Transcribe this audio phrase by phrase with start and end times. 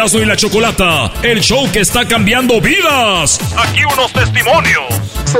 [0.00, 3.38] Erasmo y la Chocolata, el show que está cambiando vidas.
[3.54, 4.86] Aquí unos testimonios.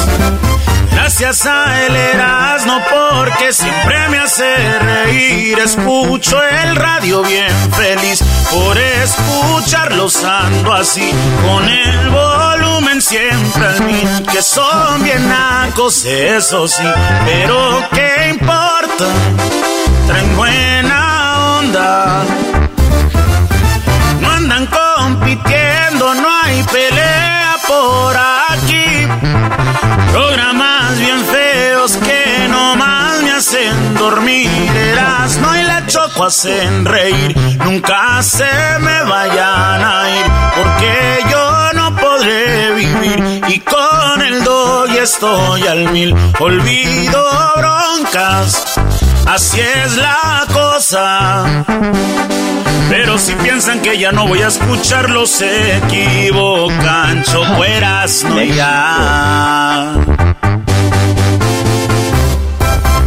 [0.91, 5.58] Gracias a el Erasmo porque siempre me hace reír.
[5.58, 11.12] Escucho el radio bien feliz por escucharlos ando así.
[11.47, 14.27] Con el volumen siempre al mil.
[14.33, 16.84] Que son bien nacos, eso sí.
[17.27, 19.06] Pero qué importa,
[20.06, 22.22] traen buena onda.
[24.22, 24.67] No andan
[25.14, 29.06] compitiendo, no hay pelea por aquí.
[30.12, 34.50] Programas bien feos que nomás me hacen dormir.
[35.40, 37.36] no y la choco hacen reír.
[37.64, 38.50] Nunca se
[38.80, 43.42] me vayan a ir, porque yo no podré vivir.
[43.48, 46.14] Y con el doy estoy al mil.
[46.40, 47.24] Olvido
[47.56, 48.74] broncas,
[49.27, 51.64] así es la cosa.
[52.89, 57.24] Pero si piensan que ya no voy a escucharlos, se equivocan.
[57.24, 59.95] Chocueras, no ya.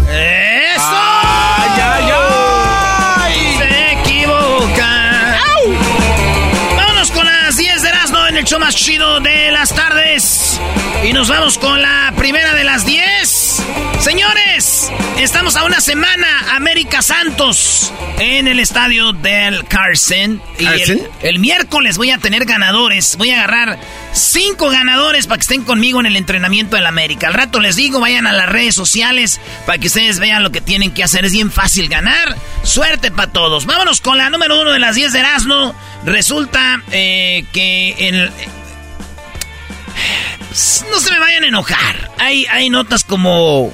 [0.10, 0.84] ¡Eso!
[0.84, 2.12] ¡Ay, ay,
[3.24, 3.58] ay!
[3.58, 5.36] Se equivocan.
[6.76, 10.60] Vámonos con las 10 de Erasmo en el show más chido de las tardes.
[11.04, 13.47] Y nos vamos con la primera de las 10.
[14.00, 16.28] Señores, estamos a una semana.
[16.56, 20.42] América Santos en el estadio del Carson.
[20.60, 23.18] Y el, el miércoles voy a tener ganadores.
[23.18, 23.80] Voy a agarrar
[24.14, 27.28] cinco ganadores para que estén conmigo en el entrenamiento del América.
[27.28, 30.62] Al rato les digo, vayan a las redes sociales para que ustedes vean lo que
[30.62, 31.26] tienen que hacer.
[31.26, 32.36] Es bien fácil ganar.
[32.64, 33.66] Suerte para todos.
[33.66, 35.76] Vámonos con la número uno de las 10 de Erasmo.
[36.06, 38.26] Resulta eh, que en,
[40.92, 42.12] no se me vayan a enojar.
[42.20, 43.74] Hay, hay notas como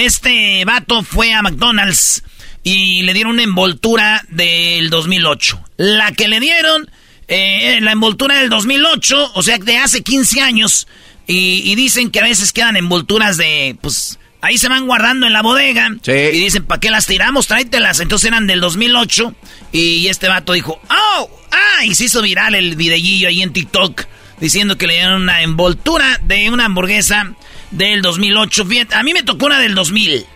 [0.00, 2.22] este vato fue a McDonald's
[2.62, 5.62] y le dieron una envoltura del 2008.
[5.76, 6.90] La que le dieron,
[7.28, 10.86] eh, la envoltura del 2008, o sea, de hace 15 años.
[11.26, 15.32] Y, y, dicen que a veces quedan envolturas de, pues, ahí se van guardando en
[15.32, 15.88] la bodega.
[16.02, 16.10] Sí.
[16.10, 17.46] Y dicen, ¿para qué las tiramos?
[17.46, 18.00] Tráetelas.
[18.00, 19.34] Entonces eran del 2008.
[19.70, 21.30] Y este vato dijo, ¡oh!
[21.52, 21.84] ¡Ah!
[21.84, 24.06] Y se hizo viral el videillo ahí en TikTok
[24.40, 27.34] diciendo que le dieron una envoltura de una hamburguesa
[27.70, 28.64] del 2008.
[28.66, 30.26] Fíjate, a mí me tocó una del 2000.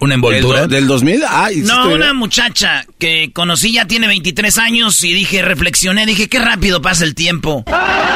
[0.00, 0.66] ¿Una envoltura?
[0.66, 1.24] ¿Del, 2000?
[1.28, 6.38] Ah, no, una muchacha que conocí ya tiene 23 años y dije, reflexioné, dije, qué
[6.38, 7.64] rápido pasa el tiempo.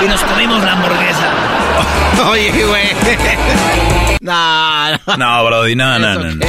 [0.02, 2.28] Y nos comimos la hamburguesa.
[2.30, 2.86] Oye, güey.
[4.20, 5.16] no, no.
[5.18, 6.46] No, Brody, no, no, no.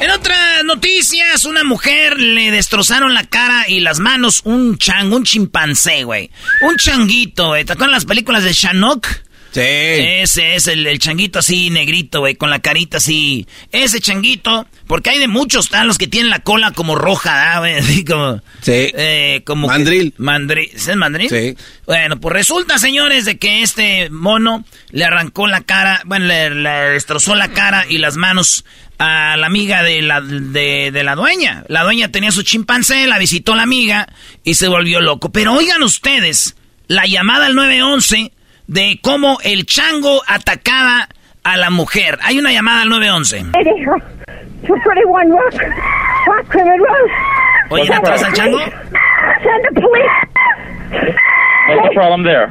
[0.00, 5.24] En otras noticias, una mujer le destrozaron la cara y las manos un chango, un
[5.24, 6.30] chimpancé, güey.
[6.62, 7.64] Un changuito, güey.
[7.64, 9.06] ¿Te acuerdas las películas de Shanok?
[9.52, 9.60] Sí.
[9.60, 13.46] Ese es el, el changuito así negrito, güey, con la carita así.
[13.72, 17.58] Ese changuito, porque hay de muchos, están los que tienen la cola como roja, ¿ah,
[17.60, 18.40] güey, así como...
[18.62, 18.92] Sí.
[18.94, 20.12] Eh, como mandril.
[20.12, 20.70] Que, mandril.
[20.72, 21.28] ¿Es mandril?
[21.28, 21.56] Sí.
[21.86, 26.70] Bueno, pues resulta, señores, de que este mono le arrancó la cara, bueno, le, le
[26.70, 28.64] destrozó la cara y las manos
[29.00, 31.64] a la amiga de la, de, de la dueña.
[31.68, 34.06] La dueña tenía su chimpancé, la visitó la amiga
[34.44, 35.32] y se volvió loco.
[35.32, 36.54] Pero oigan ustedes,
[36.86, 38.30] la llamada al 911
[38.70, 41.08] de cómo el chango atacaba
[41.42, 42.18] a la mujer.
[42.22, 43.46] Hay una llamada al 911.
[47.70, 48.58] Oye, ¿te estás al chango?
[48.58, 48.74] Send
[49.74, 50.10] the police.
[51.68, 52.46] What's the problem there?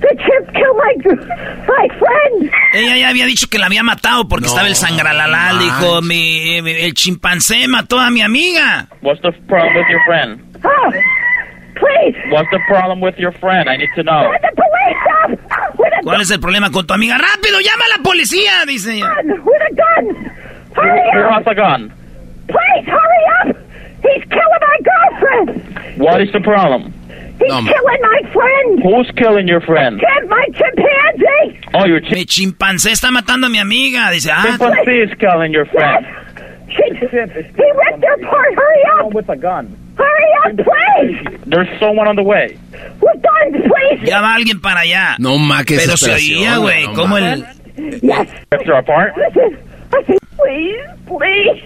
[0.00, 0.94] The, chimp killed my,
[1.66, 2.50] my friend.
[2.72, 5.58] Ella ya había dicho que la había matado porque estaba el sangralalal.
[5.58, 8.86] Dijo, mi, mi- el chimpancé mató a mi amiga.
[9.02, 10.40] What's the problem with your friend?
[10.64, 10.92] Oh,
[11.78, 12.16] please.
[12.30, 13.68] What's the problem with your friend?
[13.68, 14.32] I need to know.
[14.42, 17.16] The police up with a ¿Cuál es el problema con tu amiga?
[17.18, 18.64] ¡Rápido, llama a la policía!
[18.66, 19.14] Dice ella.
[19.24, 20.30] With a gun.
[20.74, 21.32] Hurry Who up.
[21.32, 21.92] has a gun?
[22.48, 23.56] Please hurry up.
[24.02, 25.98] He's killing my girlfriend.
[26.00, 26.92] What is the problem?
[27.40, 28.82] He's killing my friend.
[28.82, 30.00] Who's killing your friend?
[30.00, 31.60] Chimp, my chimpanzee.
[31.74, 34.10] Oh, your Mi chimpancé está matando a mi amiga.
[34.10, 36.06] Dice, ah, chimpanzee is killing your friend.
[36.68, 38.54] She, he ripped her apart.
[38.54, 39.12] Hurry up.
[39.14, 39.76] With a gun.
[39.98, 41.40] Hurry up, please.
[41.46, 42.56] There's someone on the way.
[43.00, 44.06] With guns, please.
[44.08, 45.16] ya va alguien para allá.
[45.18, 47.44] No ma, qué Pero se oía, güey, no, como el...
[47.76, 49.14] Her apart?
[49.16, 51.62] I said, please, please.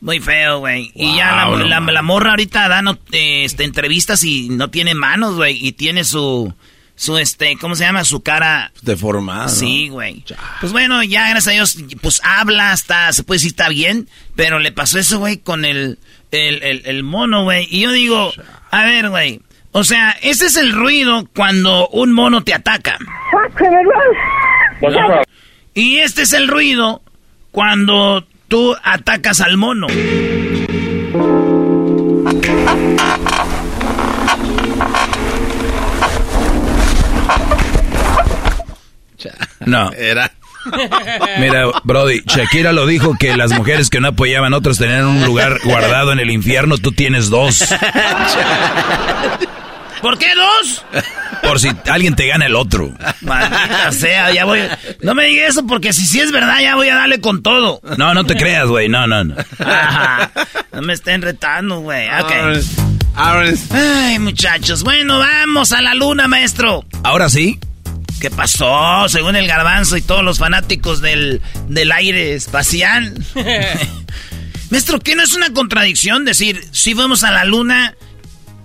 [0.00, 0.90] Muy feo, güey.
[0.94, 1.94] y ya la, Wow, no la- mames.
[1.94, 5.58] la morra ahorita da no- eh, este, entrevistas y no tiene manos, güey.
[5.66, 6.54] Y tiene su,
[6.94, 8.04] su, este, ¿cómo se llama?
[8.04, 8.70] Su cara...
[8.82, 9.42] Deformado.
[9.44, 9.48] ¿no?
[9.48, 10.24] Sí, güey.
[10.60, 14.58] Pues bueno, ya gracias a Dios, pues habla, está, se puede decir está bien, pero
[14.60, 15.98] le pasó eso, güey, con el,
[16.30, 17.66] el, el, el mono, güey.
[17.70, 18.32] Y yo digo,
[18.70, 19.40] a ver, güey,
[19.72, 22.98] o sea, ese es el ruido cuando un mono te ataca.
[25.74, 27.02] Y este es el ruido
[27.50, 29.86] cuando tú atacas al mono.
[39.66, 39.92] No.
[39.92, 40.30] Era.
[41.40, 45.24] Mira, Brody, Shakira lo dijo que las mujeres que no apoyaban a otros tenían un
[45.24, 47.64] lugar guardado en el infierno, tú tienes dos.
[50.02, 50.84] ¿Por qué dos?
[51.42, 52.92] Por si alguien te gana el otro.
[53.20, 54.60] Maldita sea, ya voy.
[55.02, 57.80] No me digas eso porque si sí es verdad, ya voy a darle con todo.
[57.96, 58.88] No, no te creas, güey.
[58.88, 59.34] No, no, no.
[59.58, 60.30] Ajá.
[60.72, 62.06] No me estén retando, güey.
[62.08, 62.32] Ok.
[63.16, 64.84] Ahora es- Ay, muchachos.
[64.84, 66.84] Bueno, vamos a la luna, maestro.
[67.02, 67.58] Ahora sí.
[68.20, 69.08] ¿Qué pasó?
[69.08, 73.14] Según el garbanzo y todos los fanáticos del, del aire espacial.
[74.70, 77.94] maestro, ¿qué no es una contradicción decir si fuimos a la luna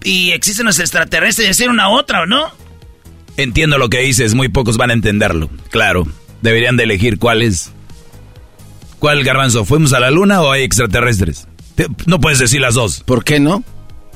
[0.03, 2.51] y existen los extraterrestres y decir una otra o no?
[3.38, 5.50] Entiendo lo que dices, muy pocos van a entenderlo.
[5.69, 6.07] Claro,
[6.41, 7.71] deberían de elegir cuál es.
[8.99, 9.65] ¿Cuál garbanzo?
[9.65, 11.47] ¿Fuimos a la luna o hay extraterrestres?
[11.75, 13.01] Te- No puedes decir las dos.
[13.06, 13.63] ¿Por qué no?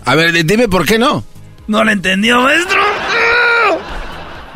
[0.05, 1.25] A ver, dime por qué no.
[1.67, 2.79] ¿No lo entendió, maestro?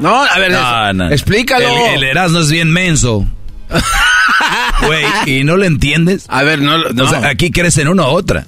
[0.02, 1.10] No, a ver, No, no.
[1.10, 1.66] explícalo.
[1.88, 3.26] El, el Erasmo es bien menso.
[4.86, 5.06] Güey,
[5.40, 6.26] ¿y no lo entiendes?
[6.28, 7.04] A ver, no, no.
[7.04, 8.46] O sea, aquí crees en una u otra.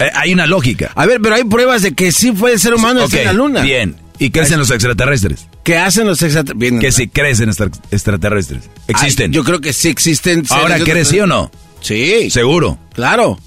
[0.00, 0.90] Eh, hay una lógica.
[0.94, 3.32] A ver, pero hay pruebas de que sí fue el ser humano Ok, en la
[3.32, 3.60] luna.
[3.62, 3.96] Bien.
[4.18, 5.46] ¿Y crees en los extraterrestres?
[5.62, 6.80] ¿Qué hacen los extraterrestres?
[6.80, 8.68] Que si crees en extra- extraterrestres.
[8.88, 9.32] Existen.
[9.32, 10.44] yo creo que sí existen.
[10.50, 11.52] Ahora, ¿crees sí o no?
[11.80, 12.28] Sí.
[12.30, 12.76] Seguro.
[12.94, 13.38] Claro.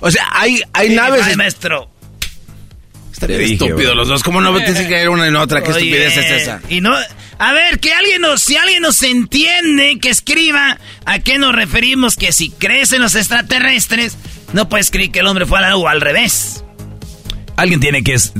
[0.00, 1.22] O sea, hay, hay Sí, naves.
[1.24, 1.90] ay, maestro.
[3.16, 3.94] Estaría Dije, estúpido bro.
[3.94, 4.22] los dos.
[4.22, 5.62] ¿Cómo no tienes que caer una en otra?
[5.62, 6.60] ¿Qué Oye, estupidez es esa?
[6.68, 6.94] Y no,
[7.38, 12.16] a ver, que alguien nos, si alguien nos entiende, que escriba a qué nos referimos,
[12.16, 14.18] que si crees en los extraterrestres,
[14.52, 16.62] no puedes creer que el hombre fue a la luna o al revés.
[17.56, 18.12] Alguien tiene que...
[18.12, 18.32] Es,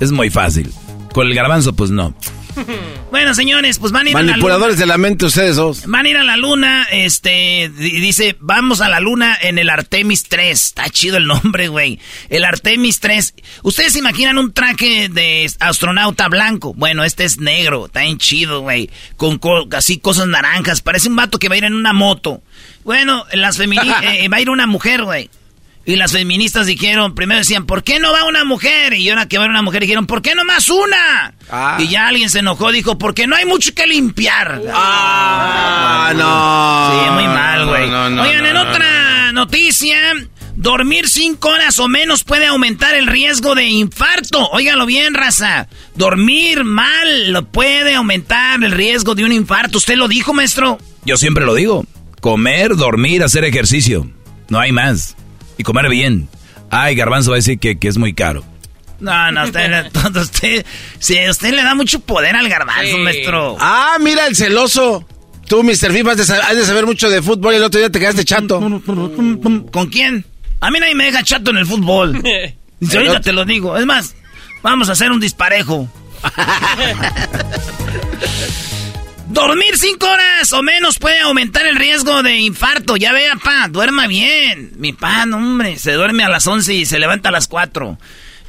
[0.00, 0.72] es muy fácil.
[1.12, 2.12] Con el garbanzo, pues no.
[3.10, 4.32] Bueno, señores, pues van a ir a la luna.
[4.32, 5.82] Manipuladores de la mente ustedes dos.
[5.86, 9.68] Van a ir a la luna, este, di- dice, vamos a la luna en el
[9.68, 10.50] Artemis 3.
[10.50, 11.98] Está chido el nombre, güey.
[12.30, 13.34] El Artemis 3.
[13.62, 16.72] ¿Ustedes se imaginan un traje de astronauta blanco?
[16.74, 18.88] Bueno, este es negro, está bien chido, güey.
[19.16, 20.80] Con co- así cosas naranjas.
[20.80, 22.42] Parece un vato que va a ir en una moto.
[22.84, 25.28] Bueno, las feministas, va a ir una mujer, güey.
[25.84, 28.94] Y las feministas dijeron, primero decían, ¿por qué no va una mujer?
[28.94, 31.34] Y ahora que va una mujer dijeron, ¿por qué no más una?
[31.50, 31.76] Ah.
[31.80, 34.62] Y ya alguien se enojó, dijo, porque no hay mucho que limpiar.
[34.72, 37.04] Ah, no.
[37.04, 37.90] Sí, muy mal, güey.
[37.90, 39.96] No, no, Oigan, no, en no, otra noticia,
[40.54, 44.50] dormir cinco horas o menos puede aumentar el riesgo de infarto.
[44.50, 45.66] Óigalo bien, raza.
[45.96, 49.78] Dormir mal lo puede aumentar el riesgo de un infarto.
[49.78, 50.78] ¿Usted lo dijo, maestro?
[51.04, 51.84] Yo siempre lo digo.
[52.20, 54.08] Comer, dormir, hacer ejercicio.
[54.48, 55.16] No hay más.
[55.58, 56.28] Y comer bien.
[56.70, 58.44] Ay, garbanzo va a decir que, que es muy caro.
[59.00, 60.64] No, no, usted, usted,
[60.98, 63.56] sí, usted le da mucho poder al garbanzo, maestro.
[63.60, 65.06] Ah, mira el celoso.
[65.48, 65.92] Tú, Mr.
[65.92, 67.98] FIFA, has de, sa- has de saber mucho de fútbol y el otro día te
[67.98, 68.60] quedaste chato.
[68.60, 70.24] ¿Con quién?
[70.60, 72.22] A mí nadie me deja chato en el fútbol.
[72.80, 73.76] Y ahorita te lo digo.
[73.76, 74.14] Es más,
[74.62, 75.88] vamos a hacer un disparejo.
[79.32, 82.96] Dormir cinco horas o menos puede aumentar el riesgo de infarto.
[82.96, 84.72] Ya vea, pa, duerma bien.
[84.76, 87.98] Mi pa, no, hombre, se duerme a las 11 y se levanta a las 4.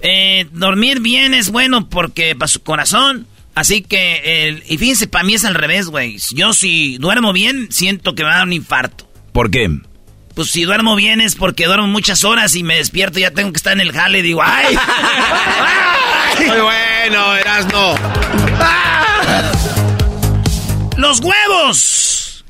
[0.01, 5.23] Eh, dormir bien es bueno porque para su corazón, Así que, el, y fíjense, para
[5.23, 6.17] mí es al revés, güey.
[6.33, 9.07] Yo si duermo bien, siento que me da un infarto.
[9.31, 9.69] ¿Por qué?
[10.33, 13.51] Pues si duermo bien es porque duermo muchas horas y me despierto y ya tengo
[13.51, 14.75] que estar en el jale y digo, ¡ay!
[16.47, 17.95] Muy bueno, Erasno.
[21.03, 22.45] Los huevos.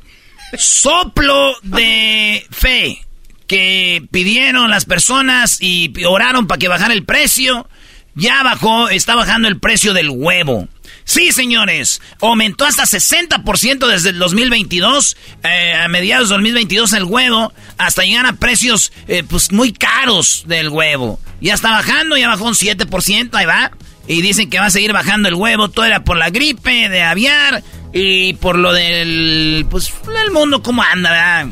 [0.56, 3.04] Soplo de fe
[3.48, 7.68] que pidieron las personas y oraron para que bajara el precio.
[8.14, 10.68] Ya bajó, está bajando el precio del huevo.
[11.04, 17.52] Sí, señores, aumentó hasta 60% desde el 2022, eh, a mediados del 2022 el huevo,
[17.80, 21.20] hasta llegar a precios eh, pues muy caros del huevo.
[21.42, 23.72] Ya está bajando, ya bajó un 7%, ahí va.
[24.08, 27.02] Y dicen que va a seguir bajando el huevo, todo era por la gripe de
[27.02, 29.94] aviar y por lo del, pues,
[30.26, 31.48] el mundo como anda, ¿verdad?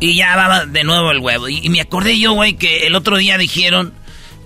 [0.00, 1.48] Y ya va de nuevo el huevo.
[1.48, 3.92] Y, y me acordé yo, güey, que el otro día dijeron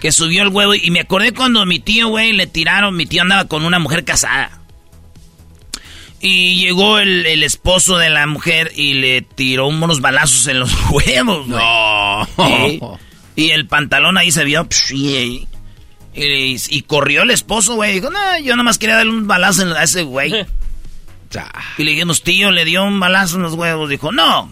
[0.00, 0.74] que subió el huevo.
[0.74, 2.96] Y me acordé cuando mi tío, güey, le tiraron.
[2.96, 4.58] Mi tío andaba con una mujer casada.
[6.20, 10.72] Y llegó el, el esposo de la mujer y le tiró unos balazos en los
[10.90, 12.78] huevos, güey.
[12.78, 12.98] No.
[13.36, 14.66] Y el pantalón ahí se vio.
[14.90, 15.46] y,
[16.14, 17.94] y- y corrió el esposo, güey.
[17.94, 20.32] Dijo, no, yo nomás quería darle un balazo en- a ese güey.
[21.78, 23.88] Y le dijimos, tío, le dio un balazo en los huevos.
[23.88, 24.50] Dijo, no.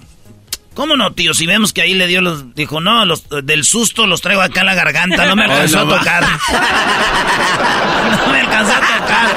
[0.74, 1.34] ¿Cómo no, tío?
[1.34, 2.54] Si vemos que ahí le dio los...
[2.54, 5.26] Dijo, no, los, del susto los traigo acá a la garganta.
[5.26, 6.22] No me alcanzó a tocar.
[8.26, 9.36] no me alcanzó a tocar.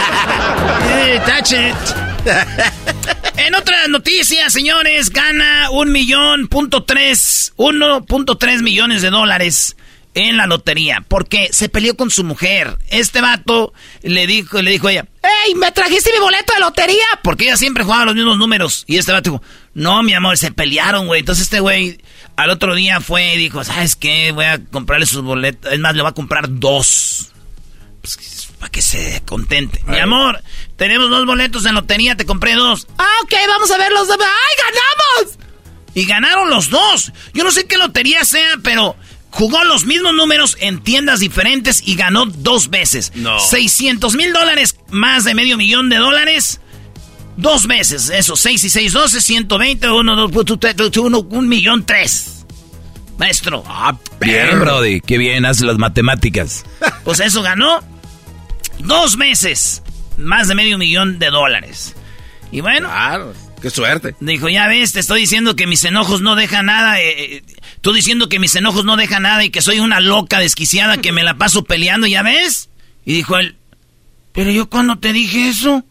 [0.89, 1.75] Eh, touch it.
[3.35, 9.75] En otras noticias, señores, gana un millón punto tres, 1.3 millones de dólares
[10.13, 12.77] en la lotería, porque se peleó con su mujer.
[12.89, 15.05] Este vato le dijo, le dijo a ella,
[15.45, 17.05] ¡Ey, me trajiste mi boleto de lotería!
[17.23, 18.83] Porque ella siempre jugaba los mismos números.
[18.87, 19.43] Y este vato dijo,
[19.73, 21.21] no, mi amor, se pelearon, güey.
[21.21, 21.99] Entonces este güey
[22.35, 24.31] al otro día fue y dijo, ¿sabes qué?
[24.31, 25.71] Voy a comprarle sus boletos.
[25.71, 27.31] Es más, le voy a comprar dos.
[28.01, 29.83] Pues, para que se contente.
[29.87, 30.41] Mi amor,
[30.75, 32.87] tenemos dos boletos en lotería, te compré dos.
[32.97, 34.17] Ah, ok, vamos a ver los dos.
[34.19, 35.37] ¡Ay, ganamos!
[35.95, 37.11] Y ganaron los dos.
[37.33, 38.95] Yo no sé qué lotería sea, pero
[39.33, 43.11] jugó los mismos números en tiendas diferentes y ganó dos veces.
[43.15, 43.39] No.
[43.39, 46.59] 600 mil dólares, más de medio millón de dólares.
[47.35, 52.45] Dos veces, eso, 6 y 6, 12, 120, 1, 2, 1, 1 millón 3.
[53.17, 53.63] Maestro.
[53.67, 55.01] Ah, Bien, Brody.
[55.01, 56.63] Qué bien hace las matemáticas.
[57.03, 57.81] Pues eso ganó
[58.79, 59.81] dos meses,
[60.17, 61.95] más de medio millón de dólares.
[62.51, 63.33] Y bueno, Claro.
[63.61, 64.15] Qué suerte.
[64.19, 67.01] dijo, ya ves, te estoy diciendo que mis enojos no dejan nada.
[67.01, 67.43] eh, eh,
[67.83, 71.11] tú diciendo que mis enojos no dejan nada y que soy una loca desquiciada que
[71.11, 72.69] me la paso peleando, ¿ya ves?
[73.05, 73.57] Y dijo él,
[74.31, 75.83] pero yo cuando te dije eso.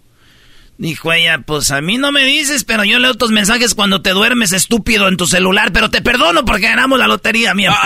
[0.78, 4.10] Dijo ella, pues a mí no me dices, pero yo leo tus mensajes cuando te
[4.10, 7.78] duermes estúpido en tu celular, pero te perdono porque ganamos la lotería, mi amor.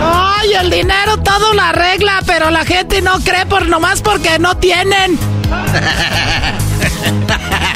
[0.00, 4.56] Ay, el dinero todo lo arregla, pero la gente no cree por nomás porque no
[4.56, 5.18] tienen.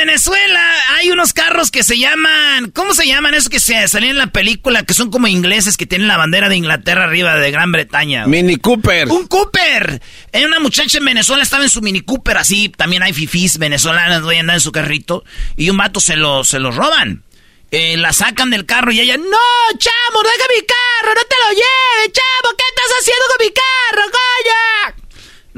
[0.00, 2.70] En Venezuela hay unos carros que se llaman.
[2.70, 4.82] ¿Cómo se llaman esos que se salían en la película?
[4.82, 8.26] Que son como ingleses que tienen la bandera de Inglaterra arriba de Gran Bretaña.
[8.26, 9.08] Mini Cooper.
[9.08, 10.00] ¡Un Cooper!
[10.32, 12.70] Hay una muchacha en Venezuela estaba en su Mini Cooper así.
[12.70, 15.22] También hay fifís venezolanas, voy a andar en su carrito.
[15.58, 17.22] Y un vato se lo, se lo roban.
[17.70, 21.14] Eh, la sacan del carro y ella, ¡No, chamo, deja mi carro!
[21.14, 22.56] ¡No te lo lleves, chamo!
[22.56, 24.10] ¿Qué estás haciendo con mi carro?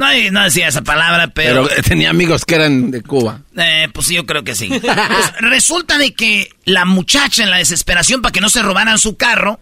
[0.02, 3.40] No, no decía esa palabra, Pero eh, tenía amigos que eran de Cuba.
[3.56, 4.68] eh, pues sí, yo creo que sí.
[4.82, 9.16] Pues, resulta de que la muchacha en la desesperación para que no se robaran su
[9.16, 9.60] carro,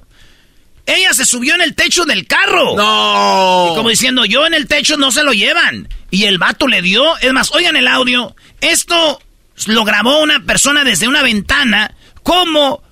[0.87, 2.75] ella se subió en el techo del carro.
[2.77, 3.71] ¡No!
[3.73, 5.89] Y como diciendo, yo en el techo no se lo llevan.
[6.11, 9.21] Y el vato le dio, es más, oigan el audio, esto
[9.67, 12.83] lo grabó una persona desde una ventana, cómo,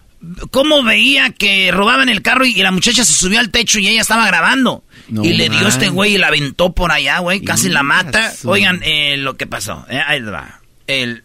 [0.50, 3.88] cómo veía que robaban el carro y, y la muchacha se subió al techo y
[3.88, 4.84] ella estaba grabando.
[5.08, 5.68] No y le dio man.
[5.68, 8.32] este güey y la aventó por allá, güey, casi la mata.
[8.44, 10.60] Oigan eh, lo que pasó, eh, ahí va.
[10.86, 11.24] El...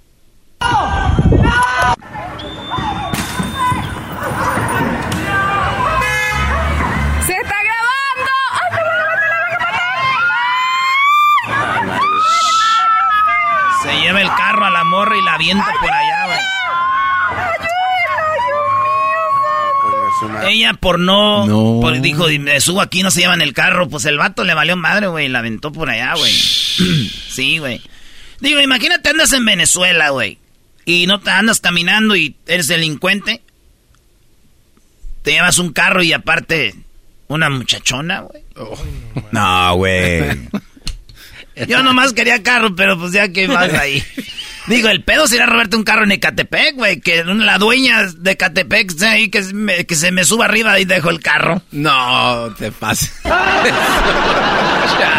[7.25, 8.31] ¡Se está grabando!
[13.83, 16.12] Se lleva el carro a la morra y la avienta por allá,
[20.47, 21.79] Ella por no, No.
[21.81, 23.89] por- dijo, me subo aquí, no se llevan el carro.
[23.89, 26.31] Pues el vato le valió madre, güey, la aventó por allá, güey.
[26.33, 27.81] sí, güey.
[28.39, 30.37] Digo, imagínate andas en Venezuela, güey.
[30.85, 33.41] Y no te andas caminando y eres delincuente.
[35.21, 36.75] Te llevas un carro y aparte
[37.27, 38.43] una muchachona, güey.
[39.31, 40.23] No, güey.
[41.67, 44.03] Yo nomás quería carro, pero pues ya que vas ahí.
[44.67, 47.01] Digo, el pedo sería robarte un carro en Ecatepec, güey.
[47.01, 50.79] Que la dueña de Ecatepec sea ahí que, se me- que se me suba arriba
[50.79, 51.61] y dejo el carro.
[51.71, 53.11] No, te pases.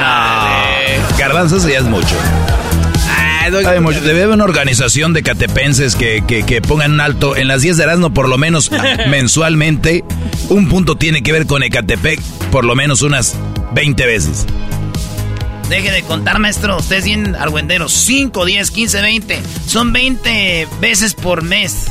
[0.00, 1.18] No.
[1.18, 2.14] Garbanzo, eso ya es mucho.
[3.08, 4.00] Ah, no, Hay mucho.
[4.00, 7.76] Debe haber una organización de catepenses que, que, que pongan un alto en las 10
[7.76, 8.70] de Erasmo por lo menos
[9.08, 10.04] mensualmente.
[10.48, 12.20] Un punto tiene que ver con Ecatepec
[12.50, 13.34] por lo menos unas
[13.72, 14.46] 20 veces.
[15.68, 16.76] Deje de contar, maestro.
[16.76, 17.88] Usted es bien argüendero.
[17.88, 19.42] 5, 10, 15, 20.
[19.66, 21.87] Son 20 veces por mes.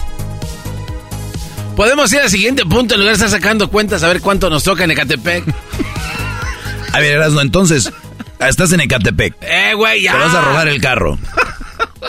[1.76, 4.64] Podemos ir al siguiente punto en lugar de estar sacando cuentas a ver cuánto nos
[4.64, 5.44] toca en Ecatepec.
[6.94, 7.92] A ver, Erasmo, entonces,
[8.40, 9.34] estás en Ecatepec.
[9.42, 10.12] Eh, güey, ya.
[10.12, 11.18] Te vas a robar el carro.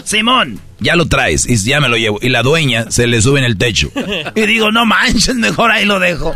[0.04, 0.60] Simón.
[0.80, 2.18] Ya lo traes y ya me lo llevo.
[2.20, 3.90] Y la dueña se le sube en el techo.
[4.34, 6.34] Y digo, no manches, mejor ahí lo dejo.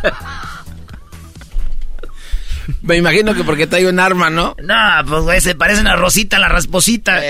[2.89, 4.57] Me imagino que porque trae un arma, ¿no?
[4.63, 4.75] No,
[5.07, 7.21] pues güey, se parecen a Rosita, la rasposita.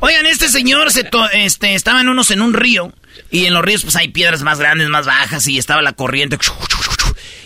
[0.00, 2.92] Oigan, este señor se to- este, estaban unos en un río.
[3.30, 5.46] Y en los ríos, pues hay piedras más grandes, más bajas.
[5.46, 6.38] Y estaba la corriente.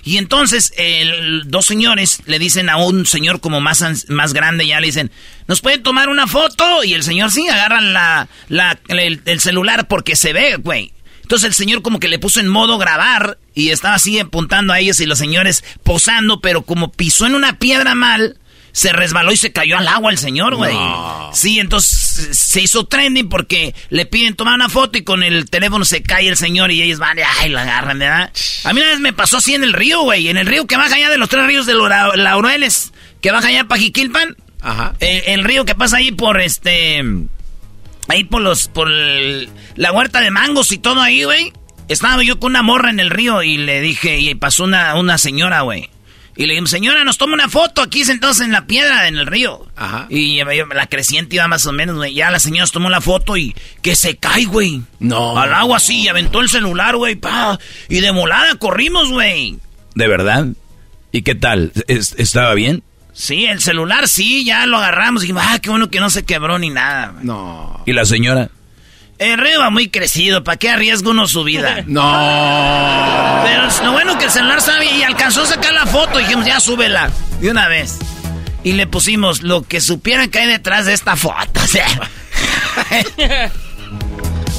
[0.05, 4.81] Y entonces, el- dos señores le dicen a un señor como más, más grande, ya
[4.81, 5.11] le dicen,
[5.47, 6.83] ¿nos pueden tomar una foto?
[6.85, 10.93] Y el señor sí, agarra la, la- el, el celular porque se ve, güey.
[11.29, 14.81] Entonces el señor como que le puso en modo grabar y estaba así apuntando a
[14.81, 18.39] ellos y los señores posando, pero como pisó en una piedra mal,
[18.73, 20.75] se resbaló y se cayó al agua el señor, güey.
[21.35, 25.85] Sí, entonces se hizo trending porque le piden tomar una foto y con el teléfono
[25.85, 28.33] se cae el señor y ellos van y ay, la agarran, ¿verdad?
[28.65, 30.79] A mí una vez me pasó así en el río, güey, en el río que
[30.79, 34.35] baja allá de los tres ríos de Laureles, que baja allá para Jiquilpan.
[34.63, 34.95] Ajá.
[35.01, 37.05] El, el río que pasa ahí por este.
[38.09, 38.69] Ahí por los.
[38.69, 41.53] por el- la huerta de mangos y todo ahí, güey.
[41.89, 44.19] Estaba yo con una morra en el río y le dije.
[44.19, 45.89] Y pasó una, una señora, güey.
[46.37, 49.27] Y le dije, señora, nos toma una foto aquí sentados en la piedra, en el
[49.27, 49.67] río.
[49.75, 50.07] Ajá.
[50.09, 52.15] Y la creciente iba más o menos, güey.
[52.15, 54.83] Ya la señora nos tomó la foto y que se cae, güey.
[55.01, 55.37] No.
[55.37, 57.59] Al agua así, y aventó el celular, güey, pa.
[57.89, 59.59] Y de molada corrimos, güey.
[59.97, 60.47] ¿De verdad?
[61.11, 61.73] ¿Y qué tal?
[61.89, 62.85] ¿Es- ¿Estaba bien?
[63.19, 65.23] Sí, el celular sí, ya lo agarramos.
[65.23, 67.15] Y dijimos, ah, qué bueno que no se quebró ni nada.
[67.21, 67.83] No.
[67.85, 68.49] ¿Y la señora?
[69.19, 71.83] El río va muy crecido, ¿para qué arriesga uno su vida?
[71.89, 73.41] No.
[73.45, 76.23] Pero es lo bueno que el celular sabe y alcanzó a sacar la foto y
[76.23, 77.99] dijimos, ya súbela, de una vez.
[78.63, 81.89] Y le pusimos lo que supieran que hay detrás de esta foto, o sea.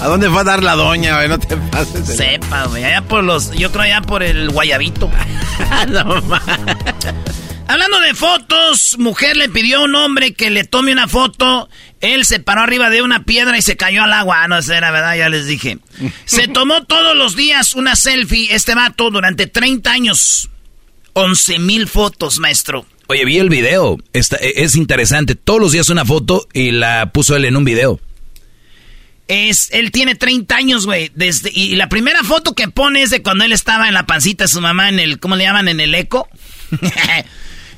[0.01, 1.29] ¿A dónde fue a dar la doña, güey?
[1.29, 2.05] No te pases.
[2.05, 5.09] Sepa, güey, allá por los, yo creo allá por el guayabito.
[5.87, 6.21] no.
[7.69, 11.69] Hablando de fotos, mujer le pidió a un hombre que le tome una foto.
[12.01, 14.41] Él se paró arriba de una piedra y se cayó al agua.
[14.43, 15.77] Ah, no, esa era verdad, ya les dije.
[16.25, 20.49] Se tomó todos los días una selfie, este vato, durante 30 años.
[21.13, 22.87] 11 mil fotos, maestro.
[23.05, 23.97] Oye, vi el video.
[24.13, 25.35] Está- e- es interesante.
[25.35, 27.99] Todos los días una foto y la puso él en un video.
[29.27, 31.11] Es, él tiene 30 años, güey.
[31.13, 34.45] Desde, y la primera foto que pone es de cuando él estaba en la pancita
[34.45, 35.67] de su mamá en el, ¿cómo le llaman?
[35.67, 36.27] En el eco.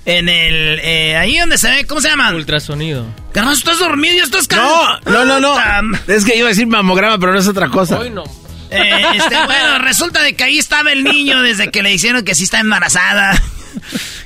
[0.06, 2.34] en el, eh, ahí donde se ve, ¿cómo se llama?
[2.34, 3.06] Ultrasonido.
[3.34, 4.16] Garbanzo, ¿estás dormido?
[4.16, 5.98] ¿Ya estás No, no, no, no.
[6.08, 8.00] Es que iba a decir mamograma, pero no es otra cosa.
[8.00, 8.24] Hoy no.
[8.72, 12.36] Eh, este, bueno, resulta de que ahí estaba el niño desde que le dijeron que
[12.36, 13.42] sí está embarazada.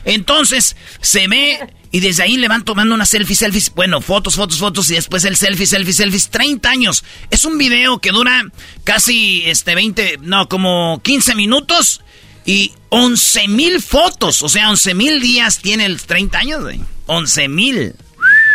[0.06, 1.60] Entonces, se ve
[1.92, 5.24] y desde ahí le van tomando unas selfies, selfies, bueno, fotos, fotos, fotos y después
[5.26, 7.04] el selfie, selfie, selfies, 30 años.
[7.32, 8.44] Es un video que dura
[8.84, 12.02] casi, este, 20, no, como 15 minutos
[12.46, 16.82] y 11 mil fotos, o sea, 11 mil días tiene el 30 años, güey.
[17.08, 17.96] 11 mil.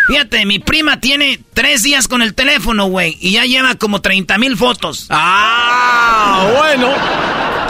[0.06, 4.38] Fíjate, mi prima tiene tres días con el teléfono, güey, y ya lleva como 30
[4.38, 5.06] mil fotos.
[5.10, 6.92] Ah, bueno.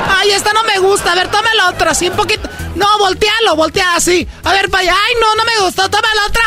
[0.08, 1.12] Ay, esta no me gusta.
[1.12, 2.48] A ver, toma la otra, así un poquito.
[2.76, 4.26] No, voltealo, voltea así.
[4.44, 4.94] A ver, para allá.
[4.94, 5.88] Ay, no, no me gustó.
[5.88, 6.42] Toma la otra.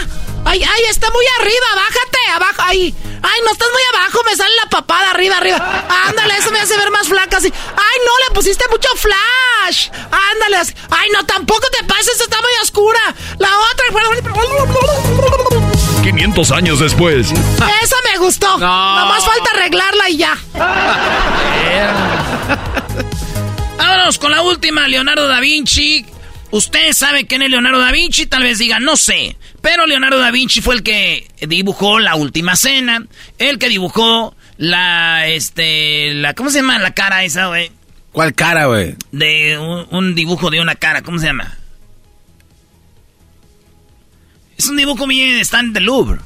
[0.46, 1.66] Ay, ay, está muy arriba.
[1.76, 2.62] Bájate, abajo.
[2.66, 4.20] Ay, ay, no estás muy abajo.
[4.26, 5.86] Me sale la papada arriba, arriba.
[6.08, 7.48] Ándale, eso me hace ver más flaca así.
[7.48, 9.90] Ay, no, le pusiste mucho flash.
[10.32, 10.58] Ándale.
[10.58, 10.74] así.
[10.92, 12.20] Ay, no, tampoco te pases.
[12.20, 13.02] Está muy oscura.
[13.40, 13.84] La otra.
[16.04, 17.32] 500 años después.
[17.32, 18.58] Esa me gustó.
[18.60, 19.00] No.
[19.00, 20.38] Nomás falta arreglarla y ya.
[23.78, 26.13] Vámonos con la última, Leonardo da Vinci.
[26.54, 29.36] Usted sabe quién es Leonardo da Vinci, tal vez diga, no sé.
[29.64, 33.04] Pero Leonardo da Vinci fue el que dibujó la última cena,
[33.40, 37.72] el que dibujó la, este, la, ¿cómo se llama la cara esa, güey?
[38.12, 38.96] ¿Cuál cara, güey?
[39.12, 41.58] De un, un dibujo de una cara, ¿cómo se llama?
[44.56, 46.20] Es un dibujo bien, está en The Louvre.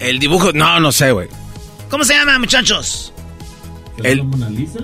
[0.00, 1.28] El dibujo, no, no sé, güey.
[1.90, 3.12] ¿Cómo se llama, muchachos?
[4.02, 4.18] El...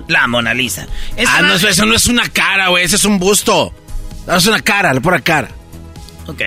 [0.07, 0.85] La Mona Lisa.
[1.17, 2.85] Esta Ah, va- no, eso, eso no es una cara, güey.
[2.85, 3.73] Ese es un busto.
[4.35, 5.49] Es una cara, la pura cara.
[6.27, 6.41] Ok.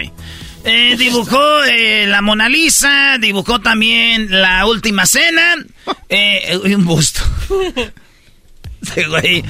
[0.65, 5.57] Eh, dibujó eh, la Mona Lisa, dibujó también la Última Cena
[6.09, 7.21] eh, y un busto.
[8.83, 9.45] sí, güey.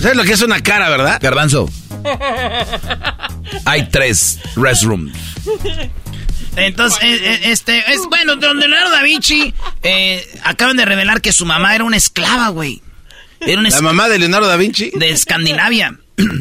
[0.00, 1.20] ¿Sabes lo que es una cara, verdad?
[1.22, 1.70] Garbanzo.
[3.64, 5.12] Hay tres restrooms.
[6.56, 9.54] Entonces, este, es bueno, don Leonardo da Vinci
[10.42, 12.82] acaban de revelar que su mamá era una esclava, güey.
[13.40, 14.90] ¿La mamá de Leonardo da Vinci?
[14.94, 15.96] De Escandinavia.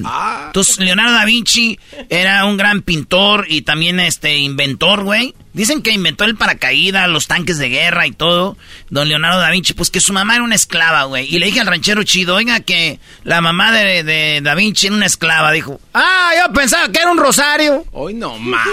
[0.06, 0.44] Ah.
[0.48, 5.36] Entonces, Leonardo da Vinci era un gran pintor y también este inventor, güey.
[5.54, 8.58] Dicen que inventó el paracaídas, los tanques de guerra y todo.
[8.89, 11.28] Don Leonardo da Vinci, pues que su mamá era una esclava, güey.
[11.34, 15.06] Y le dije al ranchero chido, oiga, que la mamá de, da Vinci era una
[15.06, 15.52] esclava.
[15.52, 17.86] Dijo, ah, yo pensaba que era un rosario.
[17.91, 18.67] Hoy no más.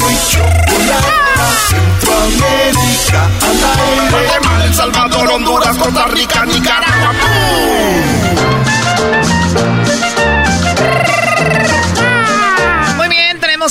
[0.00, 1.12] muy chocolate,
[1.68, 4.10] Centroamérica al aire.
[4.10, 6.61] Guatemala, El Salvador, Honduras, Costa Rica, Nicaragua.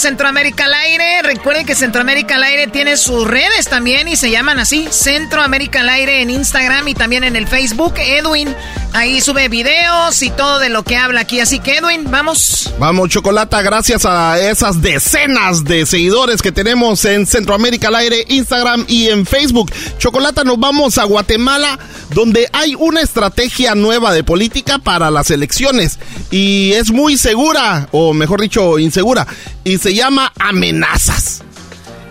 [0.02, 1.22] Centroamérica al aire.
[1.22, 5.90] Recuerden que Centroamérica al aire tiene sus redes también y se llaman así, Centroamérica al
[5.90, 7.94] aire en Instagram y también en el Facebook.
[7.98, 8.56] Edwin
[8.94, 11.40] Ahí sube videos y todo de lo que habla aquí.
[11.40, 12.74] Así que, Edwin, vamos.
[12.78, 18.84] Vamos, Chocolata, gracias a esas decenas de seguidores que tenemos en Centroamérica al aire, Instagram
[18.90, 19.72] y en Facebook.
[19.98, 21.80] Chocolata, nos vamos a Guatemala,
[22.14, 25.98] donde hay una estrategia nueva de política para las elecciones.
[26.30, 29.26] Y es muy segura, o mejor dicho, insegura.
[29.64, 31.43] Y se llama amenazas.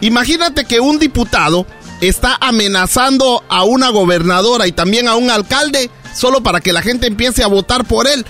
[0.00, 1.66] Imagínate que un diputado
[2.00, 7.06] está amenazando a una gobernadora y también a un alcalde solo para que la gente
[7.06, 8.24] empiece a votar por él.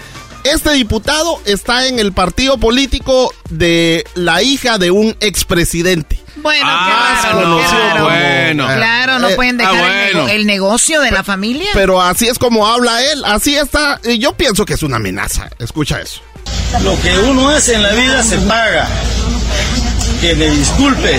[0.44, 6.18] Este diputado está en el partido político de la hija de un expresidente.
[6.36, 8.66] Bueno, ah, claro, bueno.
[8.66, 11.68] Claro, no eh, pueden ah, dejar el, negocio de la familia.
[11.74, 14.00] Pero así es como habla él, así está.
[14.04, 15.50] Y yo pienso que es una amenaza.
[15.58, 16.22] Escucha eso.
[16.82, 18.88] Lo que uno hace en la vida se paga.
[20.20, 21.18] que me disculpe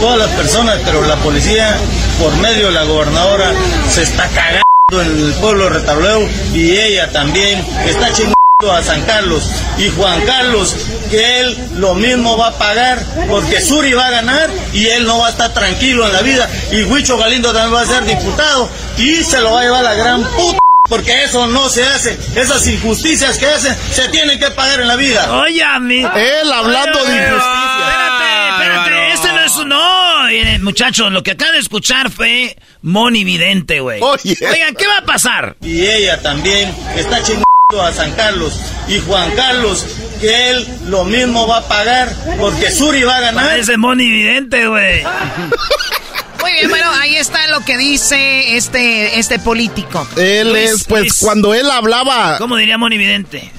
[0.00, 1.76] todas las personas, pero la policía,
[2.20, 3.52] por medio de la gobernadora,
[3.88, 8.34] se está cagando en el pueblo de Retableo y ella también está chingando
[8.70, 10.76] a San Carlos y Juan Carlos
[11.10, 15.18] que él lo mismo va a pagar porque Suri va a ganar y él no
[15.18, 18.68] va a estar tranquilo en la vida y Huicho Galindo también va a ser diputado
[18.98, 22.66] y se lo va a llevar la gran puta porque eso no se hace, esas
[22.66, 25.32] injusticias que hacen se tienen que pagar en la vida.
[25.40, 26.00] Oye, mí.
[26.00, 27.88] Él hablando de injusticia.
[27.88, 29.68] Espérate, espérate, este no es un...
[29.68, 30.12] No,
[30.60, 34.00] muchachos, lo que acaba de escuchar fue Moni Vidente, güey.
[34.02, 34.36] Oye.
[34.50, 35.56] Oigan, ¿qué va a pasar?
[35.60, 37.46] Y ella también está chingando
[37.80, 39.86] a San Carlos y Juan Carlos
[40.20, 43.58] que él lo mismo va a pagar porque Suri va a ganar.
[43.58, 45.02] Ese Moni Vidente, güey.
[46.42, 50.06] Muy bien, bueno, ahí está lo que dice este, este político.
[50.16, 51.18] Él Luis, es, pues, Luis.
[51.20, 52.36] cuando él hablaba...
[52.38, 53.50] ¿Cómo diría Moni Vidente?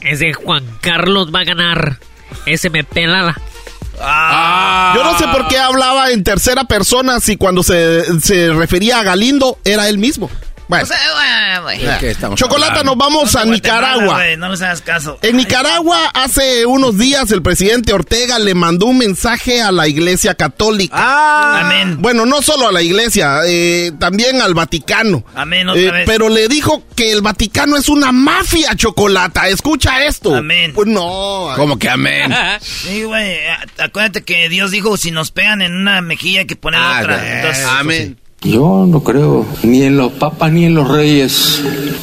[0.00, 1.98] Ese Juan Carlos va a ganar.
[2.44, 3.40] Ese me pela la...
[4.00, 4.92] Ah.
[4.96, 9.02] Yo no sé por qué hablaba en tercera persona si cuando se, se refería a
[9.02, 10.30] Galindo era él mismo.
[10.68, 11.98] Bueno, O sea, bueno, bueno.
[11.98, 14.22] ¿Qué estamos Chocolata, nos vamos a Nicaragua.
[14.36, 15.18] No les hagas caso.
[15.22, 20.34] En Nicaragua, hace unos días, el presidente Ortega le mandó un mensaje a la Iglesia
[20.34, 20.94] Católica.
[20.98, 21.60] Ah.
[21.64, 21.96] Amén.
[22.00, 25.24] Bueno, no solo a la Iglesia, eh, también al Vaticano.
[25.34, 26.04] Amén, otra Eh, vez.
[26.06, 29.48] Pero le dijo que el Vaticano es una mafia, Chocolata.
[29.48, 30.36] Escucha esto.
[30.36, 30.72] Amén.
[30.74, 31.50] Pues no.
[31.56, 32.30] ¿Cómo que amén?
[32.60, 33.38] Sí, güey.
[33.78, 37.36] Acuérdate que Dios dijo: si nos pegan en una mejilla, hay que poner Ah, otra.
[37.40, 38.18] Entonces, Amén.
[38.42, 41.60] Yo no creo ni en los papas ni en los reyes.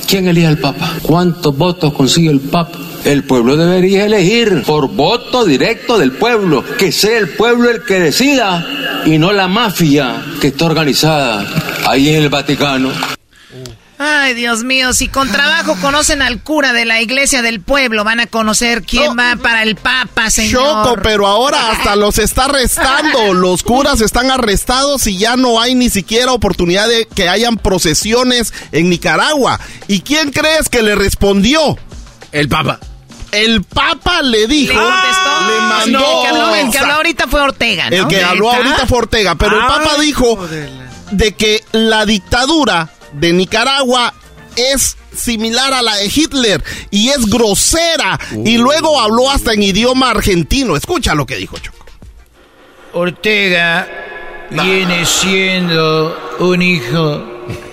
[0.08, 0.98] ¿Quién elige al papa?
[1.02, 2.78] ¿Cuántos votos consigue el papa?
[3.06, 8.00] El pueblo debería elegir por voto directo del pueblo, que sea el pueblo el que
[8.00, 8.66] decida
[9.06, 11.46] y no la mafia que está organizada
[11.88, 12.90] ahí en el Vaticano.
[13.98, 18.20] Ay, Dios mío, si con trabajo conocen al cura de la iglesia del pueblo, van
[18.20, 20.64] a conocer quién va para el papa, señor.
[20.84, 23.34] Choco, pero ahora hasta los está arrestando.
[23.34, 28.54] Los curas están arrestados y ya no hay ni siquiera oportunidad de que hayan procesiones
[28.74, 29.60] en Nicaragua.
[29.88, 31.78] ¿Y quién crees que le respondió?
[32.34, 32.80] El Papa.
[33.32, 35.48] El Papa le dijo, Le contestó.
[35.48, 36.84] le mandó el, que habló, un el que mensaje.
[36.84, 37.96] habló ahorita fue Ortega, ¿no?
[37.96, 40.48] El que habló ahorita fue Ortega, pero el Papa dijo
[41.12, 44.14] de que la dictadura de Nicaragua
[44.56, 48.20] es similar a la de Hitler y es grosera.
[48.44, 50.76] Y luego habló hasta en idioma argentino.
[50.76, 51.86] Escucha lo que dijo Choco.
[52.94, 53.88] Ortega
[54.50, 57.24] viene siendo un hijo.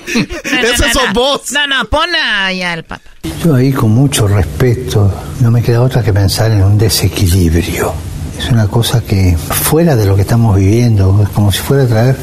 [0.06, 1.52] Ese sos vos.
[1.52, 3.10] No, no, pon allá al papa.
[3.44, 7.94] Yo ahí con mucho respeto, no me queda otra que pensar en un desequilibrio.
[8.42, 11.86] Es una cosa que fuera de lo que estamos viviendo, es como si fuera a
[11.86, 12.16] traer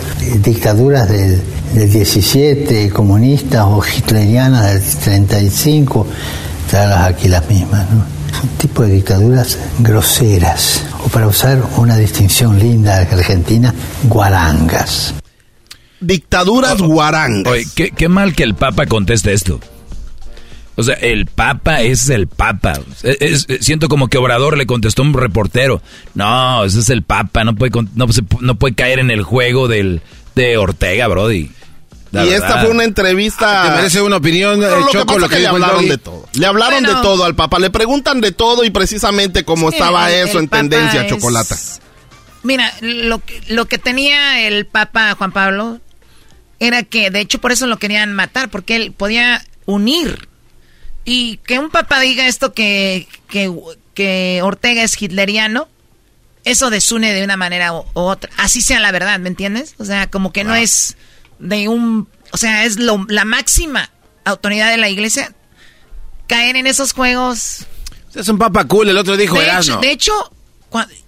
[0.43, 1.41] dictaduras del,
[1.73, 6.05] del 17, comunistas o hitlerianas del 35,
[6.69, 7.89] traerlas aquí las mismas.
[7.89, 8.03] ¿no?
[8.35, 15.13] Es un tipo de dictaduras groseras, o para usar una distinción linda de Argentina, guarangas.
[16.01, 17.53] Dictaduras guarangas.
[17.53, 19.61] Oye, qué, qué mal que el Papa conteste esto.
[20.79, 22.79] O sea, el Papa es el Papa.
[23.03, 25.81] Es- es- siento como que Obrador le contestó a un reportero.
[26.15, 27.43] No, ese es el Papa.
[27.43, 30.01] No puede, con- no, se- no puede caer en el juego del,
[30.35, 31.51] de Ortega, Brody.
[32.11, 33.63] La y esta fue una entrevista.
[33.69, 35.47] ¿Te merece una opinión, No, eh, lo que Choco, pasa lo es que que le
[35.47, 36.27] hablaron de todo.
[36.33, 36.97] Le hablaron Bueno.
[36.97, 37.59] de todo al Papa.
[37.59, 41.01] Le preguntan de todo y precisamente cómo Sí, estaba el- eso el en Papa tendencia,
[41.03, 41.55] es- Chocolata.
[42.41, 45.81] Mira, lo que, lo que tenía el Papa Juan Pablo
[46.59, 50.28] era que, de hecho, por eso lo querían matar, porque él podía unir.
[51.11, 53.51] Y que un papa diga esto que, que,
[53.95, 55.67] que Ortega es hitleriano,
[56.43, 58.29] eso desune de una manera u, u otra.
[58.37, 59.73] Así sea la verdad, ¿me entiendes?
[59.79, 60.97] O sea, como que no es
[61.39, 62.07] de un...
[62.29, 63.89] O sea, es lo, la máxima
[64.23, 65.33] autoridad de la iglesia.
[66.27, 67.65] Caer en esos juegos...
[68.13, 70.13] Es un Papa cool, el otro dijo de, hecho, de hecho,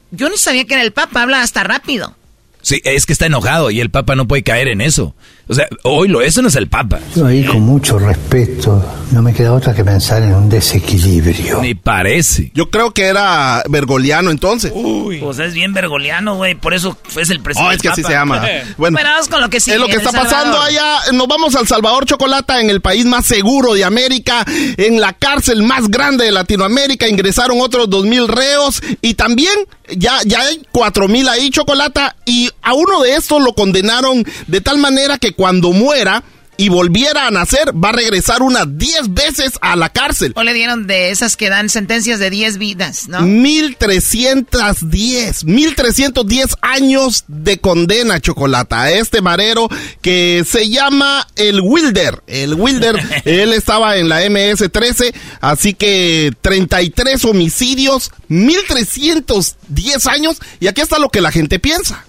[0.09, 2.15] yo no sabía que era el papa, habla hasta rápido.
[2.63, 5.15] Sí, es que está enojado y el Papa no puede caer en eso.
[5.51, 6.97] O sea, hoy lo eso no es el Papa.
[7.13, 11.61] Yo ahí con mucho respeto, no me queda otra que pensar en un desequilibrio.
[11.61, 12.51] Ni parece.
[12.53, 14.71] Yo creo que era Bergoliano entonces.
[14.71, 16.55] Pues es bien vergoliano, güey.
[16.55, 17.69] Por eso es el presidente.
[17.69, 18.41] Oh, es que así se llama.
[18.77, 19.75] Bueno, Bueno, vamos con lo que sigue.
[19.75, 20.99] es lo que está pasando allá.
[21.11, 24.45] Nos vamos al Salvador Chocolata, en el país más seguro de América,
[24.77, 27.09] en la cárcel más grande de Latinoamérica.
[27.09, 29.53] Ingresaron otros dos mil reos y también
[29.97, 34.61] ya, ya hay cuatro mil ahí Chocolata y a uno de estos lo condenaron de
[34.61, 36.23] tal manera que cuando muera
[36.55, 40.33] y volviera a nacer, va a regresar unas 10 veces a la cárcel.
[40.35, 43.23] O le dieron de esas que dan sentencias de 10 vidas, ¿no?
[43.23, 49.67] 1310, 1310 años de condena, Chocolata, a este marero
[50.03, 52.21] que se llama el Wilder.
[52.27, 60.81] El Wilder, él estaba en la MS-13, así que 33 homicidios, 1310 años, y aquí
[60.81, 62.05] está lo que la gente piensa.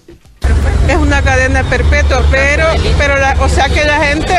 [0.89, 2.65] Es una cadena perpetua, pero,
[2.97, 4.35] pero la- o sea que la gente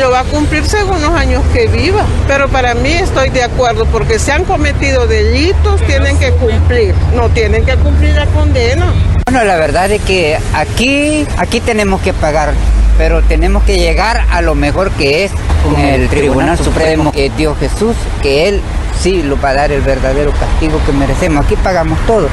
[0.00, 2.04] lo va a cumplir según los años que viva.
[2.26, 7.28] Pero para mí estoy de acuerdo, porque si han cometido delitos, tienen que cumplir, no
[7.28, 8.86] tienen que cumplir la condena.
[9.26, 12.54] Bueno, la verdad es que aquí, aquí tenemos que pagar,
[12.96, 17.56] pero tenemos que llegar a lo mejor que es con el Tribunal Supremo, que Dios
[17.58, 18.62] Jesús, que Él
[18.98, 21.44] sí lo va a dar el verdadero castigo que merecemos.
[21.44, 22.28] Aquí pagamos todo,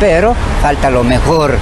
[0.00, 1.58] pero falta lo mejor.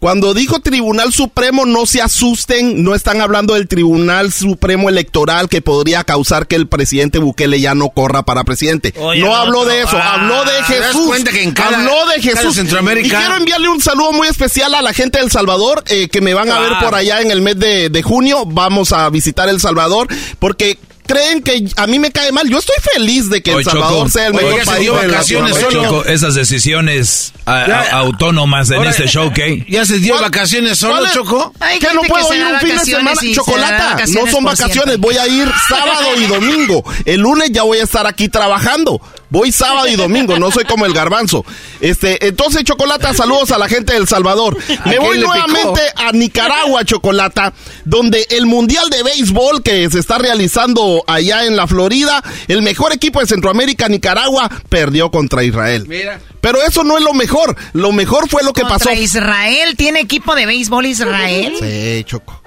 [0.00, 5.60] Cuando dijo Tribunal Supremo, no se asusten, no están hablando del Tribunal Supremo Electoral que
[5.60, 8.94] podría causar que el presidente Bukele ya no corra para presidente.
[8.98, 11.16] Oye, no habló de eso, Ah, habló de ¿te das Jesús.
[11.54, 12.54] cada- habló de Jesús.
[12.54, 16.08] Centroamérica- Y quiero enviarle un saludo muy especial a la gente de El Salvador, eh,
[16.08, 18.44] que me van a ver por allá en el mes de, de junio.
[18.46, 20.06] Vamos a visitar El Salvador,
[20.38, 22.48] porque creen que a mí me cae mal.
[22.48, 24.94] Yo estoy feliz de que El Salvador Choco, sea el mejor ya se país dio
[24.94, 25.56] de vacaciones.
[25.70, 29.64] Choco, esas decisiones a- a- autónomas en Ahora, este show, ¿qué?
[29.68, 31.04] ¿Ya se dio vacaciones solo.
[31.12, 31.52] Choco?
[31.58, 33.20] Hay gente no puedo se ir un fin de semana.
[33.20, 34.72] se Chocolata, vacaciones no son vacaciones.
[34.72, 34.96] siempre.
[34.98, 36.84] Voy a ir sábado y domingo.
[37.04, 39.00] El lunes ya voy a estar aquí trabajando.
[39.30, 41.44] Voy sábado y domingo, no soy como el garbanzo.
[41.80, 44.56] Este, entonces, Chocolata, saludos a la gente de El Salvador.
[44.86, 47.52] Me ¿A voy nuevamente a Nicaragua, Chocolata,
[47.84, 52.92] donde el Mundial de Béisbol que se está realizando allá en la Florida, el mejor
[52.92, 55.84] equipo de Centroamérica, Nicaragua, perdió contra Israel.
[55.86, 56.20] Mira.
[56.40, 57.56] Pero eso no es lo mejor.
[57.72, 58.92] Lo mejor fue lo que Contra pasó.
[58.92, 61.54] Israel, ¿tiene equipo de béisbol Israel?
[61.60, 62.42] Sí, Choco.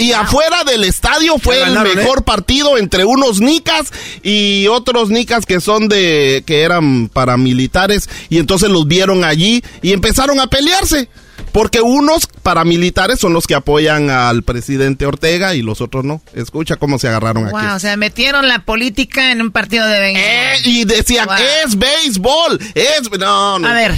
[0.00, 1.96] Y afuera del estadio fue el ganaron, ¿eh?
[1.96, 8.38] mejor partido entre unos nicas y otros nicas que son de que eran paramilitares y
[8.38, 11.08] entonces los vieron allí y empezaron a pelearse.
[11.52, 16.22] Porque unos paramilitares son los que apoyan al presidente Ortega y los otros no.
[16.32, 17.52] Escucha cómo se agarraron aquí.
[17.56, 20.22] Wow, o sea, metieron la política en un partido de béisbol.
[20.22, 21.36] Eh, y decían, Wow.
[21.66, 23.10] es béisbol, es...
[23.18, 23.66] No, no.
[23.66, 23.94] A ver.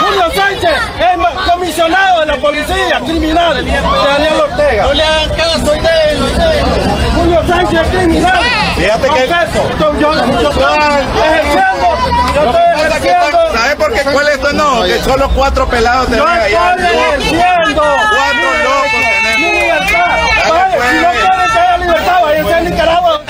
[0.00, 4.82] Julio Sánchez es comisionado de la policía criminal de Daniel Ortega.
[4.84, 5.72] No le hagan caso,
[7.16, 8.38] Julio Sánchez es criminal.
[8.76, 9.28] Fíjate que-.
[9.80, 10.74] Yo, yo, yo estoy
[11.24, 11.88] ejerciendo.
[12.34, 13.38] Yo estoy ejerciendo.
[13.56, 14.00] ¿Sabes por qué?
[14.10, 14.82] ¿Cuál es tu no?
[14.84, 16.70] Que solo cuatro pelados Yo tenemos allá.
[16.76, 17.82] estoy ejerciendo.
[17.82, 19.38] Cuatro locos tenemos.
[19.38, 20.16] Mi libertad.
[20.44, 23.22] Si no quieren que haya libertad, váyanse a Nicaragua.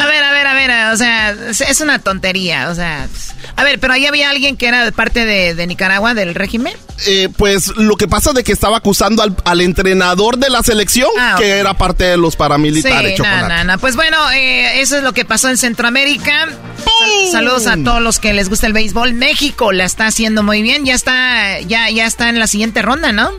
[0.93, 3.09] O sea, es, una tontería, o sea.
[3.57, 6.75] A ver, pero ahí había alguien que era de parte de, de Nicaragua, del régimen.
[7.07, 11.11] Eh, pues lo que pasa de que estaba acusando al, al entrenador de la selección,
[11.19, 13.17] Ah, que era parte de los paramilitares.
[13.17, 13.79] Sí.
[13.81, 16.47] Pues bueno, eh, eso es lo que pasó en Centroamérica.
[16.47, 19.13] Sal- saludos a todos los que les gusta el béisbol.
[19.13, 20.85] México la está haciendo muy bien.
[20.85, 23.31] Ya está, ya, ya está en la siguiente ronda, ¿no?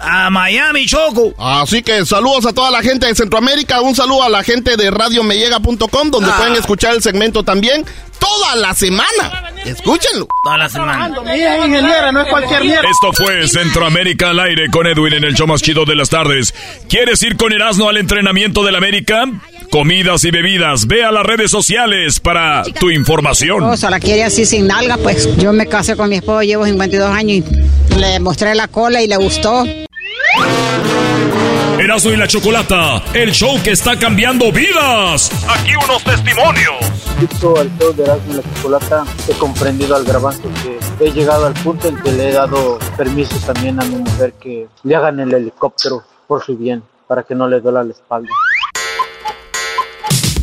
[0.00, 1.34] A Miami, Choco.
[1.38, 4.90] Así que saludos a toda la gente de Centroamérica, un saludo a la gente de
[4.90, 6.36] radiomeyega.com, donde Ah.
[6.38, 7.84] pueden escuchar el segmento también
[8.18, 9.52] toda la semana.
[9.64, 10.26] Escúchenlo.
[10.44, 11.08] Toda la semana.
[11.08, 12.88] Mi hija es ingeniera, no es cualquier mierda.
[12.88, 16.54] Esto fue Centroamérica al aire con Edwin en el show más chido de las tardes.
[16.88, 19.24] ¿Quieres ir con Erasmo al entrenamiento del América?
[19.70, 20.88] Comidas y bebidas.
[20.88, 23.62] Ve a las redes sociales para tu información.
[23.62, 27.08] esposa la quiere así sin nalga, pues yo me casé con mi esposo, llevo 52
[27.08, 27.46] años
[27.90, 29.64] y le mostré la cola y le gustó.
[31.78, 35.30] Erasmo y la Chocolata, el show que está cambiando vidas.
[35.48, 36.74] Aquí unos testimonios.
[37.20, 41.46] Visto al show de Erasmo y la Chocolata, he comprendido al garbanzo que he llegado
[41.46, 45.20] al punto en que le he dado permiso también a mi mujer que le hagan
[45.20, 48.30] el helicóptero por su bien, para que no le duela la espalda.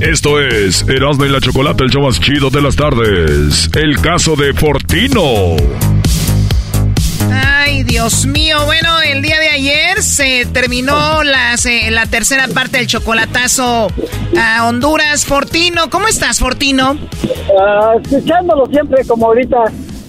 [0.00, 3.70] Esto es Erasmo y la Chocolate, el show más chido de las tardes.
[3.74, 5.56] El caso de Fortino.
[7.32, 8.58] Ay, Dios mío.
[8.64, 11.54] Bueno, el día de ayer se terminó la,
[11.90, 13.88] la tercera parte del chocolatazo
[14.38, 15.24] a Honduras.
[15.24, 16.96] Fortino, ¿cómo estás, Fortino?
[17.60, 19.56] Ah, escuchándolo siempre como ahorita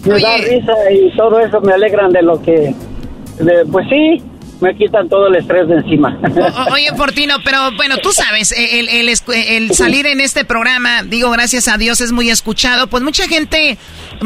[0.06, 2.74] me da risa y todo eso me alegran de lo que...
[3.40, 4.22] de- pues sí,
[4.64, 6.18] me quitan todo el estrés de encima.
[6.68, 9.10] O- oye, Fortino, pero bueno, tú sabes, el, el
[9.48, 13.78] el salir en este programa, digo, gracias a Dios es muy escuchado, pues mucha gente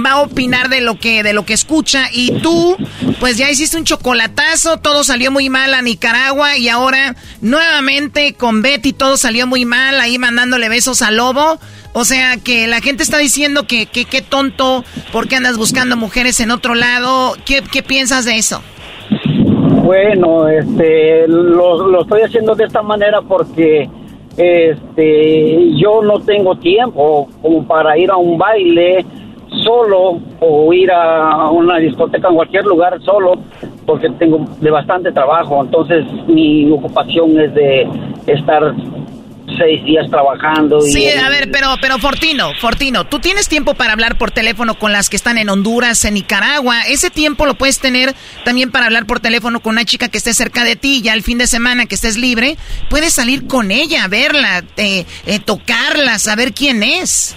[0.05, 2.77] va a opinar de lo que de lo que escucha y tú,
[3.19, 8.61] pues ya hiciste un chocolatazo, todo salió muy mal a Nicaragua y ahora nuevamente con
[8.61, 11.59] Betty todo salió muy mal, ahí mandándole besos al lobo.
[11.93, 15.97] O sea, que la gente está diciendo que que qué tonto, ¿por qué andas buscando
[15.97, 17.35] mujeres en otro lado?
[17.43, 18.61] ¿Qué, qué piensas de eso?
[19.83, 23.89] Bueno, este, lo, lo estoy haciendo de esta manera porque
[24.37, 29.05] este, yo no tengo tiempo como para ir a un baile
[29.63, 33.33] solo o ir a una discoteca en cualquier lugar solo
[33.85, 35.61] porque tengo de bastante trabajo.
[35.61, 37.87] Entonces mi ocupación es de
[38.27, 38.73] estar
[39.57, 40.79] seis días trabajando.
[40.85, 44.75] y- Sí, a ver, pero, pero Fortino, Fortino, tú tienes tiempo para hablar por teléfono
[44.77, 46.81] con las que están en Honduras, en Nicaragua.
[46.89, 50.33] Ese tiempo lo puedes tener también para hablar por teléfono con una chica que esté
[50.33, 51.01] cerca de ti.
[51.01, 52.57] Ya el fin de semana que estés libre,
[52.89, 57.35] puedes salir con ella, verla, eh, eh, tocarla, saber quién es.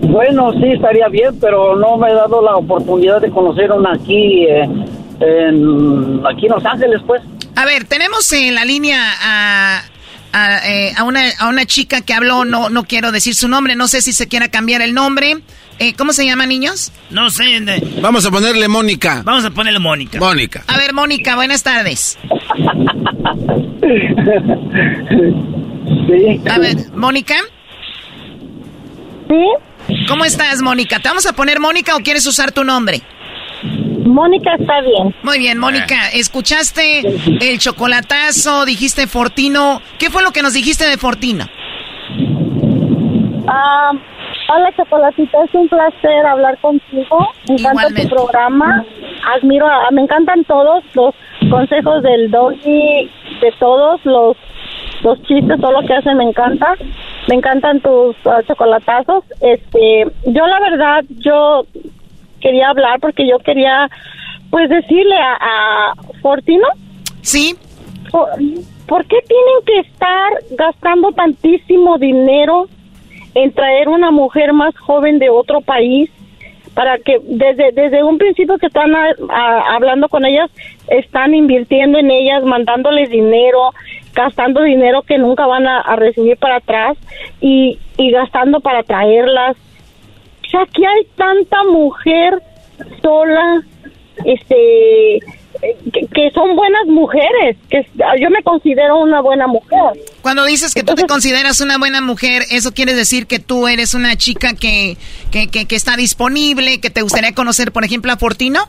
[0.00, 4.44] Bueno, sí, estaría bien, pero no me he dado la oportunidad de conocer una aquí,
[4.44, 4.62] eh,
[5.20, 7.22] en, aquí en Los Ángeles, pues.
[7.56, 9.82] A ver, tenemos en la línea a,
[10.36, 13.74] a, eh, a una, a una chica que habló, no, no quiero decir su nombre,
[13.74, 15.38] no sé si se quiera cambiar el nombre.
[15.78, 16.92] Eh, ¿Cómo se llama, niños?
[17.08, 17.44] No sé.
[18.02, 19.22] Vamos a ponerle Mónica.
[19.24, 20.18] Vamos a ponerle Mónica.
[20.18, 20.62] Mónica.
[20.66, 22.18] A ver, Mónica, buenas tardes.
[26.06, 26.40] Sí.
[26.50, 27.36] A ver, Mónica.
[29.28, 30.04] Sí.
[30.06, 30.98] ¿Cómo estás, Mónica?
[30.98, 33.02] ¿Te vamos a poner Mónica o quieres usar tu nombre?
[34.06, 35.14] Mónica está bien.
[35.22, 35.96] Muy bien, Mónica.
[36.12, 37.00] ¿Escuchaste
[37.40, 38.64] el chocolatazo?
[38.64, 39.80] Dijiste Fortino.
[39.98, 41.44] ¿Qué fue lo que nos dijiste de Fortino?
[43.48, 43.92] Ah,
[44.48, 47.28] hola, Chocolatita, es un placer hablar contigo.
[47.48, 48.84] Me encanta tu programa.
[49.36, 51.14] Admiro, a- me encantan todos los
[51.50, 53.08] consejos del doggy,
[53.40, 54.36] de todos los
[55.02, 56.74] los chistes, todo lo que hacen me encanta.
[57.28, 59.24] Me encantan tus ah, chocolatazos.
[59.40, 61.66] Este, yo la verdad, yo
[62.46, 63.88] quería hablar porque yo quería,
[64.50, 66.68] pues, decirle a, a Fortino.
[67.22, 67.56] Sí.
[68.12, 68.28] ¿Por,
[68.86, 72.66] por qué tienen que estar gastando tantísimo dinero
[73.34, 76.08] en traer una mujer más joven de otro país
[76.74, 80.50] para que desde desde un principio que están a- a- hablando con ellas
[80.88, 83.70] están invirtiendo en ellas mandándoles dinero
[84.14, 86.96] gastando dinero que nunca van a, a recibir para atrás
[87.40, 89.56] y, y gastando para traerlas
[90.56, 92.42] sea aquí hay tanta mujer
[93.02, 93.62] sola
[94.24, 95.20] este
[95.60, 97.86] que, que son buenas mujeres que
[98.20, 99.92] yo me considero una buena mujer
[100.22, 103.94] Cuando dices que tú te consideras una buena mujer, ¿eso quiere decir que tú eres
[103.94, 104.96] una chica que,
[105.30, 108.60] que, que, que está disponible, que te gustaría conocer, por ejemplo, a Fortino?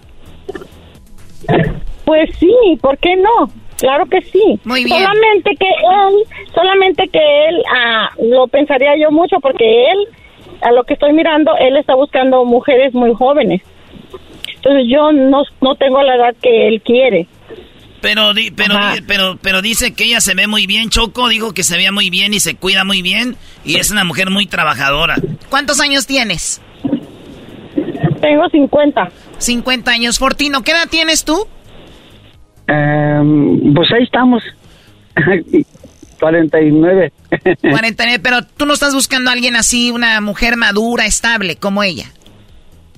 [2.05, 3.51] Pues sí, ¿por qué no?
[3.77, 4.59] Claro que sí.
[4.63, 4.97] Muy bien.
[4.97, 6.23] Solamente que él,
[6.53, 7.19] solamente que
[7.49, 10.07] él, ah, lo pensaría yo mucho porque él,
[10.61, 13.61] a lo que estoy mirando, él está buscando mujeres muy jóvenes.
[14.55, 17.27] Entonces yo no, no tengo la edad que él quiere.
[18.01, 21.27] Pero, di- pero, di- pero, pero dice que ella se ve muy bien, Choco.
[21.29, 23.35] Dijo que se veía muy bien y se cuida muy bien.
[23.65, 25.15] Y es una mujer muy trabajadora.
[25.49, 26.61] ¿Cuántos años tienes?
[28.21, 29.09] Tengo 50.
[29.37, 30.19] 50 años.
[30.19, 31.47] Fortino, ¿qué edad tienes tú?
[32.67, 34.43] Em, pues ahí estamos.
[36.19, 37.11] 49.
[37.61, 42.05] 49, pero tú no estás buscando a alguien así, una mujer madura, estable, como ella.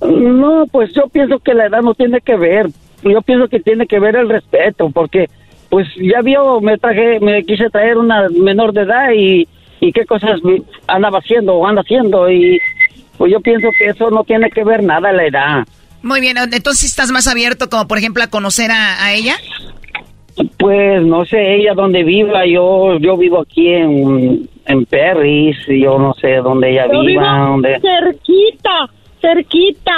[0.00, 2.68] No, pues yo pienso que la edad no tiene que ver.
[3.02, 5.28] Yo pienso que tiene que ver el respeto, porque
[5.68, 9.48] pues ya vio, me traje, me quise traer una menor de edad y,
[9.80, 10.40] y qué cosas
[10.86, 12.58] andaba haciendo o anda haciendo y
[13.16, 15.66] pues yo pienso que eso no tiene que ver nada la edad.
[16.02, 19.36] Muy bien, entonces estás más abierto como por ejemplo a conocer a, a ella.
[20.58, 25.98] Pues no sé ella dónde viva, yo yo vivo aquí en, en Perris, y yo
[25.98, 27.80] no sé dónde ella Yo viva, vivo dónde...
[27.80, 28.88] cerquita,
[29.20, 29.92] cerquita,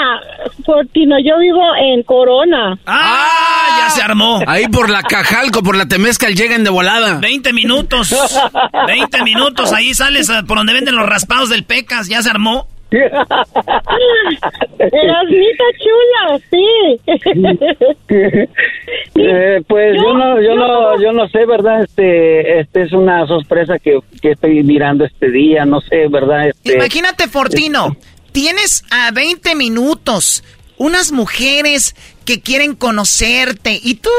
[0.65, 1.17] Fortino.
[1.25, 2.79] Yo vivo en Corona.
[2.87, 3.79] ¡Ah!
[3.85, 4.41] Ya se armó.
[4.47, 7.19] Ahí por la Cajalco, por la Temezcal, llegan de volada.
[7.21, 8.15] 20 minutos.
[8.87, 9.73] 20 minutos.
[9.73, 12.09] Ahí sales a- por donde venden los raspados del Pecas.
[12.09, 12.67] Ya se armó.
[14.79, 16.67] Erasmita chula, sí.
[19.35, 21.83] Eh, pues yo no, yo no, yo no sé, verdad.
[21.83, 25.65] Este, este es una sorpresa que, que estoy mirando este día.
[25.65, 26.49] No sé, verdad.
[26.49, 27.97] Este, Imagínate, Fortino.
[28.33, 30.43] Tienes a 20 minutos
[30.77, 34.11] unas mujeres que quieren conocerte y tú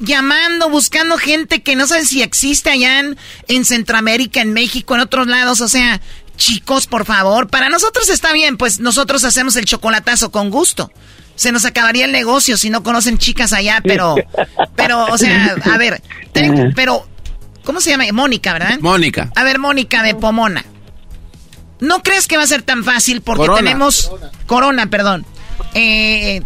[0.00, 3.16] llamando, buscando gente que no saben si existe allá en,
[3.48, 5.60] en Centroamérica, en México, en otros lados.
[5.60, 6.00] O sea,
[6.36, 10.90] chicos, por favor, para nosotros está bien, pues nosotros hacemos el chocolatazo con gusto.
[11.38, 14.16] Se nos acabaría el negocio si no conocen chicas allá, pero,
[14.74, 17.06] pero, o sea, a ver, ten- pero,
[17.62, 18.04] ¿cómo se llama?
[18.12, 18.80] Mónica, ¿verdad?
[18.80, 19.30] Mónica.
[19.36, 20.64] A ver, Mónica de Pomona.
[21.78, 23.20] ¿No crees que va a ser tan fácil?
[23.20, 23.58] Porque Corona.
[23.58, 24.10] tenemos.
[24.46, 25.24] Corona, perdón.
[25.74, 26.42] Eh,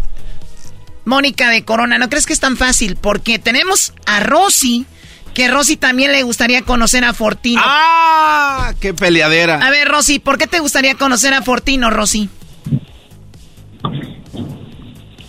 [1.06, 2.96] Mónica de Corona, ¿no crees que es tan fácil?
[2.96, 4.84] Porque tenemos a Rosy,
[5.32, 7.62] que Rosy también le gustaría conocer a Fortino.
[7.64, 8.74] ¡Ah!
[8.78, 9.66] ¡Qué peleadera!
[9.66, 12.28] A ver, Rosy, ¿por qué te gustaría conocer a Fortino, Rosy?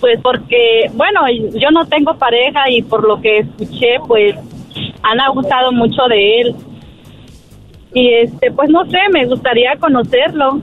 [0.04, 1.22] Pues porque, bueno,
[1.54, 4.36] yo no tengo pareja y por lo que escuché, pues
[5.02, 6.56] han abusado mucho de él.
[7.94, 10.60] Y este, pues no sé, me gustaría conocerlo.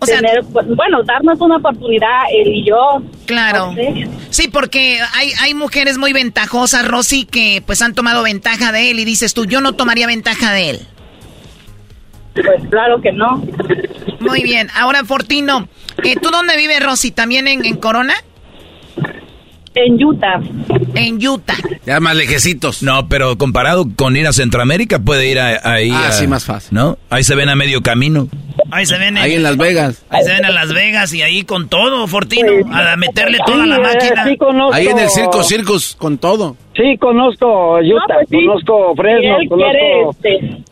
[0.00, 3.00] O sea, Tener, pues, bueno, darnos una oportunidad él y yo.
[3.26, 3.66] Claro.
[3.68, 4.08] No sé.
[4.30, 8.98] Sí, porque hay, hay mujeres muy ventajosas, Rosy, que pues han tomado ventaja de él
[8.98, 10.80] y dices tú, yo no tomaría ventaja de él.
[12.34, 13.44] Pues claro que no.
[14.18, 15.68] Muy bien, ahora Fortino,
[16.02, 17.12] eh, ¿tú dónde vives, Rosy?
[17.12, 18.14] ¿También en, en Corona?
[19.74, 20.40] En Utah.
[20.94, 21.54] En Utah.
[21.86, 22.82] Ya más lejecitos.
[22.82, 25.90] No, pero comparado con ir a Centroamérica, puede ir a- ahí.
[25.92, 26.70] Ah, a- sí, más fácil.
[26.76, 26.98] ¿No?
[27.08, 28.28] Ahí se ven a medio camino.
[28.72, 30.04] Ahí se ven Ahí en Las Vegas.
[30.10, 33.76] Ahí se ven a Las Vegas y ahí con todo, Fortino, a meterle toda la
[33.76, 34.24] Sí, eh, máquina.
[34.26, 34.74] sí conozco.
[34.74, 36.56] Ahí en el Circo Circus, con todo.
[36.76, 38.36] Sí, conozco Utah, pues sí.
[38.46, 40.62] conozco Fresno, conozco, este,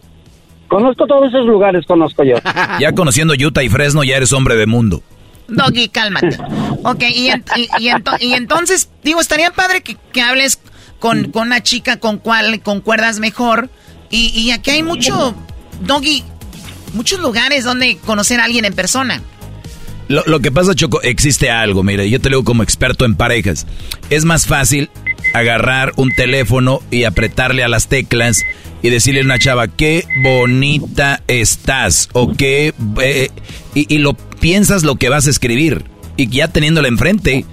[0.69, 2.37] conozco todos esos lugares, conozco yo.
[2.81, 5.03] Ya conociendo Utah y Fresno, ya eres hombre de mundo.
[5.49, 6.39] Doggy, cálmate.
[6.85, 10.61] Ok, y, y- y ento- y entonces, digo, estaría padre que, hables
[10.99, 13.71] con, con una chica con cual concuerdas mejor.
[14.11, 15.35] Y, y aquí hay mucho,
[15.81, 16.23] Doggy,
[16.95, 19.23] muchos lugares donde conocer a alguien en persona.
[20.09, 23.67] Lo, que pasa, Choco, existe algo, mire, yo te lo digo como experto en parejas.
[24.09, 24.89] Es más fácil
[25.35, 28.43] agarrar un teléfono y apretarle a las teclas
[28.81, 32.73] y decirle a una chava, qué bonita estás, o qué...
[33.03, 33.29] eh,
[33.75, 35.85] y, y lo piensas lo que vas a escribir.
[36.17, 37.45] Y ya teniéndola enfrente,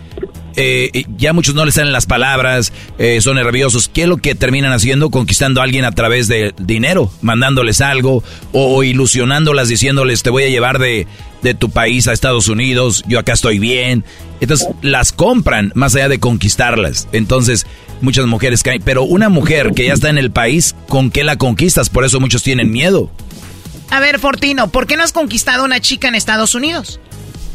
[0.55, 3.89] eh, ya muchos no les salen las palabras, eh, son nerviosos.
[3.89, 5.09] ¿Qué es lo que terminan haciendo?
[5.09, 8.23] Conquistando a alguien a través de dinero, mandándoles algo
[8.53, 11.07] o, o ilusionándolas, diciéndoles te voy a llevar de,
[11.43, 14.03] de tu país a Estados Unidos, yo acá estoy bien.
[14.41, 17.07] Entonces las compran más allá de conquistarlas.
[17.11, 17.67] Entonces
[18.01, 18.81] muchas mujeres caen.
[18.83, 21.89] Pero una mujer que ya está en el país, ¿con qué la conquistas?
[21.89, 23.11] Por eso muchos tienen miedo.
[23.91, 26.99] A ver, Fortino, ¿por qué no has conquistado a una chica en Estados Unidos?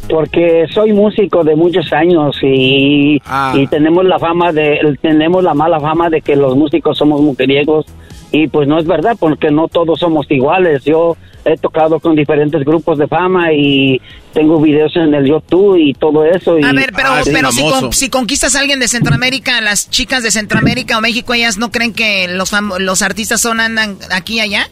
[0.08, 3.52] Porque soy músico de muchos años y, Ah.
[3.56, 7.86] y tenemos la fama de tenemos la mala fama de que los músicos somos mujeriegos
[8.32, 10.82] y pues no es verdad porque no todos somos iguales.
[10.84, 14.00] Yo he tocado con diferentes grupos de fama y
[14.32, 16.58] tengo videos en el YouTube y todo eso.
[16.58, 19.90] Y, A ver, pero, Ah, pero si, con- si conquistas a alguien de Centroamérica, las
[19.90, 23.96] chicas de Centroamérica o México, ellas no creen que los, fam- los artistas son andan
[24.10, 24.68] aquí y allá.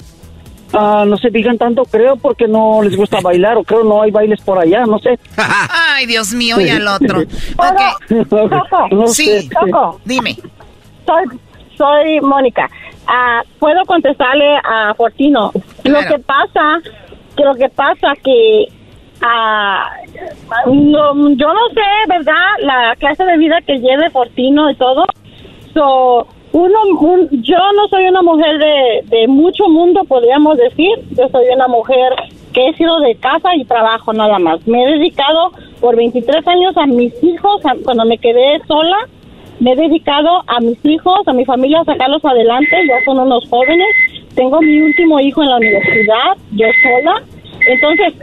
[0.73, 4.11] Ah, no se fijan tanto, creo, porque no les gusta bailar o creo no hay
[4.11, 5.19] bailes por allá, no sé.
[5.37, 7.21] Ay, Dios mío, y al otro.
[7.57, 9.49] Ok, No sí,
[10.05, 10.37] dime.
[11.07, 11.25] soy,
[11.77, 12.69] soy Mónica.
[13.07, 15.51] Ah, Puedo contestarle a Fortino.
[15.85, 16.79] Lo que pasa,
[17.37, 18.67] que lo que pasa que
[19.23, 19.91] ah,
[20.67, 22.35] no, yo no sé, ¿verdad?
[22.61, 25.07] La clase de vida que lleve Fortino y todo.
[25.73, 30.91] So, uno, un- yo no soy una mujer de, mucho mundo, podríamos decir.
[31.11, 32.13] Yo soy una mujer
[32.53, 34.67] que he sido de casa y trabajo nada más.
[34.67, 38.97] Me he dedicado por 23 años a mis hijos, a- cuando me quedé sola.
[39.61, 42.77] Me he dedicado a mis hijos, a mi familia, a sacarlos adelante.
[42.87, 43.89] Ya son unos jóvenes.
[44.35, 47.23] Tengo mi último hijo en la universidad, yo sola.
[47.67, 48.15] Entonces,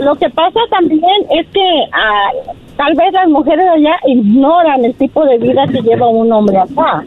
[0.00, 1.02] lo que pasa también
[1.38, 2.30] es que ah,
[2.76, 7.04] tal vez las mujeres allá ignoran el tipo de vida que lleva un hombre acá.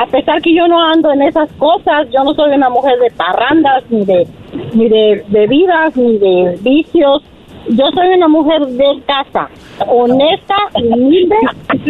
[0.00, 3.10] A pesar que yo no ando en esas cosas, yo no soy una mujer de
[3.10, 4.26] parrandas, ni de,
[4.74, 7.22] ni de bebidas, ni de vicios.
[7.70, 9.48] Yo soy una mujer de casa,
[9.88, 11.34] honesta, humilde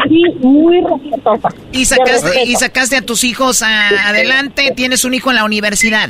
[0.08, 1.50] y muy respetuosa.
[1.72, 6.08] Y sacaste, y sacaste a tus hijos a- adelante, tienes un hijo en la universidad.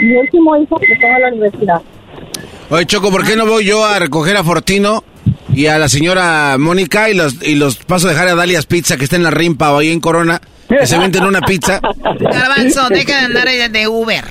[0.00, 1.82] Mi último hijo que tengo en la universidad.
[2.70, 5.02] Oye, Choco, ¿por qué no voy yo a recoger a Fortino
[5.52, 8.96] y a la señora Mónica y los, y los paso a dejar a Dalias Pizza
[8.96, 10.40] que está en la rimpa o ahí en Corona?
[10.68, 11.80] Que se venden una pizza.
[12.20, 14.24] Garbanzo, deja de andar de- de Uber.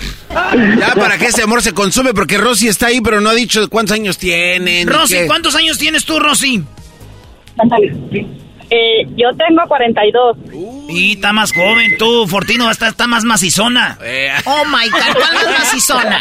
[0.79, 3.69] Ya para que ese amor se consume, porque Rosy está ahí, pero no ha dicho
[3.69, 4.87] cuántos años tienen.
[4.87, 5.17] ni Rosy.
[5.27, 6.63] ¿cuántos años tienes tú, Rosy?
[8.73, 10.37] Eh, yo tengo 42.
[10.89, 13.97] Y está más joven, tú, Fortino, está, está más macizona.
[14.45, 16.19] Oh my God, ¿cuál más macizona?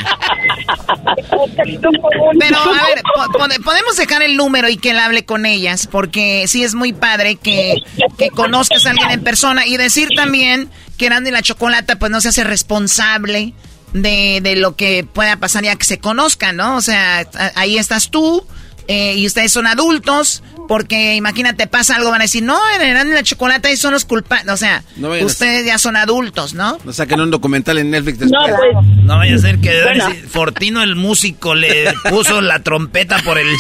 [2.39, 5.87] Pero, a ver, po- pode- podemos dejar el número y que él hable con ellas,
[5.87, 7.77] porque sí es muy padre que,
[8.19, 12.21] que conozcas a alguien en persona y decir también que Randy la Chocolata pues no
[12.21, 13.55] se hace responsable
[13.93, 16.77] de, de lo que pueda pasar ya que se conozcan, ¿no?
[16.77, 18.47] O sea, ahí estás tú
[18.89, 23.25] eh, y ustedes son adultos, porque imagínate, pasa algo, van a decir, no, en la
[23.25, 26.79] Chocolata ahí son los culpables, o sea, No ustedes ya son adultos, ¿no?
[26.85, 28.55] No saquen un documental en Netflix después.
[29.03, 30.05] No vaya a ser que Bueno.
[30.29, 33.53] Fortino el músico le puso la trompeta por el No,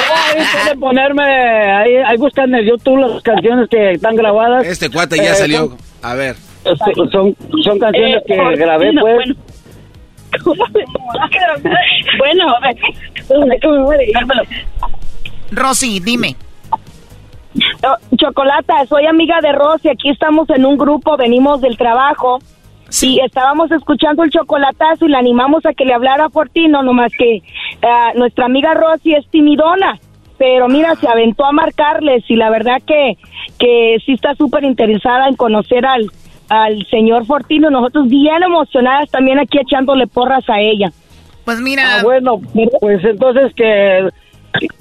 [0.00, 4.64] ahí pueden ponerme, ahí, ahí buscan en YouTube las canciones que están grabadas.
[4.66, 5.58] Este cuate ya Eh, salió.
[5.68, 6.36] Son, A ver.
[7.12, 9.04] son, son canciones Eh, que Fortino, grabé, pues.
[12.18, 12.54] bueno,
[13.62, 13.92] ¿cómo
[15.50, 16.36] Rosy, dime.
[18.16, 22.38] Chocolata, soy amiga de Rosy, aquí estamos en un grupo, venimos del trabajo
[23.02, 27.12] y estábamos escuchando el chocolatazo y le animamos a que le hablara a Fortino, nomás
[27.16, 27.42] que
[27.82, 29.98] ah, nuestra amiga Rosy es timidona,
[30.38, 33.18] pero mira, se aventó a marcarles y la verdad que,
[33.58, 36.10] que sí está súper interesada en conocer al,
[36.48, 40.90] al señor Fortino, nosotros bien emocionadas también aquí echándole porras a ella.
[41.44, 41.82] Pues mira.
[41.98, 42.40] Ah, bueno,
[42.80, 44.08] pues entonces que,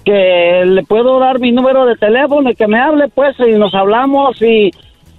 [0.04, 3.74] que le puedo dar mi número de teléfono y que me hable, pues, y nos
[3.74, 4.72] hablamos y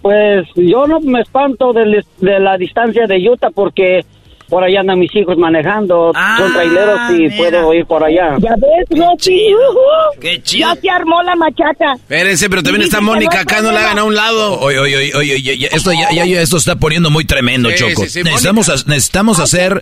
[0.03, 4.05] pues yo no me espanto de, la distancia de Utah porque
[4.49, 8.37] por allá andan mis hijos manejando, son traileros y puedo ir por allá.
[8.41, 10.21] Ya ves, Rosy, ujú.
[10.21, 10.75] Qué chido.
[10.75, 11.95] ya se armó la machaca.
[11.97, 14.59] Espérense, pero también Sí, está sí, Mónica acá, no la hagan a un lado.
[14.61, 17.77] Oye, oye, oye, oye, oye, esto ya, ya, ya esto está poniendo muy tremendo, Sí,
[17.77, 18.03] Choco.
[18.05, 19.81] sí, sí, necesitamos, ha- necesitamos hacer,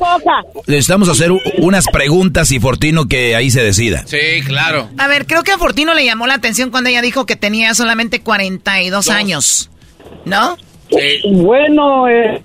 [0.67, 4.05] necesitamos hacer unas preguntas y Fortino que ahí se decida.
[4.07, 4.89] Sí, claro.
[4.99, 7.75] A ver, creo que a Fortino le llamó la atención cuando ella dijo que tenía
[7.75, 9.71] solamente 42 años,
[10.25, 10.57] ¿no?
[11.33, 12.43] Bueno, eh,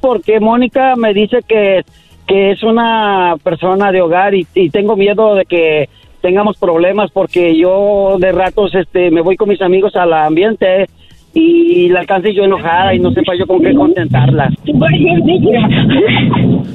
[0.00, 1.84] porque Mónica me dice que,
[2.26, 5.88] que es una persona de hogar y, y tengo miedo de que
[6.20, 10.86] tengamos problemas porque yo de ratos este me voy con mis amigos al ambiente
[11.34, 14.50] y la alcance yo enojada y no sepa yo con qué contentarla.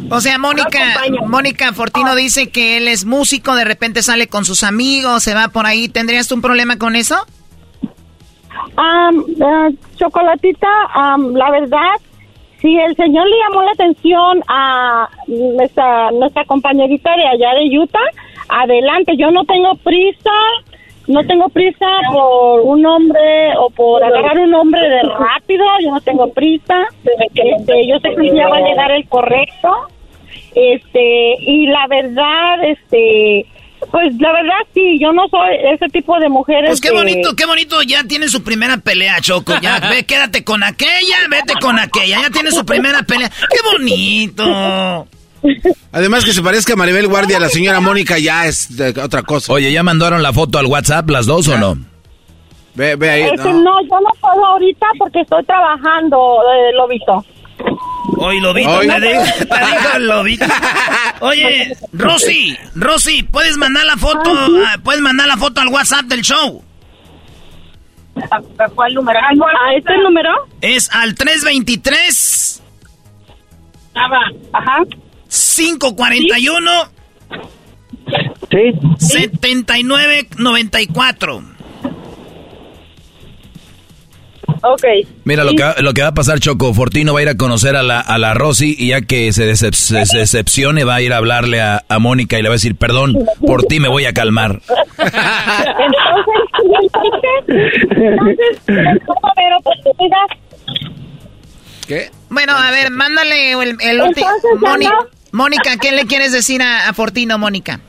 [0.09, 0.79] O sea, Mónica,
[1.27, 5.47] Mónica Fortino dice que él es músico, de repente sale con sus amigos, se va
[5.49, 5.89] por ahí.
[5.89, 7.15] ¿Tendrías tú un problema con eso?
[8.77, 11.95] Eh, Chocolatita, am, la verdad,
[12.63, 17.99] si el señor le llamó la atención a nuestra, nuestra compañerita de allá de Utah,
[18.47, 20.31] adelante, yo no tengo prisa,
[21.07, 25.99] no tengo prisa por un hombre o por agarrar un hombre de rápido, yo no
[25.99, 29.69] tengo prisa, este, yo sé que ya va a llegar el correcto,
[30.55, 33.45] este, y la verdad, este,
[33.93, 37.35] pues la verdad sí, yo no soy ese tipo de mujeres Pues qué que- bonito,
[37.35, 39.53] qué bonito, ya tienen su primera pelea, Choco.
[39.61, 42.19] Ya, ve, quédate con aquella, vete con aquella.
[42.23, 43.29] Ya tiene su primera pelea.
[43.29, 45.07] ¡Qué bonito!
[45.91, 49.53] Además que se parezca a Maribel Guardia, la señora Mónica ya es de otra cosa.
[49.53, 51.77] Oye, ¿ya mandaron la foto al WhatsApp las dos o no?
[52.73, 53.21] Ve, ve ahí.
[53.21, 53.61] Este, no.
[53.61, 53.81] no.
[53.83, 57.23] yo no puedo ahorita porque estoy trabajando, eh, lo visto.
[58.17, 58.85] Hoy lo vi, Hoy.
[58.87, 60.37] te digo, te digo, lo vi.
[61.21, 64.29] Oye, Rosy, Rosy, ¿puedes mandar la foto,
[64.65, 66.61] ah, puedes mandar la foto al WhatsApp del show?
[68.29, 68.39] ¿A
[68.75, 69.17] cuál número?
[69.19, 70.29] ¿A este número?
[70.61, 72.61] Es al 323
[73.95, 74.83] Ajá.
[75.29, 76.71] 541
[78.49, 78.71] Sí.
[78.99, 81.43] 7994.
[84.65, 84.83] Ok.
[85.25, 87.35] Mira, lo que, va- lo que va a pasar, Choco, Fortino va a ir a
[87.35, 91.01] conocer a la, a la Rosy y ya que se, decep- se- decepcione va a
[91.01, 93.13] ir a hablarle a, a Mónica y le va a decir, perdón,
[93.45, 94.61] por ti me voy a calmar.
[97.95, 100.27] Entonces, ¿cómo ver oportunidad?
[101.87, 102.09] ¿Qué?
[102.29, 104.27] Bueno, a ver, mándale el, el último.
[104.61, 104.89] Entonces.
[105.31, 107.79] Mónica, ¿qué le quieres decir a, a Fortino, Mónica?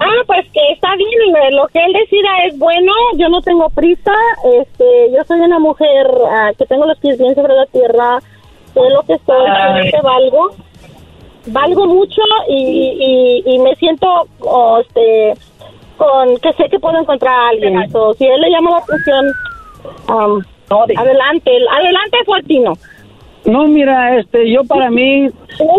[0.00, 4.12] Ah, pues que está bien, lo que él decida es bueno, yo no tengo prisa,
[4.60, 8.20] este, yo soy una mujer ah, que tengo los pies bien sobre la tierra,
[8.74, 10.50] sé lo que soy, que valgo,
[11.46, 15.34] valgo mucho y, y, y me siento, oh, este,
[15.96, 17.74] con que sé que puedo encontrar a alguien,
[18.16, 19.26] si él le llama la atención,
[20.08, 20.42] um,
[20.96, 22.72] adelante, adelante Fortino.
[23.44, 25.28] No, mira, este, yo para mí,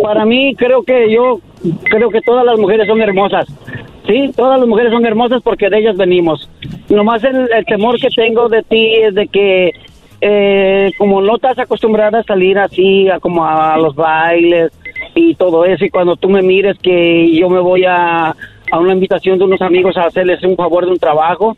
[0.03, 1.39] para mí creo que yo
[1.83, 3.47] creo que todas las mujeres son hermosas.
[4.09, 6.49] Sí, todas las mujeres son hermosas porque de ellas venimos.
[6.89, 9.71] Nomás el, el temor que tengo de ti es de que
[10.19, 14.71] eh, como no estás acostumbrada a salir así, a como a los bailes
[15.13, 18.35] y todo eso, y cuando tú me mires que yo me voy a,
[18.71, 21.55] a una invitación de unos amigos a hacerles un favor de un trabajo,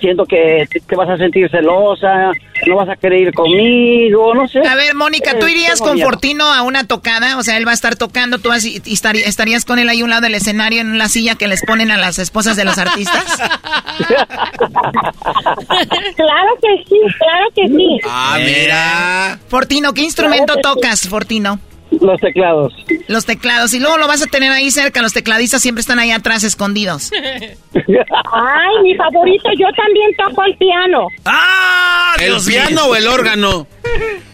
[0.00, 2.32] siento que te, vas a sentir celosa,
[2.66, 4.60] no vas a querer ir conmigo, no sé.
[4.66, 6.08] A ver, Mónica, ¿tú Eh, irías con miedo.
[6.08, 7.38] Fortino a una tocada?
[7.38, 10.04] O sea, él va a estar tocando, tú vas y, estarías con él ahí a
[10.04, 12.78] un lado del escenario en una silla que les ponen a las esposas de los
[12.78, 13.24] artistas.
[16.16, 18.00] Claro que sí, claro que sí.
[18.08, 19.38] Ah, mira.
[19.48, 21.58] Fortino, ¿qué instrumento tocas, Fortino?
[22.00, 22.72] Los teclados.
[23.08, 23.74] Los teclados.
[23.74, 25.02] Y luego lo vas a tener ahí cerca.
[25.02, 27.10] Los tecladistas siempre están ahí atrás escondidos.
[27.74, 31.06] Ay, mi favorito, yo también toco el piano.
[31.24, 32.14] ¡Ah!
[32.20, 32.84] ¿El Dios piano mío!
[32.86, 33.66] o el órgano?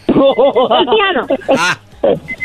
[0.07, 1.27] El piano.
[1.57, 1.77] Ah,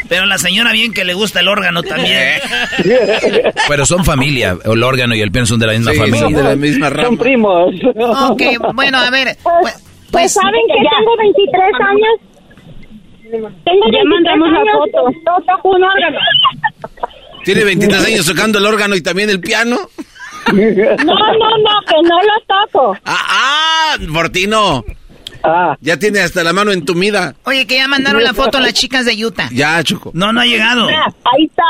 [0.09, 2.41] Pero la señora bien que le gusta el órgano también.
[3.69, 4.57] Pero son familia.
[4.65, 6.27] El órgano y el piano son de la misma sí, familia.
[6.29, 7.75] sí, de la misma Son primos.
[8.31, 8.43] Ok,
[8.75, 9.37] bueno, a ver.
[9.43, 12.32] Pues, Pues, pues saben que tengo 23 años.
[13.41, 15.11] Tengo Ya 23 mandamos la foto.
[15.24, 16.18] No toco un órgano.
[17.45, 19.78] Tiene 23 años tocando el órgano y también el piano.
[20.47, 20.64] No, no, no,
[21.87, 22.97] que no lo toco.
[23.05, 24.85] Ah, ah, Fortino.
[25.45, 27.35] Ah, Ya tiene hasta la mano entumida.
[27.45, 29.49] oye, que ya mandaron la foto a las chicas de Utah.
[29.53, 30.11] Ya, Choco.
[30.14, 30.87] No, no ha llegado.
[30.89, 31.64] Ahí está,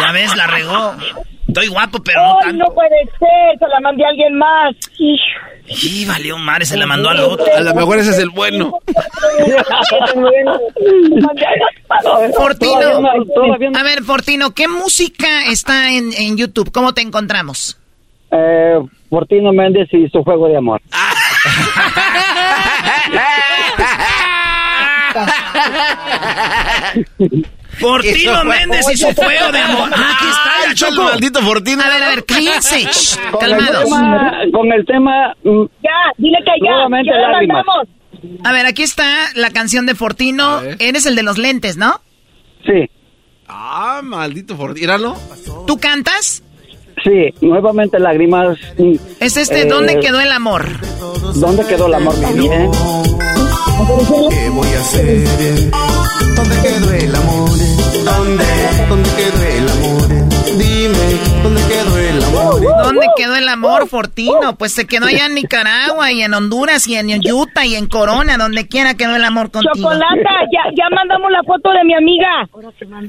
[0.00, 0.94] Ya ves, la regó.
[1.46, 2.64] Estoy guapo, pero no Ay, tanto.
[2.64, 4.74] no puede ser, se la mandé a alguien más.
[5.66, 7.46] Y valió madre, se la mandó al otro.
[7.56, 8.80] A lo mejor ese es el bueno.
[12.36, 13.00] Fortino.
[13.74, 16.70] A ver, Fortino, ¿qué música está en, en YouTube?
[16.70, 17.78] ¿Cómo te encontramos?
[18.30, 20.82] Eh, Fortino Méndez y su juego de amor.
[27.88, 29.90] Fortino Eso, Méndez y su fuego de amor.
[29.94, 31.02] Ah, aquí está el el choco.
[31.04, 31.82] maldito Fortino.
[31.82, 32.80] A ver, a ver, cállense.
[32.80, 33.84] shh, Con el calmados.
[33.84, 37.64] tema, con el tema mm, Ya, dile que ya, Nuevamente lágrimas.
[38.44, 39.04] A ver, aquí está
[39.34, 40.60] la canción de Fortino.
[40.78, 42.00] Eres el de los lentes, ¿no?
[42.64, 42.88] sí,
[43.46, 44.80] Ah, maldito Fortino.
[44.86, 45.16] Míralo.
[45.66, 46.42] ¿Tú cantas?
[47.04, 48.56] sí, nuevamente lágrimas.
[49.20, 50.66] Es este, eh, ¿Dónde quedó el amor?
[51.34, 52.70] ¿Dónde quedó el amor también?
[53.74, 55.70] ¿Qué voy a hacer?
[56.36, 57.50] ¿Dónde quedó el amor?
[58.04, 58.44] ¿Dónde?
[58.88, 60.08] ¿Dónde quedó el amor?
[60.56, 62.60] Dime, ¿dónde quedó el amor?
[62.84, 64.56] ¿Dónde quedó el amor, Fortino?
[64.56, 68.36] Pues se quedó allá en Nicaragua y en Honduras y en Utah y en Corona,
[68.38, 69.74] donde quiera quedó el amor contigo.
[69.74, 72.48] Chocolata, ya, ya mandamos la foto de mi amiga.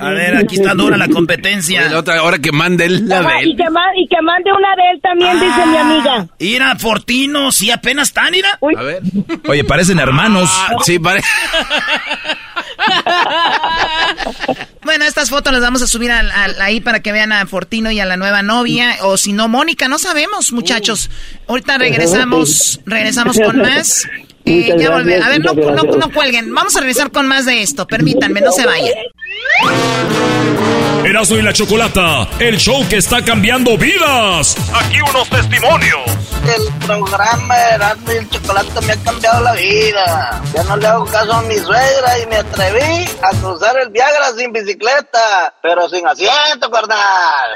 [0.06, 1.90] A ver, aquí está dura la competencia.
[1.90, 3.56] La otra hora que mande él la de y, él.
[3.58, 6.28] que ma- y que mande una de él también, dice mi amiga.
[6.40, 8.60] Ira, Fortino, sí apenas están, Ira.
[8.78, 9.02] A ver.
[9.48, 10.50] Oye, parecen hermanos.
[10.54, 11.28] Ah, sí, parece.
[14.84, 17.90] Bueno, estas fotos las vamos a subir al- al- ahí para que vean a Fortino
[17.92, 18.98] y a la nueva novia.
[19.02, 21.10] O si no, Mónica, no sabemos, muchachos.
[21.48, 24.08] Ahorita regresamos, regresamos con más.
[24.46, 25.24] Eh, ya volver.
[25.24, 26.54] A ver, no, no cuelguen.
[26.54, 27.88] Vamos a regresar con más de esto.
[27.88, 28.94] Permítanme, no se vayan.
[31.16, 34.54] Erasmo y la Chocolata, el show que está cambiando vidas.
[34.74, 36.02] Aquí unos testimonios.
[36.44, 40.42] El programa Erasmo y el Chocolate me ha cambiado la vida.
[40.54, 44.34] Ya no le hago caso a mi suegra y me atreví a cruzar el Viagra
[44.38, 47.50] sin bicicleta, pero sin asiento, carnal.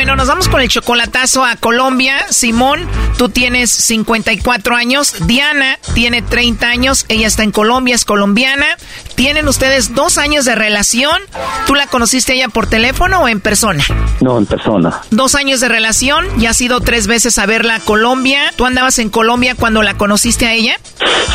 [0.00, 2.24] Bueno, nos vamos con el chocolatazo a Colombia.
[2.30, 2.88] Simón,
[3.18, 5.14] tú tienes 54 años.
[5.26, 7.04] Diana tiene 30 años.
[7.10, 8.64] Ella está en Colombia, es colombiana.
[9.14, 11.20] Tienen ustedes dos años de relación.
[11.66, 13.84] ¿Tú la conociste a ella por teléfono o en persona?
[14.22, 15.02] No, en persona.
[15.10, 16.24] Dos años de relación.
[16.38, 18.54] Ya has ido tres veces a verla a Colombia.
[18.56, 20.80] ¿Tú andabas en Colombia cuando la conociste a ella?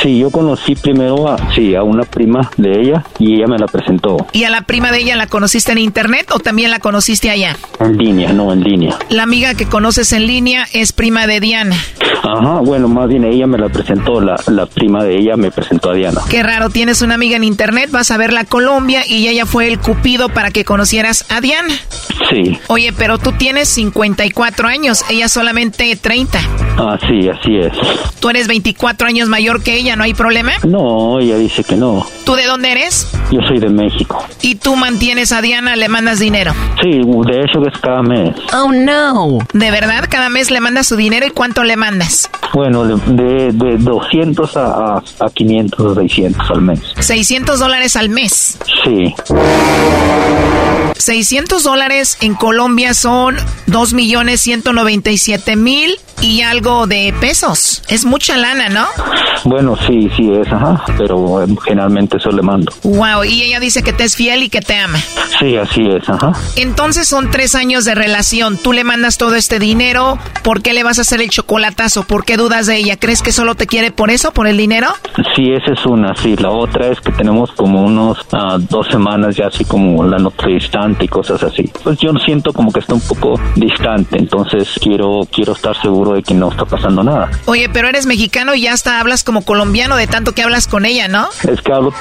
[0.02, 3.66] Sí, yo conocí primero a, sí, a una prima de ella y ella me la
[3.66, 7.30] presentó ¿Y a la prima de ella la conociste en internet o también la conociste
[7.30, 7.56] allá?
[7.80, 8.98] en línea, no en línea.
[9.10, 11.78] La amiga que conoces en línea es prima de Diana.
[12.24, 15.92] Ajá, bueno, más bien ella me la presentó, la, la prima de ella me presentó
[15.92, 16.22] a Diana.
[16.30, 19.68] Qué raro, tienes una amiga en internet, vas a verla a Colombia y ella fue
[19.68, 21.74] el cupido para que conocieras a Diana.
[22.30, 26.40] Sí, Oye, pero tú tienes 54 años, ella solamente 30.
[26.78, 27.72] ah, sí, así es.
[28.20, 30.54] Tú eres 24 años mayor que ella, ¿no hay problema?
[30.68, 32.06] No, ella dice que no.
[32.26, 33.08] ¿Tú de dónde eres?
[33.32, 34.26] Yo soy de México.
[34.42, 36.54] Y tú mantienes a Diana, le mandas dinero.
[36.82, 38.34] Sí, de hecho es cada mes.
[38.54, 39.40] Oh no.
[39.54, 40.06] ¿De verdad?
[40.10, 42.30] Cada mes le mandas su dinero y cuánto le mandas?
[42.54, 46.80] Bueno, de, de, de 200 a, a, a 500, 600 al mes.
[47.00, 48.58] 600 dólares al mes.
[48.84, 49.14] Sí.
[50.98, 53.36] 600 dólares en Colombia son
[53.68, 57.84] 2 millones 197 mil y algo de pesos.
[57.90, 58.86] Es mucha lana, ¿no?
[59.44, 62.72] Bueno, sí, sí es, ajá, pero eh, generalmente eso le mando.
[62.84, 64.98] Wow, y ella dice que te es fiel y que te ama.
[65.40, 66.32] Sí, así es, ajá.
[66.56, 68.35] Entonces son tres años de relación.
[68.36, 70.18] Tú le mandas todo este dinero.
[70.44, 72.04] ¿Por qué le vas a hacer el chocolatazo?
[72.04, 72.98] ¿Por qué dudas de ella?
[72.98, 74.90] ¿Crees que solo te quiere por eso, por el dinero?
[75.36, 76.36] Sí, esa es una, sí.
[76.36, 80.48] La otra es que tenemos como unos ah, dos semanas ya así como la noche
[80.48, 81.72] distante y cosas así.
[81.82, 86.24] Pues yo siento como que está un poco distante, entonces quiero quiero estar seguro de
[86.24, 87.32] que no está pasando nada.
[87.46, 90.86] Oye, pero eres mexicano y ya hasta hablas como colombiano de tanto que hablas con
[90.86, 91.30] ella, ¿no?
[91.48, 91.94] Es que hablo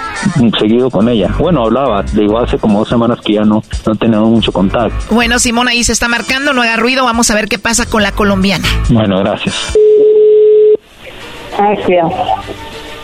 [0.58, 1.34] seguido con ella.
[1.38, 5.14] Bueno, hablaba, digo, hace como dos semanas que ya no, no tenemos mucho contacto.
[5.14, 8.02] Bueno, Simón ahí se está marcando, no haga ruido, vamos a ver qué pasa con
[8.02, 8.66] la colombiana.
[8.88, 9.54] Bueno, gracias.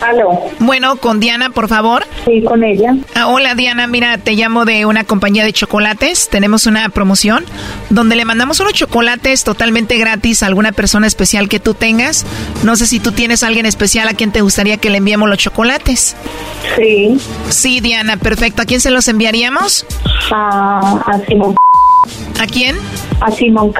[0.01, 0.41] Aló.
[0.57, 2.03] Bueno, con Diana, por favor.
[2.25, 2.95] Sí, con ella.
[3.13, 6.27] Ah, hola Diana, mira, te llamo de una compañía de chocolates.
[6.27, 7.45] Tenemos una promoción
[7.91, 12.25] donde le mandamos unos chocolates totalmente gratis a alguna persona especial que tú tengas.
[12.63, 15.29] No sé si tú tienes a alguien especial a quien te gustaría que le enviemos
[15.29, 16.15] los chocolates.
[16.75, 17.19] Sí.
[17.49, 18.63] Sí, Diana, perfecto.
[18.63, 19.85] ¿A quién se los enviaríamos?
[20.31, 21.55] A, a Simón.
[22.39, 22.75] ¿A quién?
[23.21, 23.73] A Simón.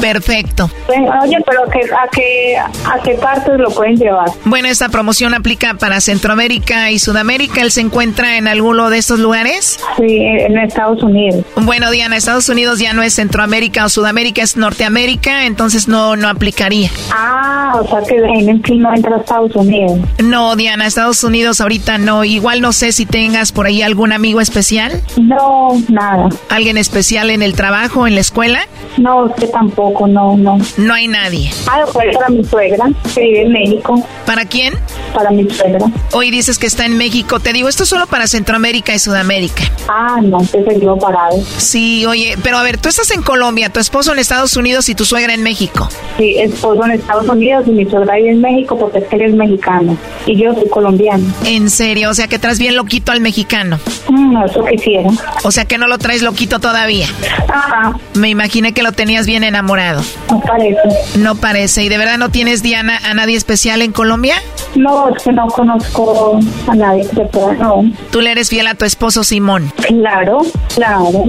[0.00, 0.70] Perfecto.
[0.88, 4.28] Oye, pero ¿a qué, a, qué, ¿a qué partes lo pueden llevar?
[4.44, 7.62] Bueno, esta promoción aplica para Centroamérica y Sudamérica.
[7.62, 9.78] ¿Él se encuentra en alguno de estos lugares?
[9.96, 11.44] Sí, en Estados Unidos.
[11.56, 16.28] Bueno, Diana, Estados Unidos ya no es Centroamérica o Sudamérica, es Norteamérica, entonces no, no
[16.28, 16.90] aplicaría.
[17.12, 19.98] Ah, o sea que en fin no entra a Estados Unidos.
[20.22, 22.24] No, Diana, Estados Unidos ahorita no.
[22.24, 25.00] Igual no sé si tengas por ahí algún amigo especial.
[25.20, 26.28] No, nada.
[26.48, 28.60] ¿Alguien especial en el trabajo, en la escuela?
[28.96, 30.58] No, que tampoco, no, no.
[30.76, 31.50] No hay nadie.
[31.66, 34.06] Ah, pues para mi suegra, que vive en México.
[34.26, 34.74] ¿Para quién?
[35.14, 35.86] Para mi suegra.
[36.12, 37.40] Hoy dices que está en México.
[37.40, 39.64] Te digo, esto es solo para Centroamérica y Sudamérica.
[39.88, 41.36] Ah, no, te seguimos parado.
[41.56, 44.94] Sí, oye, pero a ver, tú estás en Colombia, tu esposo en Estados Unidos y
[44.94, 45.88] tu suegra en México.
[46.16, 49.22] Sí, esposo en Estados Unidos y mi suegra vive en México porque es que él
[49.22, 51.24] es mexicano y yo soy colombiano.
[51.44, 53.78] En serio, o sea que traes bien loquito al mexicano.
[54.08, 55.10] Mm, eso quisiera.
[55.42, 57.06] O sea que no lo traes loquito todavía.
[57.48, 57.96] Ajá.
[58.14, 59.79] Me imaginé que lo tenías bien enamorado.
[60.30, 61.18] No parece.
[61.18, 61.84] No parece.
[61.84, 64.34] ¿Y de verdad no tienes, Diana, a nadie especial en Colombia?
[64.74, 67.82] No, es que no conozco a nadie que pueda, no.
[68.10, 69.72] Tú le eres fiel a tu esposo Simón.
[69.86, 70.40] Claro,
[70.74, 71.24] claro.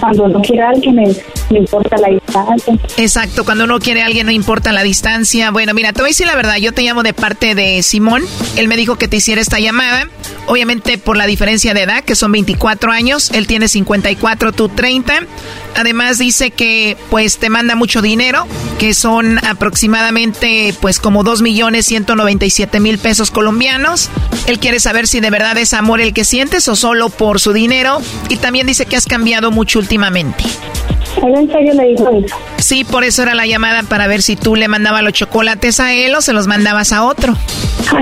[0.00, 2.78] Cuando uno quiere a alguien no importa la distancia.
[2.96, 5.50] Exacto, cuando uno quiere a alguien no importa la distancia.
[5.50, 8.22] Bueno, mira, te voy a decir la verdad, yo te llamo de parte de Simón,
[8.56, 10.08] él me dijo que te hiciera esta llamada,
[10.46, 15.20] obviamente por la diferencia de edad, que son 24 años, él tiene 54, tú 30.
[15.76, 18.46] Además dice que pues te manda mucho dinero,
[18.78, 24.10] que son aproximadamente pues como 2 millones 197 mil pesos colombianos.
[24.46, 27.52] Él quiere saber si de verdad es amor el que sientes o solo por su
[27.52, 28.02] dinero.
[28.28, 30.44] Y también dice que has cambiado mucho últimamente.
[31.22, 32.36] en serio le dijo eso?
[32.58, 35.94] Sí, por eso era la llamada para ver si tú le mandabas los chocolates a
[35.94, 37.34] él o se los mandabas a otro.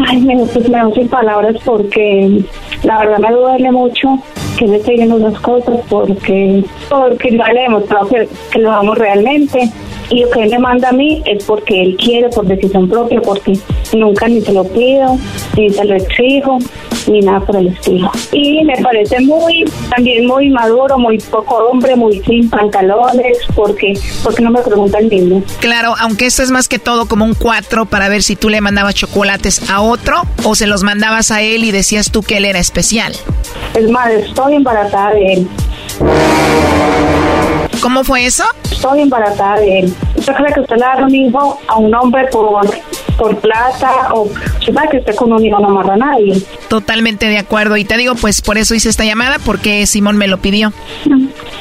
[0.09, 2.43] Ay, me, pues me sin palabras porque
[2.83, 4.19] la verdad me duele mucho
[4.59, 9.71] que esté viendo esas cosas porque porque no le demostrado que, que lo amo realmente
[10.11, 13.21] y lo que él me manda a mí es porque él quiere, por decisión propia,
[13.21, 13.59] porque
[13.93, 15.19] nunca ni se lo pido,
[15.57, 16.59] ni se lo exijo,
[17.07, 18.11] ni nada por el estilo.
[18.33, 24.43] Y me parece muy, también muy maduro, muy poco hombre, muy sin pantalones, porque, porque
[24.43, 25.43] no me pregunta el mismo.
[25.61, 28.61] Claro, aunque esto es más que todo como un cuatro para ver si tú le
[28.61, 32.45] mandabas chocolates a otro o se los mandabas a él y decías tú que él
[32.45, 33.13] era especial.
[33.75, 35.49] Es más, estoy embarazada de él.
[37.81, 38.45] ¿Cómo fue eso?
[38.71, 39.95] Estoy embarazada de él.
[40.17, 42.67] ¿Usted cree que usted le da un hijo a un hombre por,
[43.17, 46.43] por plata o usted sabe que usted con un hijo no amarra a nadie?
[46.69, 47.77] Totalmente de acuerdo.
[47.77, 50.73] Y te digo, pues por eso hice esta llamada, porque Simón me lo pidió.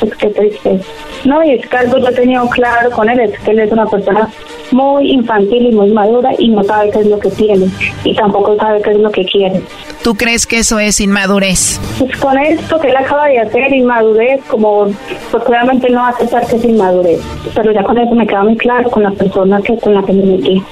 [0.02, 0.82] Es que triste.
[1.26, 3.72] No, y es que algo yo he tenido claro con él, es que él es
[3.72, 4.30] una persona
[4.72, 7.68] muy infantil y muy madura y no sabe qué es lo que tiene
[8.04, 9.62] y tampoco sabe qué es lo que quiere.
[10.04, 11.80] ¿Tú crees que eso es inmadurez?
[12.00, 14.88] Pues con esto que él acaba de hacer, inmadurez, como
[15.32, 17.20] pues claramente no aceptar que es inmadurez,
[17.56, 20.14] pero ya con eso me queda muy claro con la persona que con la que
[20.14, 20.64] me metí.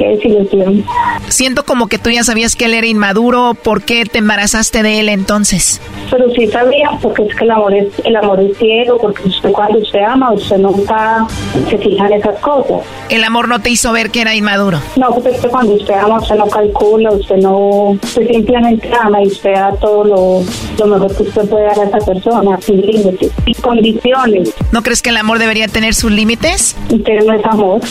[0.00, 0.82] ¿Qué desilusión.
[1.28, 4.98] Siento como que tú ya sabías que él era inmaduro, ¿por qué te embarazaste de
[4.98, 5.78] él entonces?
[6.10, 9.52] Pero sí sabía, porque es que el amor es, el amor es ciego, porque usted
[9.52, 11.26] cuando usted ama, usted nunca
[11.68, 12.80] se fija en esas cosas.
[13.10, 14.80] El amor no te hizo ver que era inmaduro.
[14.96, 19.22] No, porque es que cuando usted ama, usted no calcula, usted no, usted simplemente ama
[19.22, 20.42] y usted da todo lo,
[20.78, 24.54] lo mejor que usted puede dar a esa persona, sin límites, sin condiciones.
[24.72, 26.74] ¿No crees que el amor debería tener sus límites?
[27.04, 27.82] Pero no es amor.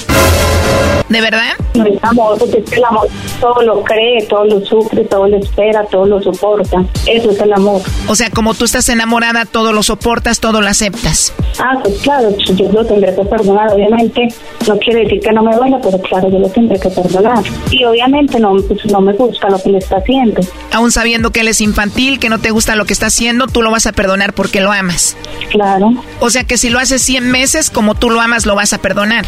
[1.09, 1.53] ¿De verdad?
[1.73, 3.07] No es amor, porque es que el amor
[3.39, 6.83] todo lo cree, todo lo sufre, todo lo espera, todo lo soporta.
[7.07, 7.81] Eso es el amor.
[8.07, 11.33] O sea, como tú estás enamorada, todo lo soportas, todo lo aceptas.
[11.59, 14.27] Ah, pues claro, yo lo tendré que perdonar, obviamente.
[14.67, 17.43] No quiere decir que no me duele, pero claro, yo lo tendré que perdonar.
[17.71, 20.41] Y obviamente no, pues no me gusta lo que le está haciendo.
[20.71, 23.61] Aún sabiendo que él es infantil, que no te gusta lo que está haciendo, tú
[23.61, 25.17] lo vas a perdonar porque lo amas.
[25.49, 25.91] Claro.
[26.19, 28.77] O sea que si lo haces 100 meses, como tú lo amas, lo vas a
[28.77, 29.25] perdonar.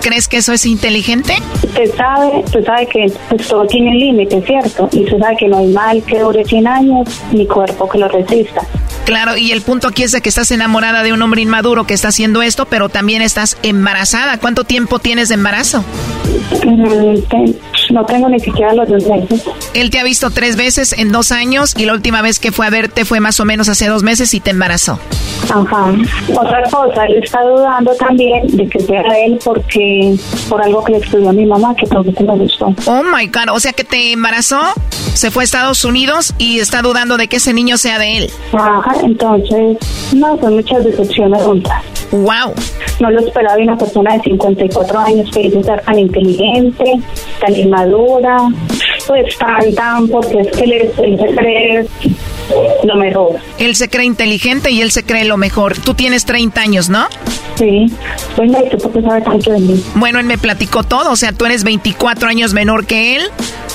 [0.00, 1.07] ¿Crees que eso es inteligente?
[1.62, 4.88] Usted sabe, usted sabe que pues, todo tiene límite, ¿cierto?
[4.92, 8.08] Y usted sabe que no hay mal que dure 100 años, ni cuerpo que lo
[8.08, 8.62] resista.
[9.04, 11.94] Claro, y el punto aquí es de que estás enamorada de un hombre inmaduro que
[11.94, 14.38] está haciendo esto, pero también estás embarazada.
[14.38, 15.82] ¿Cuánto tiempo tienes de embarazo?
[17.90, 19.44] No tengo ni siquiera los dos meses.
[19.74, 22.66] Él te ha visto tres veces en dos años y la última vez que fue
[22.66, 24.98] a verte fue más o menos hace dos meses y te embarazó.
[25.50, 25.94] Ajá.
[26.34, 30.16] Otra cosa, él está dudando también de que sea él porque
[30.48, 32.74] por algo que le escribió a mi mamá que tampoco me gustó.
[32.86, 34.60] Oh my God, o sea que te embarazó,
[35.14, 38.30] se fue a Estados Unidos y está dudando de que ese niño sea de él.
[38.52, 39.78] Ajá, entonces,
[40.14, 41.82] no, son muchas decepciones juntas.
[42.10, 42.54] Wow.
[43.00, 47.00] No lo esperaba de una persona de 54 años que dice ser tan inteligente,
[47.40, 47.87] tan inmadura,
[49.06, 51.86] pues tan, tan, porque es que él, es- él se cree
[52.84, 53.36] lo mejor.
[53.58, 55.78] Él se cree inteligente y él se cree lo mejor.
[55.78, 57.06] Tú tienes 30 años, ¿no?
[57.56, 57.86] Sí.
[58.36, 59.84] Venga, ¿y tú por qué sabes tanto de mí?
[59.96, 63.22] Bueno, él me platicó todo, o sea, tú eres 24 años menor que él.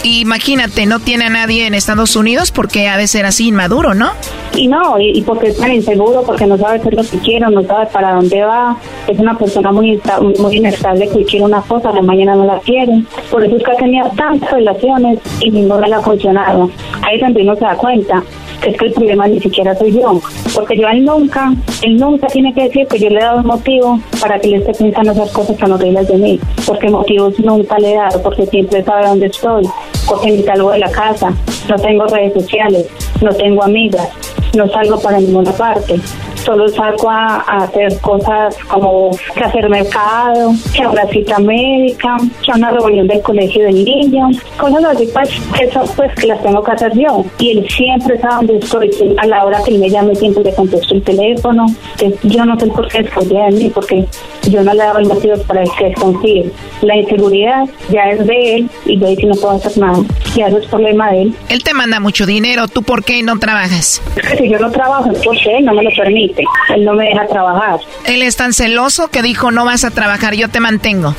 [0.03, 3.93] Y imagínate, no tiene a nadie en Estados Unidos porque ha de ser así inmaduro,
[3.93, 4.11] ¿no?
[4.53, 7.49] Y no, y, y porque es tan inseguro, porque no sabe es lo que quiere,
[7.49, 8.77] no sabe para dónde va.
[9.07, 9.99] Es una persona muy
[10.39, 13.03] muy inestable que quiere una cosa, la mañana no la quiere.
[13.31, 16.69] Por eso es que ha tenido tantas relaciones y ninguna le ha funcionado.
[17.01, 18.23] Ahí donde uno se da cuenta
[18.69, 20.21] es que el problema ni siquiera soy yo.
[20.53, 23.47] Porque yo él nunca, él nunca tiene que decir que yo le he dado un
[23.47, 26.39] motivo para que él esté pensando esas cosas tan horribles de mí.
[26.65, 29.67] Porque motivos nunca le he dado, porque siempre sabe dónde estoy.
[30.07, 31.33] Porque ni de la casa,
[31.69, 32.87] no tengo redes sociales,
[33.21, 34.09] no tengo amigas,
[34.55, 35.99] no salgo para ninguna parte.
[36.43, 42.17] Solo saco a, a hacer cosas como que hacer mercado, que a una cita médica,
[42.43, 46.27] que a una reunión del colegio del niño, cosas así, pues, que eso pues que
[46.27, 47.25] las tengo que hacer yo.
[47.39, 50.53] Y él siempre sabe dónde estoy, a la hora que él me llame siempre le
[50.53, 51.65] contesto el teléfono.
[51.97, 54.05] Que yo no sé por qué desconfía de mí, porque
[54.49, 56.51] yo no le daba el motivo para el que desconfíe.
[56.81, 59.99] La inseguridad ya es de él y yo ahí sí no puedo hacer nada.
[60.35, 61.35] Ya eso es problema de él.
[61.49, 64.01] Él te manda mucho dinero, ¿tú por qué no trabajas?
[64.15, 66.32] Es que si yo no trabajo es porque él no me lo permite.
[66.75, 67.79] Él no me deja trabajar.
[68.05, 71.15] Él es tan celoso que dijo no vas a trabajar, yo te mantengo.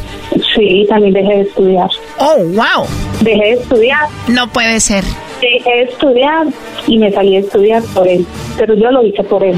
[0.55, 1.91] Sí, también dejé de estudiar.
[2.19, 2.87] Oh, wow.
[3.21, 4.09] Dejé de estudiar.
[4.29, 5.05] No puede ser.
[5.41, 6.47] Dejé de estudiar
[6.87, 8.27] y me salí a estudiar por él.
[8.57, 9.57] Pero yo lo hice por él.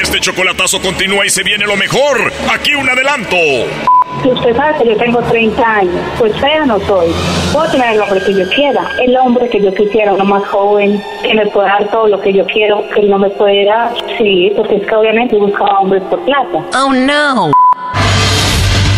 [0.00, 2.32] Este chocolatazo continúa y se viene lo mejor.
[2.52, 3.36] Aquí un adelanto.
[4.22, 7.08] Si usted sabe que yo tengo 30 años, pues fea no soy.
[7.52, 11.02] Puedo tener el hombre que yo quiera, el hombre que yo quisiera, uno más joven,
[11.22, 13.92] que me pueda dar todo lo que yo quiero, que no me puede dar.
[14.18, 16.62] Sí, porque es que obviamente buscaba hombres por plata.
[16.78, 17.52] Oh, no.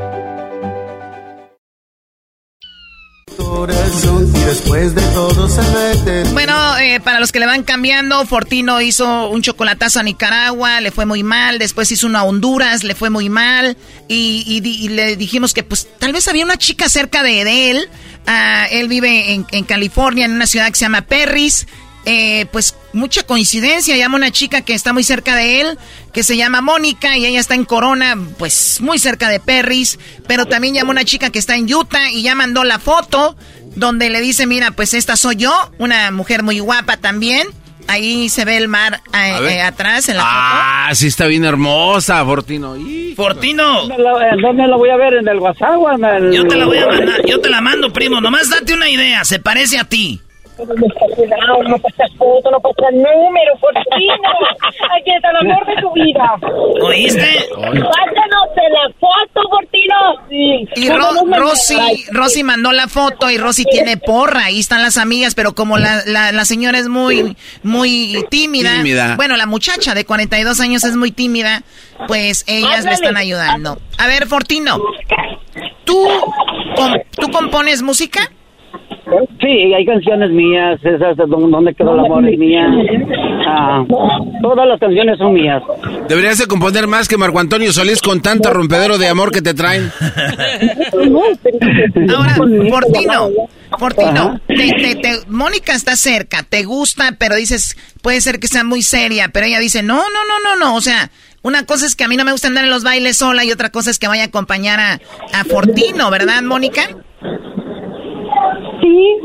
[6.33, 10.91] Bueno, eh, para los que le van cambiando, Fortino hizo un chocolatazo a Nicaragua, le
[10.91, 14.89] fue muy mal, después hizo uno a Honduras, le fue muy mal, y, y, y
[14.89, 17.89] le dijimos que pues tal vez había una chica cerca de, de él,
[18.27, 21.67] Ah, él vive en, en, California, en una ciudad que se llama Perris,
[22.05, 25.77] eh, pues mucha coincidencia, llama una chica que está muy cerca de él,
[26.13, 30.45] que se llama Mónica, y ella está en Corona, pues muy cerca de Perris, pero
[30.45, 33.35] también llama una chica que está en Utah y ya mandó la foto
[33.75, 37.47] donde le dice, mira, pues esta soy yo, una mujer muy guapa también.
[37.87, 40.95] Ahí se ve el mar eh, eh, atrás en la ah, foto.
[40.95, 42.77] sí está bien hermosa, Fortino.
[42.77, 43.23] Hijo.
[43.23, 43.87] Fortino.
[43.87, 44.11] ¿Dónde la,
[44.41, 45.15] ¿Dónde la voy a ver?
[45.15, 46.31] ¿En el WhatsApp o en el...?
[46.31, 48.21] Yo te la voy a mandar, yo te la mando, primo.
[48.21, 50.21] Nomás date una idea, se parece a ti.
[51.15, 54.29] Cuidado, no pasas foto, no pasas número, Fortino.
[54.95, 56.35] Aquí está el amor de tu vida.
[56.83, 57.49] ¿Oíste?
[57.55, 59.95] Pásanos la foto, Fortino.
[60.29, 60.67] Sí.
[60.75, 61.07] Y Ro
[61.37, 64.45] Rosy, Rosy mandó la foto y Rosy tiene porra.
[64.45, 69.15] Ahí están las amigas, pero como la, la, la señora es muy, muy tímida, tímida,
[69.15, 71.63] Bueno, la muchacha de 42 años es muy tímida,
[72.07, 73.79] pues ellas le están ayudando.
[73.97, 74.79] A ver, Fortino,
[75.85, 76.07] ¿tú,
[77.19, 78.31] ¿tú compones música?
[79.39, 82.67] Sí, hay canciones mías, esas de donde quedó el amor es mía.
[83.47, 83.83] Ah,
[84.41, 85.63] todas las canciones son mías.
[86.07, 89.55] Deberías de componer más que Marco Antonio Solís con tanto rompedero de amor que te
[89.55, 89.91] traen.
[92.15, 92.35] Ahora,
[92.69, 93.29] Fortino,
[93.77, 98.63] Fortino, te, te, te, Mónica está cerca, te gusta, pero dices, puede ser que sea
[98.63, 101.09] muy seria, pero ella dice, no, no, no, no, no, o sea,
[101.41, 103.51] una cosa es que a mí no me gusta andar en los bailes sola y
[103.51, 104.99] otra cosa es que vaya a acompañar a,
[105.33, 106.87] a Fortino, ¿verdad, Mónica?
[108.81, 109.17] Sí.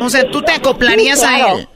[0.00, 1.56] O sea, ¿tú te acoplarías Sí, claro.
[1.56, 1.68] a él?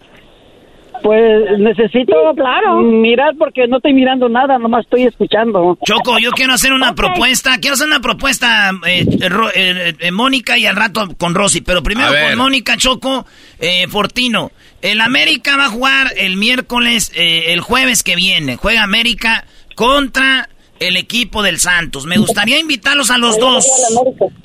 [1.00, 2.80] Pues necesito claro.
[2.80, 5.78] mirar porque no estoy mirando nada, nomás estoy escuchando.
[5.86, 10.58] Choco, yo quiero hacer una propuesta, quiero hacer una propuesta, eh, Ro- eh, eh, Mónica
[10.58, 13.24] y al rato con Rosy, pero primero con Mónica, Choco,
[13.60, 14.50] eh, Fortino.
[14.82, 19.44] El América va a jugar el miércoles, eh, el jueves que viene, juega América
[19.76, 20.48] contra
[20.80, 22.06] el equipo del Santos.
[22.06, 23.66] Me gustaría invitarlos a los dos.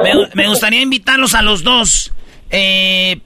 [0.03, 2.11] Me, me gustaría invitarlos a los dos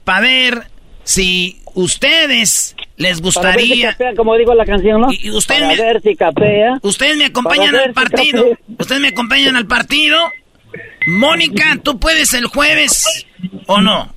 [0.04, 0.70] para ver
[1.04, 3.90] si ustedes les Para ver si gustaría...
[3.92, 5.12] capea, como digo la canción, ¿no?
[5.12, 6.78] Y- y usted Para me- ver si capea.
[6.82, 8.42] Ustedes me acompañan al si partido.
[8.42, 8.58] capea.
[8.78, 10.18] Ustedes me acompañan al partido.
[11.06, 13.26] Mónica, ¿tú puedes el jueves
[13.66, 14.12] o no?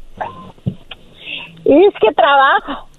[1.64, 2.90] Es que trabajo.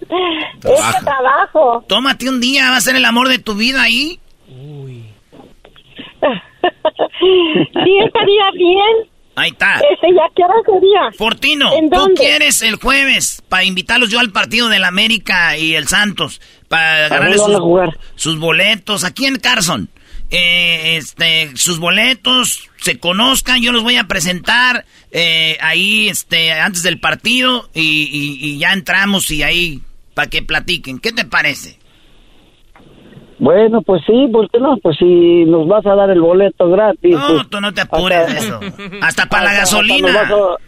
[0.00, 1.84] Es que trabajo.
[1.88, 4.18] Tómate un día, va a ser el amor de tu vida ahí.
[7.20, 9.08] Sí, estaría bien.
[9.36, 9.74] Ahí está.
[9.92, 11.10] Este, ¿ya qué hora sería?
[11.18, 12.14] Fortino, ¿En ¿tú dónde?
[12.20, 16.40] quieres el jueves para invitarlos yo al partido del América y el Santos?
[16.68, 17.58] Para a sus,
[18.14, 19.88] sus boletos aquí en Carson.
[20.30, 26.82] Eh, este, sus boletos se conozcan, yo los voy a presentar eh, ahí este, antes
[26.82, 29.80] del partido y, y- y ya entramos y ahí
[30.14, 30.98] para que platiquen.
[31.00, 31.78] ¿Qué te parece?
[33.38, 34.76] Bueno, pues sí, ¿por qué no?
[34.82, 37.16] Pues si nos vas a dar el boleto gratis.
[37.16, 38.60] No, pues, tú no te apures de eso.
[39.02, 40.08] Hasta para la hasta- gasolina.
[40.08, 40.60] Hasta nos, vas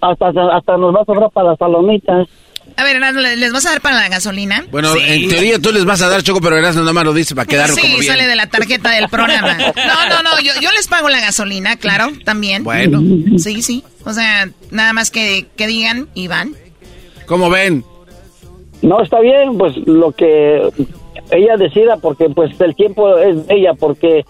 [0.00, 2.26] a, hasta, hasta nos va a sobrar para las palomitas.
[2.78, 4.64] A ver, Erasmo, ¿le- ¿les vas a dar para la gasolina?
[4.72, 7.34] Bueno, en teoría tú les vas a dar choco, pero Erasmo nada más lo dice
[7.34, 8.04] para quedar sí, como bien.
[8.12, 9.56] sale de la tarjeta del programa.
[9.56, 12.64] No, no, no, yo, yo les pago la gasolina, claro, también.
[12.64, 13.00] Bueno.
[13.38, 13.84] Sí, sí.
[14.04, 16.54] O sea, nada más que, que digan y van.
[17.26, 17.84] ¿Cómo ven?
[18.82, 20.68] No, está bien, pues lo que
[21.30, 24.24] ella decida, porque pues el tiempo es de ella, porque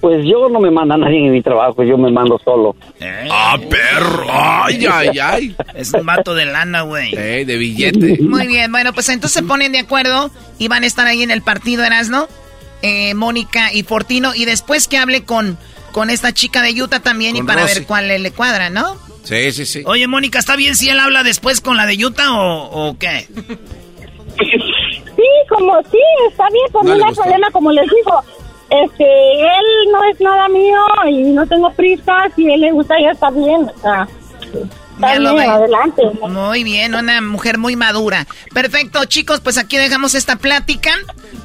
[0.00, 2.76] pues yo no me manda nadie en mi trabajo, yo me mando solo.
[3.30, 4.26] ¡Ah, perro!
[4.30, 5.56] ¡Ay, ay, ay!
[5.74, 7.12] Es un vato de lana, güey.
[7.14, 8.18] Eh, de billete.
[8.22, 11.30] Muy bien, bueno, pues entonces se ponen de acuerdo y van a estar ahí en
[11.32, 12.28] el partido, Erasno,
[12.82, 15.58] eh, Mónica y Fortino, y después que hable con,
[15.92, 17.74] con esta chica de Utah también y para Rosy.
[17.80, 18.96] ver cuál le, le cuadra, ¿no?
[19.24, 19.82] Sí, sí, sí.
[19.86, 23.26] Oye, Mónica, ¿está bien si él habla después con la de Utah o, o qué?
[25.50, 25.98] Como sí,
[26.30, 28.22] está bien, por No mí le no hay problema, como les digo.
[28.70, 30.78] Este, él no es nada mío
[31.08, 34.06] y no tengo prisa, si a él le gusta ya está bien, o sea,
[34.94, 36.02] está bien, adelante.
[36.28, 38.28] Muy bien, una mujer muy madura.
[38.54, 40.92] Perfecto, chicos, pues aquí dejamos esta plática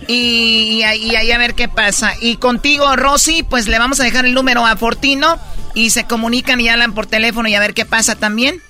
[0.07, 2.11] y, y ahí y ahí a ver qué pasa.
[2.21, 5.39] Y contigo, Rosy, pues le vamos a dejar el número a Fortino
[5.73, 8.61] y se comunican y hablan por teléfono y a ver qué pasa también.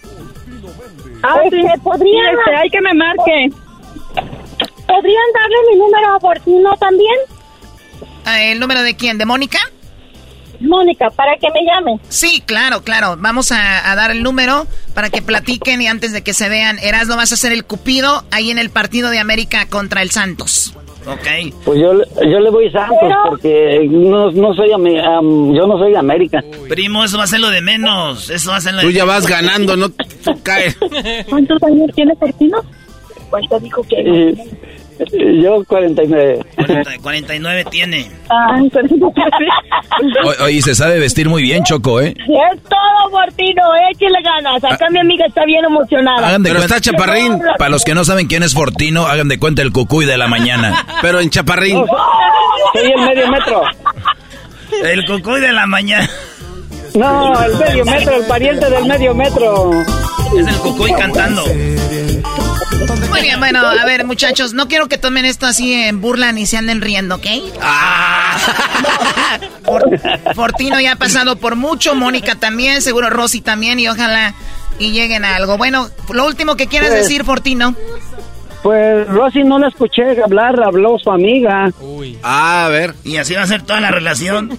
[1.23, 1.57] Ah, sí.
[1.83, 3.64] ¿podrían, Este, hay que me marque.
[4.87, 7.15] ¿Podrían darle mi número a Fortino también?
[8.39, 9.17] ¿El número de quién?
[9.17, 9.59] ¿De Mónica?
[10.59, 11.99] Mónica, para que me llame.
[12.09, 13.17] Sí, claro, claro.
[13.19, 16.79] Vamos a, a dar el número para que platiquen y antes de que se vean,
[16.79, 20.73] Erasmo vas a ser el cupido ahí en el partido de América contra el Santos.
[21.07, 21.53] Ok.
[21.65, 22.97] Pues yo, le- yo le voy Santos,
[23.29, 26.43] porque no, no soy, am- yo no soy de América.
[26.69, 28.29] Primo, eso va a ser lo de menos.
[28.29, 29.89] Eso va a ser lo Tú de ya vas ganando, no
[30.43, 30.73] cae.
[31.29, 32.57] ¿Cuántos años tiene Fortino?
[33.29, 34.35] ¿Cuánto dijo que eh,
[35.41, 36.39] yo 49.
[36.55, 38.09] 40 49 tiene.
[38.29, 38.59] Ah,
[40.23, 42.13] O- Oye, se sabe vestir muy bien, Choco, ¿eh?
[42.17, 43.61] Es todo, Fortino,
[43.91, 44.63] échale ganas.
[44.63, 46.27] Acá mi amiga está bien emocionada.
[46.27, 47.39] Hagan de Pero cuenta- está chaparrín.
[47.57, 50.27] Para los que no saben quién es Fortino, hagan de cuenta el cucuy de la
[50.27, 50.85] mañana.
[51.01, 51.83] Pero en chaparrín.
[52.73, 53.61] Soy el medio metro.
[54.83, 56.09] El cocoy de la mañana.
[56.95, 59.71] No, el medio metro, el pariente del medio metro.
[60.37, 61.43] Es el cocoy cantando.
[63.09, 66.45] Muy bien, bueno, a ver, muchachos, no quiero que tomen esto así en burla ni
[66.45, 67.25] se anden riendo, ¿ok?
[69.63, 74.33] For- Fortino ya ha pasado por mucho, Mónica también, seguro Rosy también, y ojalá
[74.79, 75.57] y lleguen a algo.
[75.57, 77.75] Bueno, lo último que quieras Pues- decir, Fortino.
[78.61, 81.71] Pues Rosy no la escuché hablar, habló su amiga.
[82.23, 82.95] Ah, a ver.
[83.03, 84.57] Y así va a ser toda la relación.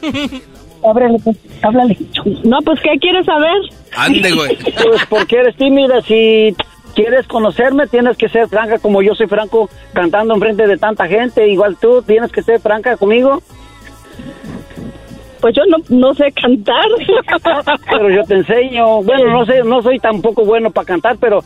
[0.88, 1.98] Ábrele, pues, háblale.
[2.44, 3.50] No, pues, ¿qué quieres saber?
[3.96, 4.56] Ande, güey.
[4.56, 6.54] Pues porque eres tímida, si
[6.96, 11.46] quieres conocerme tienes que ser franca como yo soy franco cantando enfrente de tanta gente,
[11.46, 13.40] igual tú tienes que ser franca conmigo.
[15.40, 16.86] Pues yo no, no sé cantar.
[17.90, 19.02] Pero yo te enseño.
[19.02, 21.40] Bueno, no sé, no soy tampoco bueno para cantar, pero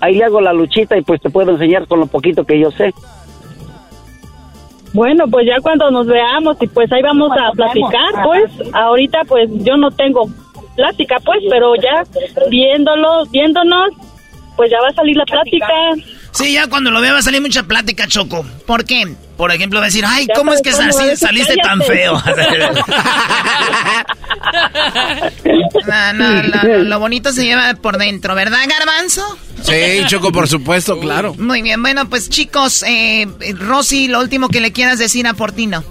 [0.00, 2.70] ahí le hago la luchita y pues te puedo enseñar con lo poquito que yo
[2.72, 2.92] sé.
[4.92, 8.50] Bueno, pues ya cuando nos veamos y pues ahí vamos a platicar, pues.
[8.74, 10.26] Ahorita pues yo no tengo
[10.74, 12.02] plática, pues, pero ya
[12.50, 13.90] viéndolo, viéndonos,
[14.56, 15.66] pues ya va a salir la plática.
[16.32, 18.44] Sí, ya cuando lo vea va a salir mucha plática, Choco.
[18.66, 19.14] ¿Por qué?
[19.36, 20.76] Por ejemplo, va a decir, ay, Ya ¿cómo es que es,
[21.18, 21.92] saliste tan cállate.
[21.98, 22.22] feo?
[25.86, 29.22] No, no, lo, lo bonito se lleva por dentro, ¿verdad, Garbanzo?
[29.62, 31.34] Sí, Choco, por supuesto, claro.
[31.38, 33.26] Muy bien, bueno, pues chicos, eh,
[33.58, 35.82] Rosy, lo último que le quieras decir a Fortino.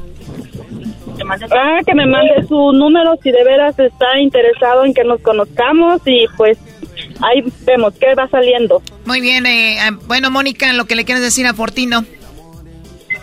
[1.52, 6.02] Ah, que me mande su número si de veras está interesado en que nos conozcamos
[6.06, 6.58] y pues
[7.22, 8.82] ahí vemos qué va saliendo.
[9.06, 12.04] Muy bien, eh, ah, bueno, Mónica, lo que le quieras decir a Fortino.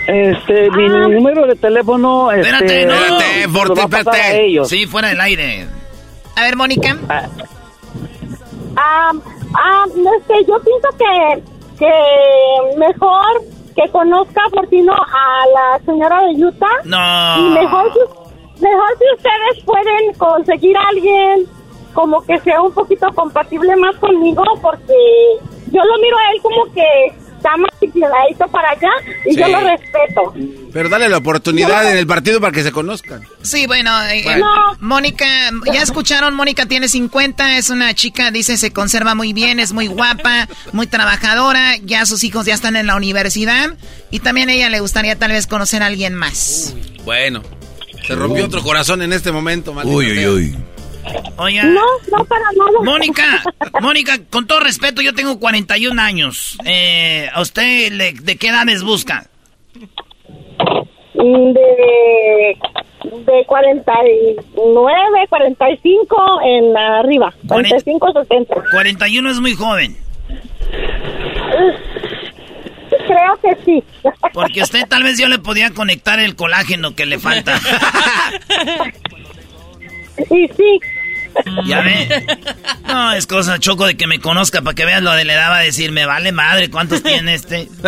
[0.07, 2.95] Este, mi número de teléfono, este, Espérate, no.
[2.95, 4.65] Espérate, lo Forti, va a pasar a espérate.
[4.69, 5.67] Sí, fuera del aire.
[6.37, 6.99] A ver, Mónica.
[8.77, 9.13] Ah,
[9.55, 11.43] ah, no sé, yo pienso que,
[11.79, 13.43] que mejor
[13.77, 16.67] que conozca Fortino a la señora de Utah.
[16.85, 17.39] No.
[17.39, 21.47] Y mejor si, mejor si ustedes pueden conseguir a alguien
[21.95, 24.95] como que sea un poquito compatible más conmigo, porque
[25.71, 26.83] yo lo miro a él como que
[27.37, 28.91] está más inclinadito para allá
[29.27, 30.35] y yo lo respeto.
[30.73, 33.23] Pero dale la oportunidad en el partido para que se conozcan.
[33.43, 34.47] Sí, bueno, eh, Bueno.
[34.47, 35.27] eh, Mónica,
[35.73, 39.89] ya escucharon, Mónica tiene 50, es una chica, dice, se conserva muy bien, es muy
[39.89, 43.77] guapa, muy trabajadora, ya sus hijos ya están en la universidad
[44.13, 46.75] y también a ella le gustaría tal vez conocer a alguien más.
[47.05, 47.43] Bueno,
[48.07, 50.31] se rompió otro corazón en este momento, Uy, uy, sea.
[50.31, 50.57] uy.
[51.37, 51.65] Oiga.
[51.65, 51.81] No,
[52.17, 52.81] no para nada.
[52.85, 53.43] Mónica,
[53.81, 56.57] Mónica, con todo respeto, yo tengo 41 años.
[56.65, 59.27] Eh, ¿A usted le- de qué edades busca?
[61.15, 62.57] Mm, De,
[63.27, 67.35] de 49, 45 en arriba.
[67.49, 68.55] 45, 60.
[68.71, 69.97] 41 es muy joven.
[73.07, 73.85] Creo que sí.
[74.33, 77.59] Porque usted tal vez yo le podía conectar el colágeno que le falta.
[80.19, 80.81] Y sí.
[81.67, 82.27] ¿Ya ve?
[82.87, 85.51] No, es cosa choco de que me conozca para que veas lo de la edad
[85.51, 87.69] va a decir, me vale madre, ¿cuántos tiene este?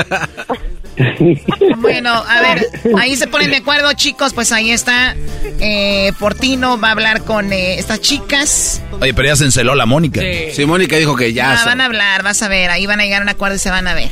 [1.78, 2.66] Bueno, a ver,
[2.98, 5.16] ahí se ponen de acuerdo, chicos, pues ahí está.
[5.60, 8.80] Eh, Fortino va a hablar con eh, estas chicas.
[9.00, 10.20] Oye, pero ya se enceló la Mónica.
[10.52, 11.52] Sí, Mónica dijo que ya.
[11.52, 13.56] Ah, se- van a hablar, vas a ver, ahí van a llegar a un acuerdo
[13.56, 14.08] y se van a ver.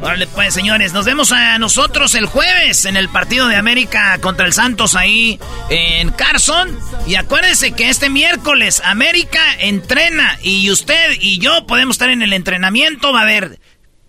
[0.00, 4.46] Órale, pues, señores, nos vemos a nosotros el jueves en el partido de América contra
[4.46, 5.40] el Santos ahí
[5.70, 6.78] en Carson.
[7.06, 12.32] Y acuérdense que este miércoles América entrena y usted y yo podemos estar en el
[12.32, 13.12] entrenamiento.
[13.12, 13.58] Va a haber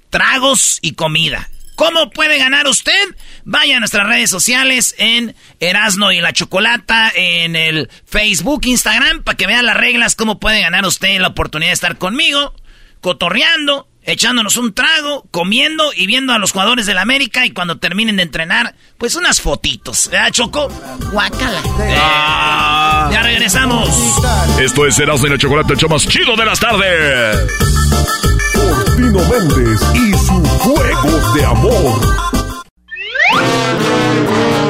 [0.09, 1.49] tragos y comida.
[1.75, 3.03] ¿Cómo puede ganar usted?
[3.43, 9.35] Vaya a nuestras redes sociales en Erasno y la Chocolata, en el Facebook, Instagram, para
[9.35, 12.55] que vea las reglas, cómo puede ganar usted la oportunidad de estar conmigo,
[13.01, 18.18] cotorreando, echándonos un trago, comiendo y viendo a los jugadores del América y cuando terminen
[18.18, 20.10] de entrenar, pues unas fotitos.
[20.10, 20.69] ¿Verdad, Choco?
[21.11, 21.61] Guácala.
[21.82, 21.95] Eh,
[23.11, 23.90] ya regresamos.
[24.60, 27.52] Esto es Erasmo y la Chocolate, el show más chido de las tardes.
[28.95, 32.26] Tino Méndez y su juego de amor.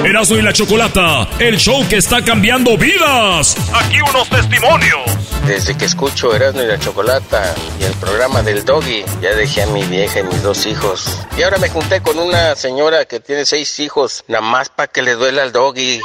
[0.05, 3.55] Erasmo y la Chocolata, el show que está cambiando vidas.
[3.73, 5.24] Aquí unos testimonios.
[5.47, 9.67] Desde que escucho Erasmo y la Chocolata y el programa del Doggy, ya dejé a
[9.67, 11.19] mi vieja y mis dos hijos.
[11.37, 15.03] Y ahora me junté con una señora que tiene seis hijos, nada más para que
[15.03, 16.01] le duela al Doggy.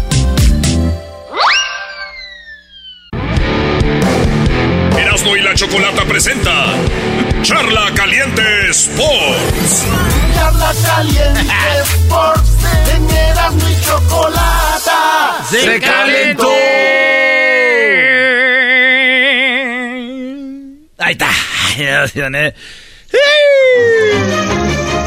[5.26, 6.66] Erasmo y la Chocolata presenta
[7.42, 9.84] Charla Caliente Sports.
[10.34, 12.50] Charla caliente Sports
[12.94, 15.44] en Erasmo y Chocolata.
[15.50, 16.50] Se calentó.
[20.98, 21.30] Ahí está.
[21.76, 22.54] Emocioné.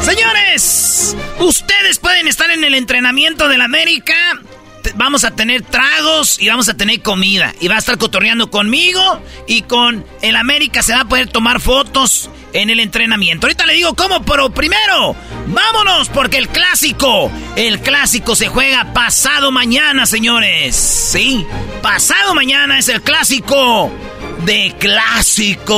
[0.02, 4.14] Señores, ustedes pueden estar en el entrenamiento del América.
[4.94, 7.54] Vamos a tener tragos y vamos a tener comida.
[7.60, 11.60] Y va a estar cotorreando conmigo y con el América se va a poder tomar
[11.60, 13.46] fotos en el entrenamiento.
[13.46, 15.14] Ahorita le digo cómo, pero primero,
[15.46, 20.76] vámonos porque el clásico, el clásico se juega pasado mañana, señores.
[20.76, 21.46] Sí,
[21.82, 23.90] pasado mañana es el clásico
[24.44, 25.76] de clásico.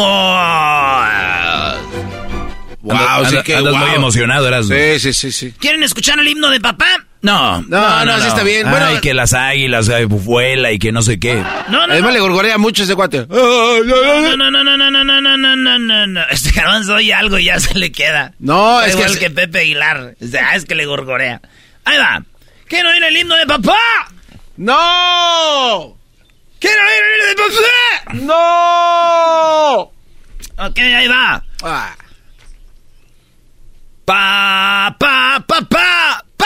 [2.83, 4.75] Wow, sí que andas muy emocionado, Erasmo.
[4.75, 5.55] Sí, sí, sí, sí.
[5.59, 7.07] ¿Quieren escuchar el himno de papá?
[7.23, 8.69] No, No, no, sí está bien.
[8.69, 11.35] Bueno, Ay, que las águilas, vuela y que no sé qué.
[11.69, 12.11] No, no, además no.
[12.11, 13.29] le gorgorea mucho ese cuate.
[13.29, 16.21] No, no, no, no, no, no, no, no, no, no, no, no.
[16.31, 18.33] Este garbanzo oye algo y ya se le queda.
[18.41, 20.17] No, es igual que Pepe Aguilar.
[20.21, 21.41] Sea, es que le gorgorea.
[21.85, 22.25] Ahí va.
[22.67, 23.79] ¿Quieren oír el himno de papá?
[24.57, 25.97] ¡No!
[26.59, 28.15] ¿Quieren oír el himno de papá?
[28.15, 29.83] ¡No!
[30.67, 31.45] Ok, ahí va.
[31.63, 31.95] Ah.
[34.05, 36.22] Pa, pa, pa, pa,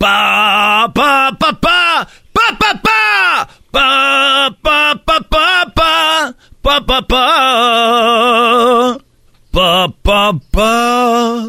[0.00, 0.90] Pa.
[0.90, 2.08] Pa, pa, pa, pa.
[2.32, 3.00] Pa, pa, pa.
[3.70, 3.86] Pa,
[4.62, 6.34] pa, pa, pa, pa.
[6.62, 7.24] Pa, pa, pa.
[9.52, 11.46] Pa, pa, pa.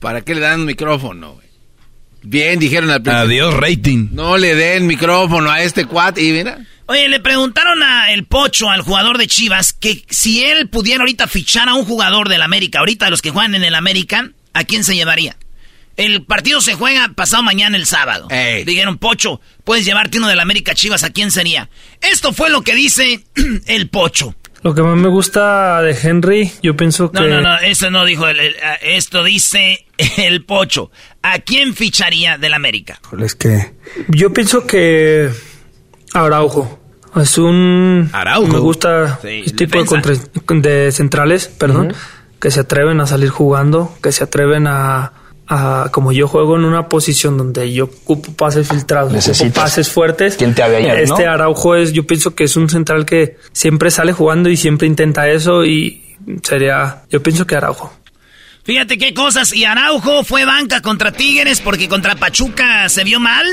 [0.00, 1.46] ¿Para qué le dan micrófono, güey?
[2.22, 3.26] Bien, dijeron al principio.
[3.26, 4.08] Adiós, rating.
[4.12, 6.58] No le den micrófono a este cuate y mira.
[6.86, 11.26] Oye, le preguntaron a el Pocho, al jugador de Chivas, que si él pudiera ahorita
[11.26, 14.84] fichar a un jugador del América, ahorita los que juegan en el América, ¿a quién
[14.84, 15.36] se llevaría?
[15.96, 18.28] El partido se juega pasado mañana el sábado.
[18.66, 21.68] Dijeron, Pocho, puedes llevarte uno del América Chivas, ¿a quién sería?
[22.00, 23.24] Esto fue lo que dice
[23.66, 24.34] el Pocho.
[24.62, 27.20] Lo que más me gusta de Henry, yo pienso que...
[27.20, 30.90] No, no, no, eso no dijo, el- el- esto dice el Pocho.
[31.22, 32.98] ¿A quién ficharía del América?
[33.22, 33.74] Es que
[34.08, 35.28] yo pienso que
[36.12, 36.80] Araujo
[37.20, 38.52] es un Araujo.
[38.52, 41.92] me gusta Sí, este tipo de, contra- de centrales, perdón,
[42.40, 45.12] que se atreven a salir jugando, que se atreven a,
[45.90, 50.36] como yo juego en una posición donde yo ocupo pases filtrados, ocupo pases fuertes.
[50.36, 51.14] quien te haga ayer, ¿no?
[51.14, 54.86] Este Araujo es, yo pienso que es un central que siempre sale jugando y siempre
[54.86, 57.92] intenta eso y sería, yo pienso que Araujo.
[58.64, 59.52] Fíjate qué cosas.
[59.52, 63.46] Y Araujo fue banca contra Tigres porque contra Pachuca se vio mal.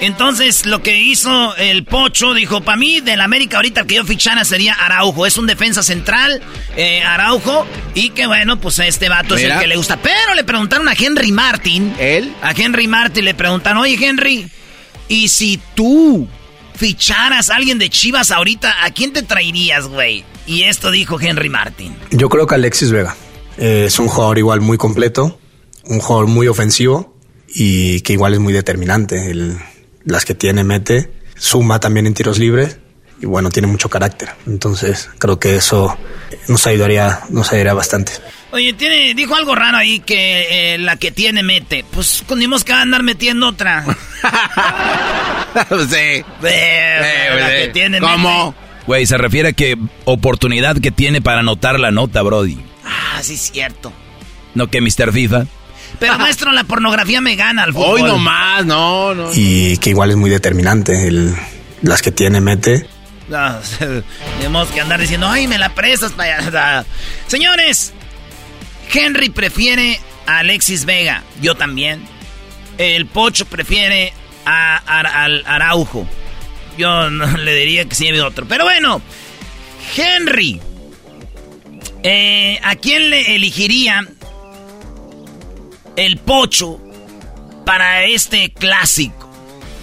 [0.00, 4.04] Entonces lo que hizo el Pocho dijo, para mí del América ahorita el que yo
[4.04, 5.24] fichara sería Araujo.
[5.24, 6.42] Es un defensa central,
[6.76, 7.66] eh, Araujo.
[7.94, 9.96] Y que bueno, pues este vato es el que le gusta.
[9.96, 11.94] Pero le preguntaron a Henry Martin.
[11.98, 12.30] ¿Él?
[12.42, 14.46] A Henry Martin le preguntaron, oye Henry,
[15.08, 16.28] ¿y si tú
[16.74, 20.22] ficharas a alguien de Chivas ahorita, ¿a quién te traerías, güey?
[20.46, 21.96] Y esto dijo Henry Martin.
[22.10, 23.16] Yo creo que Alexis Vega
[23.60, 25.38] eh, es un jugador igual muy completo,
[25.84, 27.16] un jugador muy ofensivo
[27.54, 29.30] y que igual es muy determinante.
[29.30, 29.56] El-
[30.04, 32.78] las que tiene mete, suma también en tiros libres
[33.20, 34.30] y bueno, tiene mucho carácter.
[34.46, 35.96] Entonces creo que eso
[36.48, 38.12] nos ayudaría, nos ayudaría bastante.
[38.52, 41.84] Oye, tiene, dijo algo raro ahí que eh, la que tiene mete.
[41.92, 43.84] Pues condimos que va a andar metiendo otra.
[45.68, 46.24] sí.
[46.42, 48.54] la que tiene ¿Cómo?
[48.86, 52.58] Güey, se refiere a que oportunidad que tiene para anotar la nota, Brody.
[52.90, 53.92] Ah, sí, es cierto.
[54.54, 55.12] No que Mr.
[55.12, 55.46] FIFA.
[55.98, 58.00] Pero maestro, la pornografía me gana al fútbol.
[58.00, 59.30] Hoy nomás, no, no.
[59.34, 61.06] Y que igual es muy determinante.
[61.08, 61.34] El-
[61.82, 62.86] las que tiene mete.
[63.30, 63.60] No,
[64.40, 66.84] tenemos que andar diciendo, ay, me la prestas para allá.
[67.28, 67.92] Señores,
[68.92, 71.22] Henry prefiere a Alexis Vega.
[71.40, 72.02] Yo también.
[72.76, 74.12] El Pocho prefiere
[74.44, 74.78] a,
[75.46, 76.08] Araujo.
[76.76, 78.46] Yo no le diría que sí lleve otro.
[78.48, 79.00] Pero bueno,
[79.96, 80.60] Henry.
[82.02, 84.06] Eh, ¿A quién le elegiría
[85.96, 86.80] el Pocho
[87.66, 89.30] para este clásico?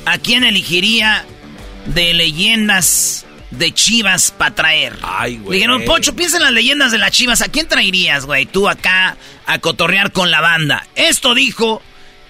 [0.06, 1.26] ¿A quién elegiría
[1.86, 4.98] de leyendas de Chivas para traer?
[5.02, 7.42] Ay, Le Dijeron, Pocho, piensa en las leyendas de las Chivas.
[7.42, 8.46] ¿A quién traerías, güey?
[8.46, 10.88] Tú acá a cotorrear con la banda.
[10.96, 11.82] Esto dijo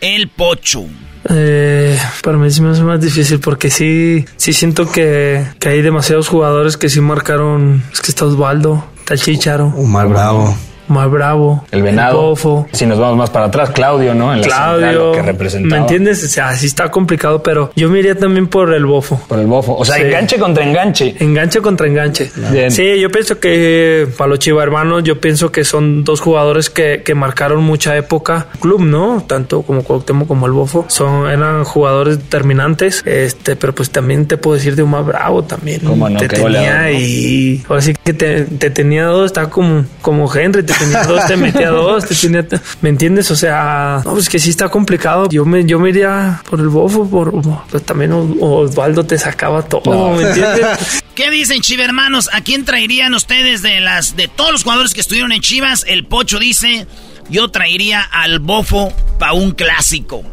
[0.01, 0.85] el Pocho.
[1.29, 5.81] Eh, para mí sí me hace más difícil porque sí, sí siento que, que hay
[5.81, 7.83] demasiados jugadores que sí marcaron.
[7.91, 10.53] Es que está Osvaldo, está el Chicharo, Omar Bravo.
[10.89, 12.21] Omar Bravo, El venado.
[12.21, 12.67] Bofo.
[12.71, 14.33] Si nos vamos más para atrás, Claudio, ¿no?
[14.33, 15.75] En la Claudio, que representaba.
[15.75, 16.23] ¿me entiendes?
[16.23, 19.19] O sea, sí está complicado, pero yo me iría también por el bofo.
[19.27, 19.75] Por el bofo.
[19.75, 21.15] O sea, enganche contra enganche.
[21.19, 22.31] Enganche contra enganche.
[22.51, 22.71] Bien.
[22.71, 27.01] Sí, yo pienso que para los Chiva hermanos, yo pienso que son dos jugadores que,
[27.03, 28.47] que marcaron mucha época.
[28.59, 29.23] Club, ¿no?
[29.27, 30.85] Tanto como Cuauhtémoc como el Bofo.
[30.87, 33.03] Son, eran jugadores determinantes.
[33.05, 35.81] Este, pero pues también te puedo decir de Omar Bravo también.
[35.81, 36.99] Cómo no, te qué tenía goleador, ¿no?
[36.99, 41.25] y ahora sí que te, te tenía dos, está como, como Henry, te tenía dos,
[41.25, 42.45] te metía dos, te tenía,
[42.81, 43.31] ¿me entiendes?
[43.31, 45.27] O sea, no, pues que sí está complicado.
[45.29, 47.33] Yo me, yo me iría por el Bofo, por,
[47.69, 51.03] pues también Osvaldo te sacaba todo, ¿me entiendes?
[51.15, 52.29] ¿Qué dicen, chivermanos?
[52.31, 55.83] ¿A quién traerían ustedes de las de todos los jugadores que estuvieron en Chivas?
[55.87, 56.87] El Pocho dice,
[57.29, 60.23] yo traería al Bofo para un clásico.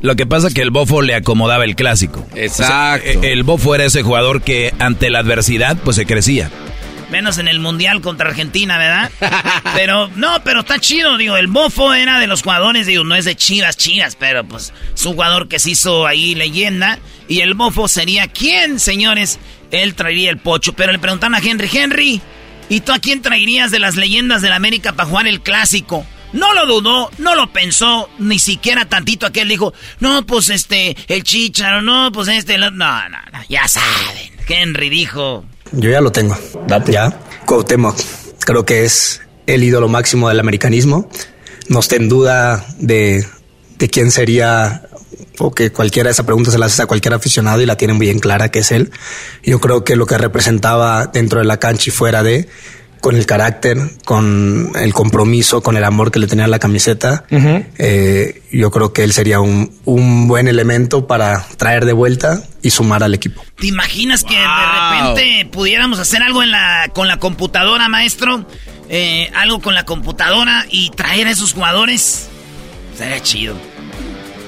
[0.00, 2.26] Lo que pasa que el Bofo le acomodaba el clásico.
[2.34, 3.08] Exacto.
[3.08, 6.50] O sea, el Bofo era ese jugador que ante la adversidad pues se crecía.
[7.14, 9.08] Menos en el Mundial contra Argentina, ¿verdad?
[9.76, 13.24] Pero, no, pero está chido, digo, el Bofo era de los jugadores, digo, no es
[13.24, 16.98] de Chivas, Chivas, pero pues es un jugador que se hizo ahí leyenda.
[17.28, 19.38] Y el Bofo sería, ¿quién, señores?
[19.70, 20.72] Él traería el pocho.
[20.72, 22.20] Pero le preguntaron a Henry, Henry,
[22.68, 26.04] ¿y tú a quién traerías de las leyendas del América para jugar el clásico?
[26.32, 31.22] No lo dudó, no lo pensó, ni siquiera tantito aquel dijo, no, pues este, el
[31.22, 32.76] Chicharo, no, pues este, el otro".
[32.76, 34.32] no, no, no, ya saben.
[34.48, 36.36] Henry dijo, Yo ya lo tengo.
[36.86, 37.20] Ya.
[37.46, 37.96] Cuauhtémoc.
[38.40, 41.08] Creo que es el ídolo máximo del americanismo.
[41.68, 43.26] No esté en duda de,
[43.78, 44.82] de quién sería
[45.38, 47.98] o que cualquiera de esa pregunta se la haces a cualquier aficionado y la tienen
[47.98, 48.90] bien clara que es él.
[49.42, 52.48] Yo creo que lo que representaba dentro de la cancha y fuera de,
[53.04, 53.76] con el carácter,
[54.06, 58.94] con el compromiso, con el amor que le tenía a la camiseta, eh, yo creo
[58.94, 63.44] que él sería un, un buen elemento para traer de vuelta y sumar al equipo.
[63.60, 68.46] ¿Te imaginas que de repente pudiéramos hacer algo en la, con la computadora, maestro?
[68.88, 72.28] eh, algo con la computadora y traer a esos jugadores.
[72.96, 73.54] Sería chido.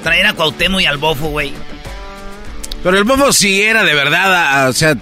[0.02, 1.52] Traer a Cuauhtémoc y al Bofo, güey.
[2.82, 4.96] Pero el Bofo sí era de verdad, o sea,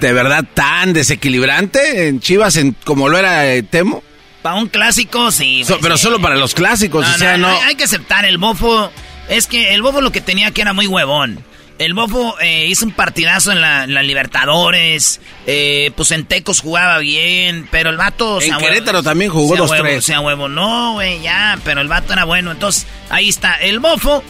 [0.00, 4.02] de verdad tan desequilibrante en Chivas en, como lo era eh, Temo.
[4.42, 5.64] Para un clásico, sí.
[5.82, 7.48] pero solo para los clásicos, o sea, no.
[7.48, 8.90] Hay, que aceptar, el Bofo.
[9.28, 11.44] Es que el Bofo lo que tenía que era muy huevón.
[11.78, 15.20] El Bofo eh, hizo un partidazo en la, Libertadores.
[15.46, 18.40] Eh, pues en Tecos jugaba bien, pero el vato.
[18.40, 20.04] En Querétaro también jugó los tres.
[20.04, 22.52] Sea, huevo, no, güey, ya, pero el vato era bueno.
[22.52, 23.54] Entonces, ahí está.
[23.54, 24.22] El Bofo.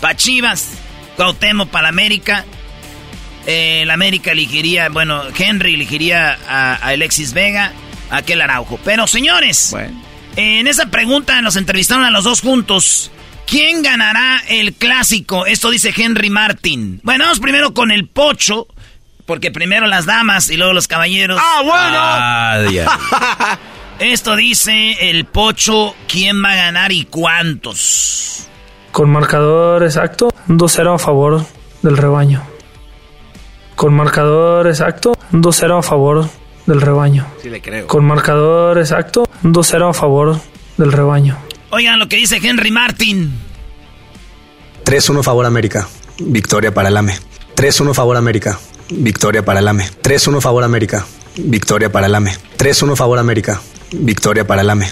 [0.00, 0.72] Pa' Chivas.
[1.16, 2.44] Cuauhtémoc para América.
[3.46, 7.72] Eh, el América elegiría, bueno, Henry elegiría a, Alexis Vega,
[8.10, 8.78] a aquel Araujo.
[8.84, 9.74] Pero señores,
[10.36, 13.10] en esa pregunta nos entrevistaron a los dos juntos.
[13.46, 15.46] ¿Quién ganará el clásico?
[15.46, 17.00] Esto dice Henry Martin.
[17.02, 18.66] Bueno, vamos primero con el pocho.
[19.26, 21.40] Porque primero las damas y luego los caballeros.
[21.42, 21.98] ¡Ah, bueno!
[21.98, 23.58] Ah,
[23.98, 25.94] Esto dice el pocho.
[26.08, 28.48] ¿Quién va a ganar y cuántos?
[28.92, 31.46] Con marcador exacto, 2-0 a favor
[31.82, 32.53] del rebaño.
[33.76, 36.28] Con marcador exacto, 2-0 a favor
[36.66, 37.26] del rebaño.
[37.42, 37.86] Sí le creo.
[37.86, 40.40] Con marcador exacto, 2-0 a favor
[40.76, 41.36] del rebaño.
[41.70, 43.36] Oigan lo que dice Henry Martin.
[44.84, 45.88] 3-1 favor América.
[46.18, 47.14] Victoria para el AME.
[47.56, 48.58] 3-1 favor América.
[48.90, 49.84] Victoria para el AME.
[50.02, 51.04] 3-1 favor América.
[51.36, 52.32] Victoria para el AME.
[52.58, 53.60] 3-1 favor América.
[53.92, 54.86] Victoria para el AME.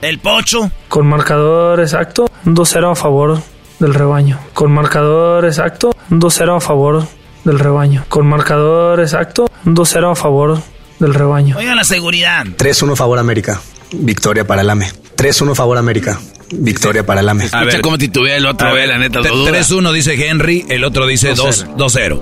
[0.00, 0.70] El Pocho.
[0.88, 3.40] Con marcador exacto, 2-0 a favor
[3.78, 4.40] del rebaño.
[4.52, 7.06] Con marcador exacto, 2-0 a favor
[7.44, 8.04] del rebaño.
[8.08, 10.62] Con marcador exacto, 2-0 a favor
[10.98, 11.56] del rebaño.
[11.56, 12.44] Oigan la seguridad.
[12.44, 13.60] 3-1 favor América.
[13.92, 14.90] Victoria para el AME.
[15.16, 16.18] 3-1 favor América.
[16.50, 17.48] Victoria para el AME.
[17.52, 19.20] A ver cómo titubea el otro, ver, la neta.
[19.20, 22.20] 3-1 dice Henry, el otro dice 2-0.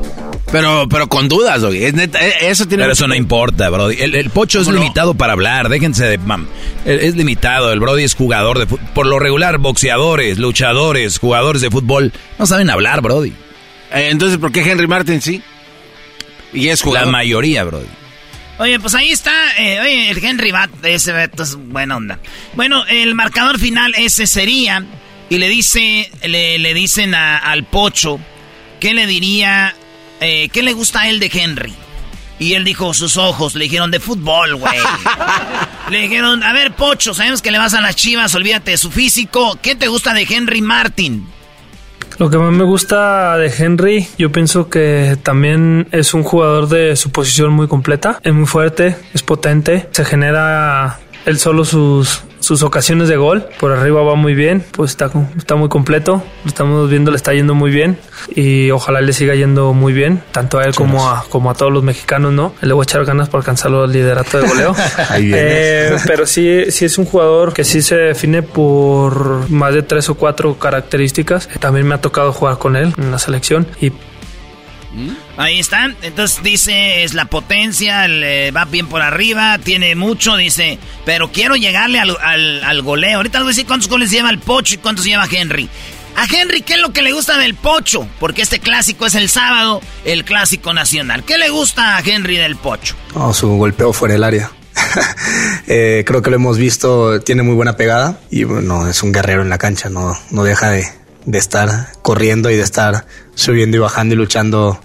[0.51, 1.85] Pero, pero con dudas, güey.
[1.85, 2.85] Es neta, e, eso tiene.
[2.85, 3.97] Pero eso no importa, Brody.
[3.99, 5.71] El, pocho es limitado para hablar.
[5.71, 6.19] Déjense de.
[6.19, 6.47] Mam.
[6.85, 7.73] Es limitado.
[7.73, 8.87] El Brody es jugador de fútbol.
[8.95, 13.33] Por lo regular, boxeadores, luchadores, jugadores de fútbol no saben hablar, Brody.
[13.93, 15.43] Eh, entonces, ¿por qué Henry Martin sí?
[16.53, 17.07] Y es jugador.
[17.09, 17.87] La mayoría, Brody.
[18.59, 19.33] Oye, pues ahí está.
[19.59, 22.19] Eh, oye, el Henry Bat, ese es buena onda.
[22.55, 24.85] Bueno, el marcador final ese sería.
[25.29, 28.21] Y le dice, le, le dicen al Pocho,
[28.81, 29.75] ¿qué le diría?
[30.21, 31.73] Eh, ¿Qué le gusta a él de Henry?
[32.39, 33.55] Y él dijo, sus ojos.
[33.55, 34.79] Le dijeron, de fútbol, güey.
[35.91, 38.91] le dijeron, a ver, Pocho, sabemos que le vas a las chivas, olvídate de su
[38.91, 39.59] físico.
[39.63, 41.27] ¿Qué te gusta de Henry Martin?
[42.19, 46.97] Lo que más me gusta de Henry, yo pienso que también es un jugador de
[46.97, 52.63] su posición muy completa, es muy fuerte, es potente, se genera él solo sus, sus
[52.63, 53.47] ocasiones de gol.
[53.59, 56.23] Por arriba va muy bien, pues está, está muy completo.
[56.45, 57.99] Lo estamos viendo, le está yendo muy bien.
[58.35, 61.73] Y ojalá le siga yendo muy bien, tanto a él como a, como a todos
[61.73, 62.53] los mexicanos, ¿no?
[62.61, 64.75] Le voy a echar ganas para alcanzarlo al liderato de goleo.
[65.17, 70.09] eh, pero sí, sí es un jugador que sí se define por más de tres
[70.09, 71.49] o cuatro características.
[71.61, 73.93] También me ha tocado jugar con él en la selección y
[75.37, 75.97] Ahí están.
[76.03, 81.57] Entonces dice, es la potencia, le va bien por arriba, tiene mucho, dice, pero quiero
[81.57, 83.19] llegarle al, al, goleo.
[83.19, 85.69] Ahorita les voy a decir cuántos goles lleva el Pocho y cuántos lleva Henry.
[86.17, 88.07] A Henry, ¿qué es lo que le gusta del Pocho?
[88.21, 91.25] Porque este clásico es el sábado, el clásico nacional.
[91.25, 92.95] ¿Qué le gusta a Henry del Pocho?
[93.15, 94.51] Oh, su golpeo fuera del área.
[95.69, 99.41] Eh, creo que lo hemos visto, tiene muy buena pegada y bueno, es un guerrero
[99.41, 100.85] en la cancha, no, no deja de,
[101.25, 104.81] de estar corriendo y de estar subiendo y bajando y luchando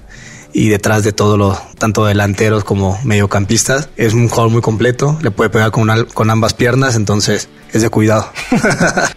[0.57, 3.89] y detrás de todo lo, tanto delanteros como mediocampistas.
[3.95, 7.89] Es un jugador muy completo, le puede pegar con, con ambas piernas, entonces es de
[7.91, 8.33] cuidado.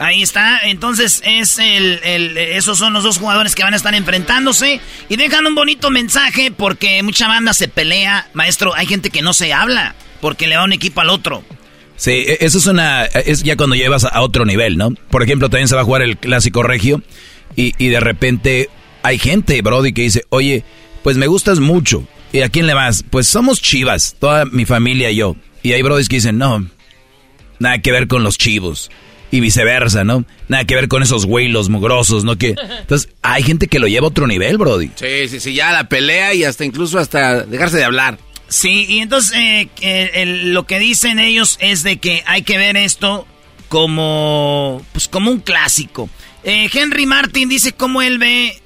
[0.00, 3.94] Ahí está, entonces es el, el, esos son los dos jugadores que van a estar
[3.94, 9.22] enfrentándose y dejan un bonito mensaje porque mucha banda se pelea, maestro, hay gente que
[9.22, 11.44] no se habla porque le va un equipo al otro.
[11.94, 13.04] Sí, e, eso es una.
[13.04, 14.90] Es ya cuando llevas a otro nivel, ¿no?
[15.10, 17.02] Por ejemplo, también se va a jugar el clásico regio
[17.54, 18.68] y, y de repente
[19.02, 20.64] hay gente, Brody, que dice, oye,
[21.02, 22.06] pues me gustas mucho.
[22.32, 23.04] ¿Y a quién le vas?
[23.08, 25.36] Pues somos chivas, toda mi familia y yo.
[25.62, 26.66] Y hay Brodis que dicen, no,
[27.58, 28.90] nada que ver con los chivos.
[29.32, 30.24] Y viceversa, ¿no?
[30.48, 32.36] Nada que ver con esos güeylos mugrosos, ¿no?
[32.36, 32.56] Que...
[32.80, 34.90] Entonces, hay gente que lo lleva a otro nivel, Brody.
[34.96, 38.18] Sí, sí, sí, ya la pelea y hasta incluso hasta dejarse de hablar.
[38.48, 39.32] Sí, y entonces
[39.80, 43.24] eh, lo que dicen ellos es de que hay que ver esto
[43.68, 46.10] como, pues como un clásico.
[46.42, 48.60] Eh, Henry Martin dice cómo él ve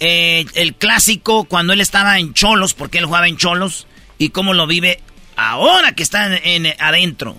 [0.00, 3.86] eh, el clásico cuando él estaba en Cholos, porque él jugaba en Cholos,
[4.18, 5.00] y cómo lo vive
[5.36, 7.36] ahora que está en, adentro.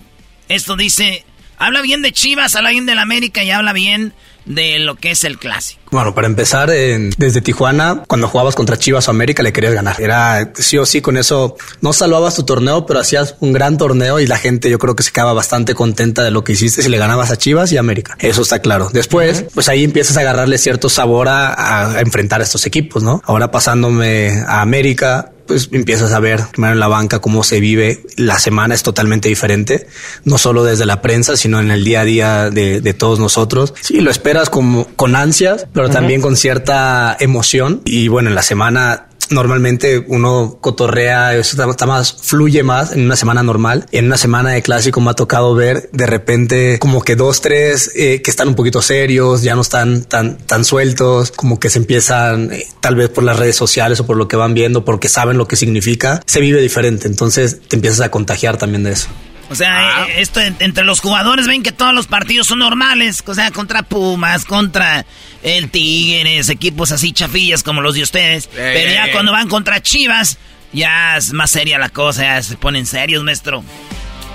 [0.48, 1.24] Esto dice,
[1.58, 4.14] habla bien de Chivas, habla bien del América y habla bien
[4.54, 5.80] de lo que es el clásico?
[5.90, 10.00] Bueno, para empezar, en- desde Tijuana, cuando jugabas contra Chivas o América, le querías ganar.
[10.00, 14.20] Era sí o sí, con eso no salvabas tu torneo, pero hacías un gran torneo
[14.20, 16.88] y la gente yo creo que se quedaba bastante contenta de lo que hiciste si
[16.88, 18.16] le ganabas a Chivas y América.
[18.20, 18.88] Eso está claro.
[18.92, 23.20] Después, pues ahí empiezas a agarrarle cierto sabor a, a enfrentar a estos equipos, ¿no?
[23.24, 28.04] Ahora pasándome a América, pues empiezas a ver primero en la banca cómo se vive.
[28.14, 29.88] La semana es totalmente diferente,
[30.22, 33.74] no solo desde la prensa, sino en el día a día de, de todos nosotros.
[33.80, 37.82] Sí, lo esperas como, con ansias, pero también con cierta emoción.
[37.84, 43.16] Y bueno, en la semana normalmente uno cotorrea, eso está, más, fluye más en una
[43.16, 43.86] semana normal.
[43.92, 47.92] En una semana de clásico me ha tocado ver de repente como que dos, tres
[47.94, 51.78] eh, que están un poquito serios, ya no están tan, tan sueltos, como que se
[51.78, 55.08] empiezan, eh, tal vez por las redes sociales o por lo que van viendo, porque
[55.08, 57.08] saben lo que significa, se vive diferente.
[57.08, 59.08] Entonces te empiezas a contagiar también de eso.
[59.50, 63.22] O sea, eh, esto en- entre los jugadores ven que todos los partidos son normales.
[63.26, 65.04] O sea, contra Pumas, contra
[65.42, 68.46] el Tigres, equipos así chafillas como los de ustedes.
[68.46, 69.10] Pero ya eh.
[69.12, 70.38] cuando van contra Chivas,
[70.72, 73.64] ya es más seria la cosa, ya se ponen serios, maestro.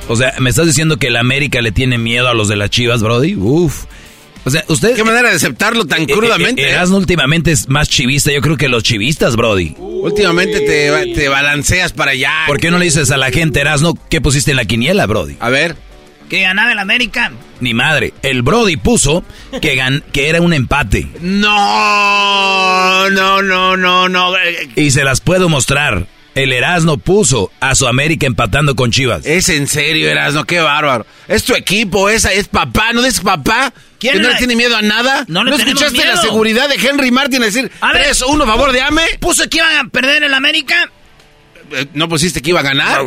[0.07, 2.69] O sea, ¿me estás diciendo que el América le tiene miedo a los de las
[2.69, 3.35] Chivas, Brody?
[3.35, 3.85] Uf.
[4.45, 4.95] O sea, usted...
[4.95, 6.61] ¿Qué manera de aceptarlo tan crudamente?
[6.63, 9.75] Eh, Erasmo últimamente es más chivista, yo creo que los chivistas, Brody.
[9.79, 12.31] Últimamente te, te balanceas para allá.
[12.45, 15.35] ¿Por qué no le dices a la gente, Erasmo, qué pusiste en la quiniela, Brody?
[15.39, 15.75] A ver.
[16.29, 17.31] Que ganaba el América.
[17.59, 18.13] Ni madre.
[18.23, 19.23] El Brody puso
[19.61, 21.07] que, gan- que era un empate.
[21.21, 24.33] No, no, no, no, no.
[24.75, 26.07] Y se las puedo mostrar.
[26.33, 29.25] El Erasmo puso a su América empatando con Chivas.
[29.25, 31.05] Es en serio, Erasno, qué bárbaro.
[31.29, 33.73] Es tu equipo, esa es papá, ¿no es papá?
[34.11, 35.25] ¿Quién ¿Que no le tiene miedo a nada?
[35.27, 38.07] No le tenemos escuchaste la seguridad de Henry Martin decir A ver.
[38.07, 39.03] 3-1 a favor de Ame?
[39.19, 40.89] Puso que iban a perder el América.
[41.71, 43.01] Eh, ¿No pusiste que iba a ganar?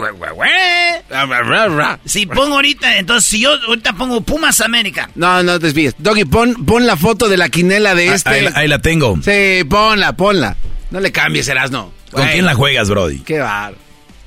[2.05, 5.11] Si pongo ahorita, entonces si yo ahorita pongo Pumas América.
[5.15, 5.95] No, no te desvíes.
[5.99, 8.31] Doggy, pon, pon la foto de la quinela de Ah, este.
[8.31, 9.19] ahí, la- ahí la tengo.
[9.23, 10.57] Sí, ponla, ponla.
[10.91, 11.93] No le cambies, Erasno.
[12.11, 13.21] ¿Con quién la juegas, Brody?
[13.21, 13.75] Qué bar.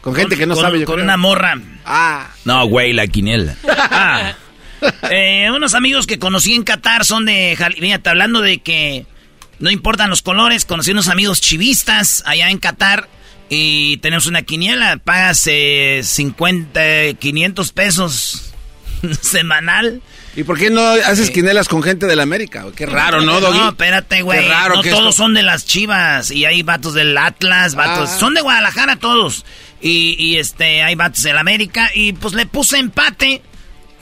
[0.01, 0.79] Con gente que no Con- sabe.
[0.79, 1.03] yo Con creo.
[1.05, 1.55] una morra.
[1.85, 2.27] Ah.
[2.45, 3.55] No, güey, la quiniela.
[3.67, 4.33] Ah.
[5.11, 7.57] Eh, unos amigos que conocí en Qatar son de...
[7.79, 9.05] Fíjate, hablando de que
[9.59, 13.07] no importan los colores, conocí unos amigos chivistas allá en Qatar
[13.49, 16.81] y tenemos una quiniela, pagas eh, 50,
[17.19, 18.53] 500 pesos
[19.21, 20.01] semanal.
[20.35, 22.65] ¿Y por qué no haces quinelas con gente de la América?
[22.75, 23.57] Qué raro, ¿no, Doggy?
[23.57, 24.47] No, espérate, güey.
[24.47, 26.31] Raro No que todos esto- son de las chivas.
[26.31, 28.09] Y hay vatos del Atlas, vatos.
[28.13, 28.17] Ah.
[28.17, 29.43] Son de Guadalajara todos.
[29.81, 31.89] Y, y, este, hay vatos del América.
[31.93, 33.41] Y pues le puse empate.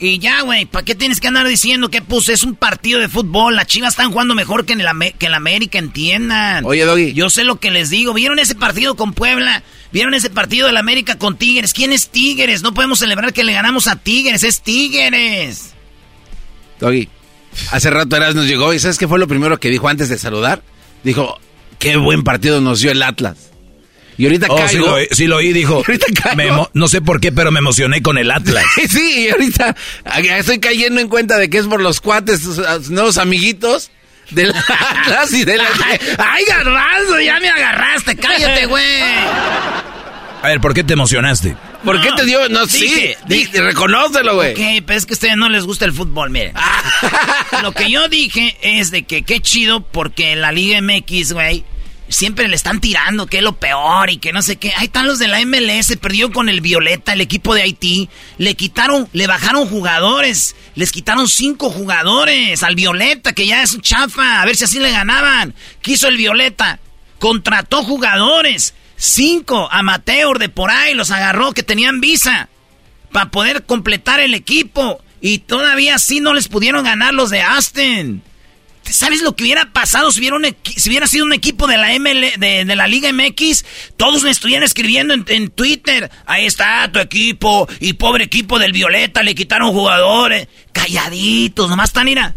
[0.02, 2.32] Y ya, güey, ¿para qué tienes que andar diciendo que puse?
[2.32, 3.54] Es un partido de fútbol.
[3.54, 6.64] Las chivas están jugando mejor que en el, Ame- que en la América, entiendan.
[6.64, 7.12] Oye, Doggy.
[7.12, 8.14] Yo sé lo que les digo.
[8.14, 9.62] ¿Vieron ese partido con Puebla?
[9.92, 11.74] ¿Vieron ese partido del América con Tigres?
[11.74, 12.62] ¿Quién es Tigres?
[12.62, 14.42] No podemos celebrar que le ganamos a Tigres.
[14.42, 15.74] Es Tigres.
[16.78, 17.10] Doggy,
[17.70, 20.62] hace rato Erasno llegó y ¿sabes qué fue lo primero que dijo antes de saludar?
[21.04, 21.38] Dijo,
[21.78, 23.49] qué buen partido nos dio el Atlas.
[24.20, 24.86] Y ahorita Oh, sí caigo.
[24.86, 25.74] lo, oí- sí lo oí, dijo.
[25.86, 26.36] Ahorita caigo.
[26.36, 28.64] me emo- no sé por qué, pero me emocioné con el Atlas.
[28.88, 29.74] sí, y ahorita
[30.38, 33.90] estoy cayendo en cuenta de que es por los cuates, sus, sus nuevos amiguitos
[34.30, 35.64] del Atlas y de la...
[36.18, 37.18] ¡Ay, garbanzo!
[37.20, 38.14] Ya me agarraste.
[38.16, 38.84] Cállate, güey.
[40.42, 41.54] A ver, ¿por qué te emocionaste?
[41.84, 42.48] ¿Por qué te dio?
[42.48, 44.52] No, Dije, sí, di- reconócelo, güey.
[44.52, 46.52] Ok, pero es que a ustedes no les gusta el fútbol, miren.
[47.62, 51.64] Lo que yo dije es de que qué chido porque la Liga MX, güey,
[52.10, 54.72] siempre le están tirando que es lo peor y que no sé qué.
[54.76, 58.10] Ahí están los de la MLS, perdió con el Violeta, el equipo de Haití.
[58.36, 60.56] Le quitaron, le bajaron jugadores.
[60.74, 64.42] Les quitaron cinco jugadores al Violeta, que ya es un chafa.
[64.42, 65.54] A ver si así le ganaban.
[65.80, 66.80] Quiso el Violeta.
[67.18, 68.74] Contrató jugadores.
[68.96, 72.50] Cinco amateur de por ahí los agarró que tenían visa
[73.12, 75.00] para poder completar el equipo.
[75.22, 78.22] Y todavía así no les pudieron ganar los de Aston.
[78.90, 81.94] ¿Sabes lo que hubiera pasado si hubiera, un si hubiera sido un equipo de la
[81.98, 83.64] ML, de, de la Liga MX?
[83.96, 86.10] Todos me estuvieran escribiendo en, en Twitter.
[86.26, 87.68] Ahí está tu equipo.
[87.80, 90.48] Y pobre equipo del Violeta, le quitaron jugadores.
[90.72, 92.34] Calladitos, nomás están, mira,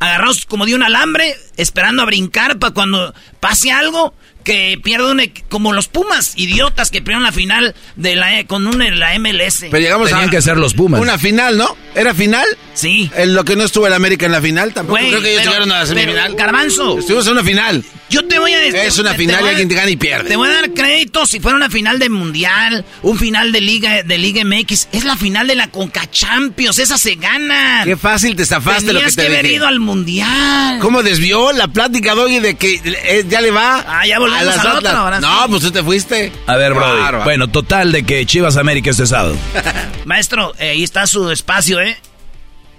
[0.00, 4.14] agarrados como de un alambre, esperando a brincar para cuando pase algo.
[4.48, 4.78] Que
[5.20, 9.66] equ- como los Pumas, idiotas que perdieron la final de la, con un, la MLS.
[9.70, 11.00] Pero llegamos Tenían a que ser los Pumas.
[11.00, 11.76] una final, ¿no?
[11.94, 12.46] ¿Era final?
[12.72, 13.10] Sí.
[13.14, 15.40] En lo que no estuvo el América en la final, tampoco Güey, creo que ellos
[15.42, 16.34] pero- llegaron a la pero, semifinal.
[16.34, 16.98] Garbanzo.
[16.98, 17.84] Estuvimos en una final.
[18.10, 18.76] Yo te voy a decir.
[18.76, 20.28] Es una te- te final y alguien te gana y pierde.
[20.30, 24.02] Te voy a dar crédito si fuera una final de mundial, un final de Liga
[24.02, 24.88] de Liga MX.
[24.92, 26.78] Es la final de la Conca Champions.
[26.78, 27.84] Esas se ganan.
[27.84, 29.54] Qué fácil te zafaste lo que Tenías te que haber dije.
[29.56, 30.78] ido al mundial.
[30.80, 34.44] ¿Cómo desvió la plática, Doggy, de que eh, ya le va Ah, ya volvemos a
[34.44, 34.94] las al otro, Atlas?
[34.94, 35.48] ahora No, sí.
[35.50, 36.32] pues tú te fuiste.
[36.46, 37.00] A ver, Brody.
[37.00, 37.24] Bárbaro.
[37.24, 39.36] Bueno, total de que Chivas América es cesado.
[40.06, 41.96] Maestro, eh, ahí está su espacio, ¿eh?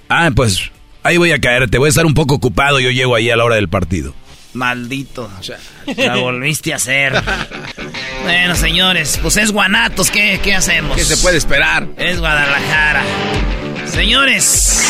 [0.09, 3.15] Ah, pues Ahí voy a caer, te voy a estar un poco ocupado, yo llego
[3.15, 4.13] ahí a la hora del partido.
[4.59, 5.31] Maldito.
[5.97, 7.13] La volviste a hacer.
[8.21, 10.95] Bueno, señores, pues es Guanatos, ¿qué, qué hacemos?
[10.95, 11.87] ¿Qué se puede esperar?
[11.97, 13.01] Es Guadalajara.
[13.87, 14.83] Señores,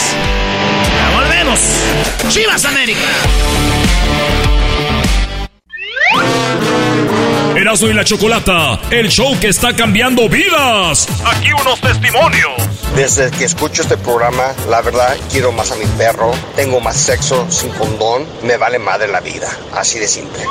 [0.97, 1.59] ya volvemos.
[2.29, 2.99] Chivas América.
[7.55, 11.07] Erasmo y la Chocolata, el show que está cambiando vidas.
[11.23, 12.78] Aquí unos testimonios.
[12.95, 17.45] Desde que escucho este programa, la verdad, quiero más a mi perro, tengo más sexo
[17.49, 19.49] sin condón, me vale madre la vida.
[19.73, 20.43] Así de simple.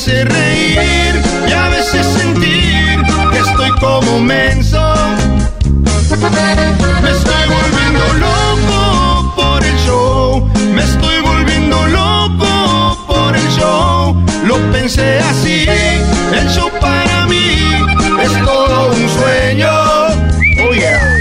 [0.00, 3.02] hace reír y a veces sentir
[3.32, 4.80] que estoy como menso.
[7.02, 14.16] Me estoy volviendo loco por el show, me estoy volviendo loco por el show.
[14.46, 17.58] Lo pensé así, el show para mí
[18.22, 19.70] es todo un sueño.
[20.64, 21.20] Oh yeah.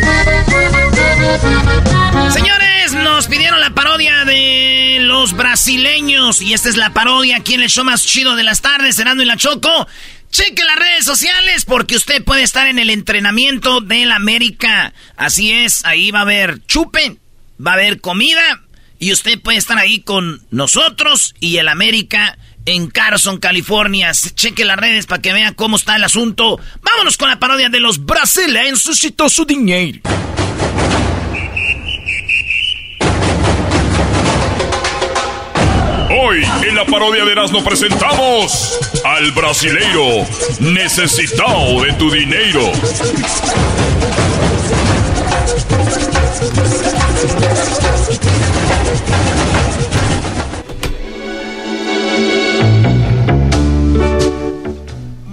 [2.31, 4.88] Señores, nos pidieron la parodia de
[5.33, 6.41] brasileños.
[6.41, 9.23] Y esta es la parodia aquí en el show más chido de las tardes, Cenando
[9.23, 9.87] y la Choco.
[10.31, 14.93] Cheque las redes sociales porque usted puede estar en el entrenamiento del América.
[15.17, 17.17] Así es, ahí va a haber chupe,
[17.65, 18.61] va a haber comida
[18.99, 24.11] y usted puede estar ahí con nosotros y el América en Carson, California.
[24.13, 26.59] Cheque las redes para que vean cómo está el asunto.
[26.83, 29.99] Vámonos con la parodia de los brasileños todo su dinero.
[36.11, 40.25] Hoy en la parodia de Erasmo presentamos al brasileiro
[40.59, 42.61] necesitado de tu dinero.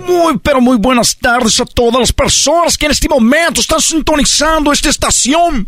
[0.07, 4.70] Muy, pero muy buenas tardes a todas las personas que en este momento están sintonizando
[4.73, 5.66] esta estación.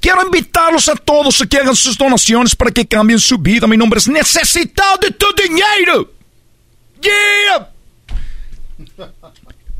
[0.00, 3.66] Quiero invitarlos a todos a que sus donaciones para que cambien su vida.
[3.66, 6.12] Mi nombre es Necesitado de tu dinero.
[7.02, 7.70] Yeah.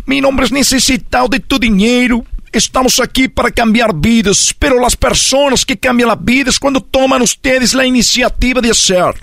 [0.07, 2.25] Mi nombre es Necesitado de tu dinero.
[2.51, 7.75] Estamos aquí para cambiar vidas, pero las personas que cambian las vidas cuando toman ustedes
[7.75, 9.15] la iniciativa de hacer.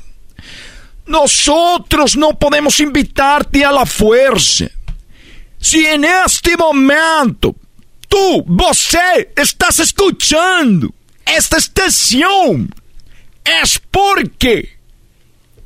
[1.05, 4.67] Nosotros no podemos invitarte a la fuerza.
[5.59, 7.55] Si en este momento
[8.15, 10.93] tú, você, estás escuchando
[11.25, 12.73] esta estación,
[13.43, 14.77] es porque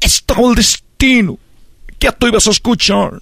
[0.01, 1.37] está el destino
[1.99, 3.21] que tú ibas a escuchar.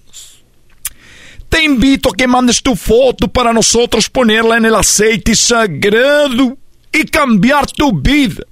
[1.50, 6.56] Te invito a que mandes tu foto para nosotros ponerla en el aceite sagrado
[6.90, 8.44] y cambiar tu vida.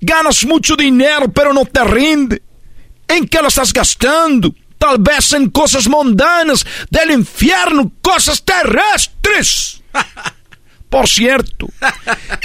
[0.00, 2.42] Ganas mucho dinero, pero no te rinde.
[3.08, 4.54] ¿En qué lo estás gastando?
[4.78, 9.82] Tal vez en cosas mundanas del infierno, cosas terrestres.
[10.90, 11.66] Por cierto,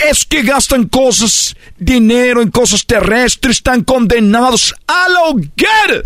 [0.10, 6.04] es que gastan cosas, dinero en cosas terrestres, están condenados a la hoguera,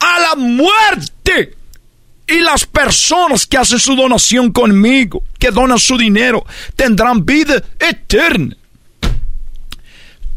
[0.00, 1.56] a la muerte.
[2.26, 8.56] Y las personas que hacen su donación conmigo, que donan su dinero, tendrán vida eterna.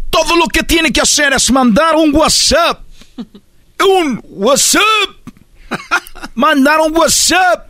[0.10, 2.82] Todo lo que tiene que hacer es mandar un WhatsApp.
[3.86, 4.84] Un WhatsApp.
[6.36, 7.70] Mandar un WhatsApp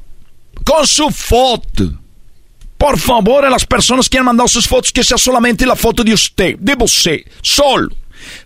[0.64, 1.94] con su foto.
[2.78, 6.04] Por favor, a las personas que han mandado sus fotos, que sea solamente la foto
[6.04, 7.90] de usted, de você, solo.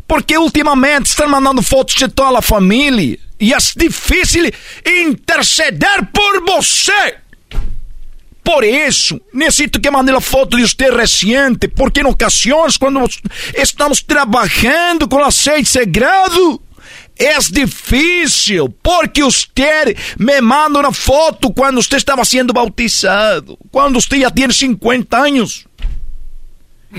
[0.08, 3.18] Porque últimamente están mandando fotos de toda la familia.
[3.38, 4.54] Y es difícil
[4.86, 7.18] interceder por você.
[8.44, 13.08] Por isso, necessito que mande a foto de você recente, porque em ocasiões, quando
[13.54, 16.62] estamos trabalhando com aceite sagrado,
[17.26, 19.48] é difícil, porque você
[20.18, 25.66] me manda uma foto quando você estava sendo bautizado, quando você já tem 50 anos.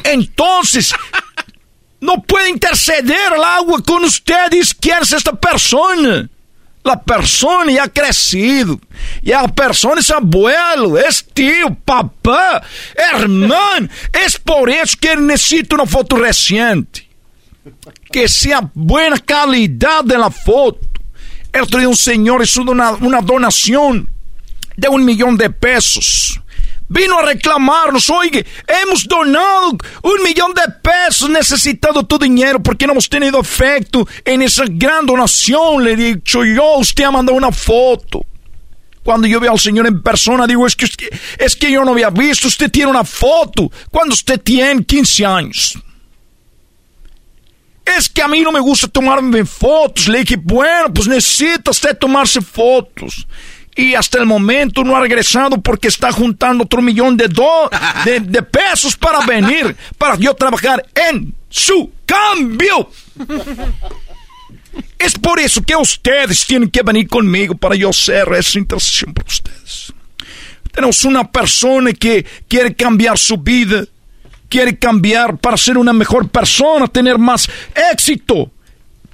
[0.04, 0.62] Então,
[2.00, 6.28] não pode interceder logo com ustedes quem é esta pessoa.
[6.84, 8.80] La persona ya ha crecido.
[9.22, 12.60] Ya la persona es abuelo, es tío, papá,
[12.96, 13.88] hermano.
[14.12, 17.01] Es por eso que necesito una foto reciente.
[18.10, 20.80] Que sea buena calidad de la foto.
[21.52, 24.08] El otro día un señor hizo una, donación
[24.76, 26.40] de un millón de pesos.
[26.88, 29.70] Vino a reclamarnos, oye, hemos donado
[30.02, 35.06] un millón de pesos necesitado tu dinero porque no hemos tenido efecto en esa gran
[35.06, 35.84] donación.
[35.84, 38.24] Le he dicho yo, usted ha mandado una foto.
[39.02, 40.86] Cuando yo veo al Señor en persona, digo, es que,
[41.38, 43.70] es que yo no había visto, usted tiene una foto.
[43.90, 45.78] Cuando usted tiene 15 años.
[47.84, 50.08] Es que a mí no me gusta tomarme fotos.
[50.08, 53.26] Le dije, bueno, pues necesita usted tomarse fotos
[53.74, 57.28] y hasta el momento no ha regresado porque está juntando otro millón de,
[58.20, 62.90] de, pesos para venir, para yo trabajar en su cambio.
[64.98, 69.26] Es por eso que ustedes tienen que venir conmigo para yo hacer esa intercesión por
[69.26, 69.92] ustedes.
[70.70, 73.84] Tenemos una persona que quiere cambiar su vida,
[74.52, 77.48] quiere cambiar para ser una mejor persona, tener más
[77.90, 78.50] éxito.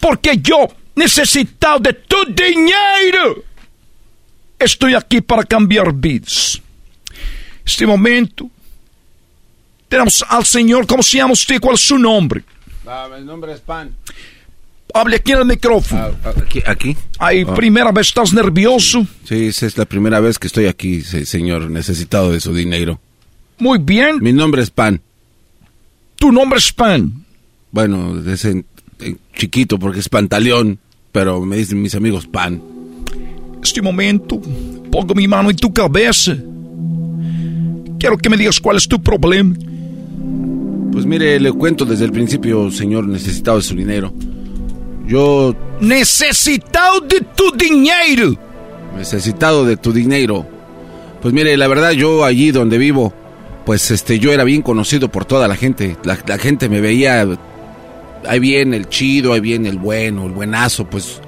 [0.00, 0.66] Porque yo
[0.96, 3.44] necesito de tu dinero.
[4.58, 6.60] Estoy aquí para cambiar vidas.
[7.64, 8.50] Este momento,
[9.88, 11.60] tenemos al Señor, ¿cómo se llama usted?
[11.60, 12.42] ¿Cuál es su nombre?
[12.84, 13.94] Ah, el nombre es Pan.
[14.92, 16.02] Hable aquí en el micrófono.
[16.02, 16.96] Ah, ah, aquí, aquí.
[17.20, 19.06] Ay, primera vez estás nervioso.
[19.24, 22.98] Sí, esa es la primera vez que estoy aquí, señor, necesitado de su dinero.
[23.58, 24.18] Muy bien.
[24.20, 25.00] Mi nombre es Pan.
[26.18, 27.24] Tu nombre es Pan.
[27.70, 28.46] Bueno, es
[29.34, 30.78] chiquito porque es Pantaleón,
[31.12, 32.60] pero me dicen mis amigos Pan.
[33.62, 34.40] Este momento,
[34.90, 36.36] pongo mi mano en tu cabeza.
[37.98, 39.54] Quiero que me digas cuál es tu problema.
[40.92, 44.12] Pues mire, le cuento desde el principio, señor, necesitado de su dinero.
[45.06, 45.54] Yo...
[45.80, 48.34] Necesitado de tu dinero.
[48.96, 50.46] Necesitado de tu dinero.
[51.22, 53.12] Pues mire, la verdad, yo allí donde vivo,
[53.68, 55.98] pues este, yo era bien conocido por toda la gente.
[56.02, 57.28] La, gente me veía,
[58.26, 61.20] ahí viene el chido, ahí viene el bueno, el buenazo, pues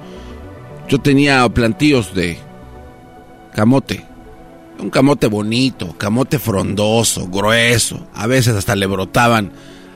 [0.89, 2.39] yo tenía plantíos de
[3.53, 4.03] camote.
[4.79, 8.07] Un camote bonito, camote frondoso, grueso.
[8.15, 9.51] A veces hasta le brotaban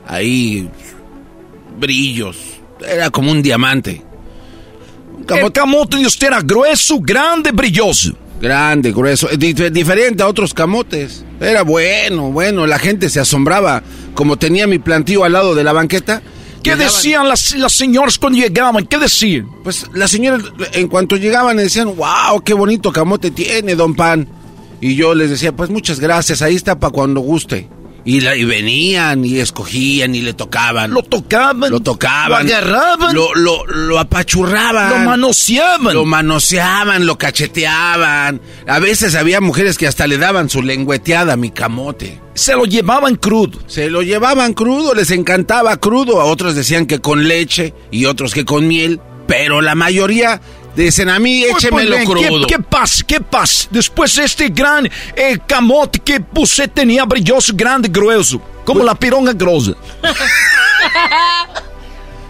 [0.06, 0.70] ahí
[1.80, 2.60] brillos.
[2.88, 4.04] Era como un diamante.
[5.28, 8.12] El camote de usted era grueso, grande, brilloso.
[8.40, 9.28] Grande, grueso.
[9.28, 11.24] diferente a otros camotes.
[11.40, 12.66] Era bueno, bueno.
[12.66, 13.82] La gente se asombraba.
[14.14, 16.22] Como tenía mi plantío al lado de la banqueta,
[16.62, 18.86] ¿Qué decían las, las señoras cuando llegaban?
[18.86, 19.48] ¿Qué decían?
[19.62, 20.42] Pues las señoras,
[20.72, 24.26] en cuanto llegaban, decían, wow, qué bonito camote tiene, don Pan.
[24.80, 27.68] Y yo les decía, pues muchas gracias, ahí está para cuando guste.
[28.06, 30.92] Y, la, y, venían y escogían y le tocaban.
[30.92, 31.70] Lo tocaban.
[31.70, 32.46] Lo tocaban.
[32.46, 33.14] Lo agarraban.
[33.14, 34.90] Lo, lo, lo apachurraban.
[34.90, 35.92] Lo manoseaban.
[35.92, 38.40] Lo manoseaban, lo cacheteaban.
[38.68, 42.20] A veces había mujeres que hasta le daban su lengüeteada a mi camote.
[42.34, 43.58] Se lo llevaban crudo.
[43.66, 46.20] Se lo llevaban crudo, les encantaba crudo.
[46.20, 49.00] A otros decían que con leche y otros que con miel.
[49.26, 50.40] Pero la mayoría
[50.76, 52.46] Dicen a mí, échemelo crudo.
[52.46, 53.02] ¿Qué, pasa?
[53.06, 53.66] ¿Qué pasa?
[53.70, 54.86] Después de este gran
[55.16, 59.72] eh, camote que usted tenía brilloso, grande, grueso, como pues, la pironga grosa.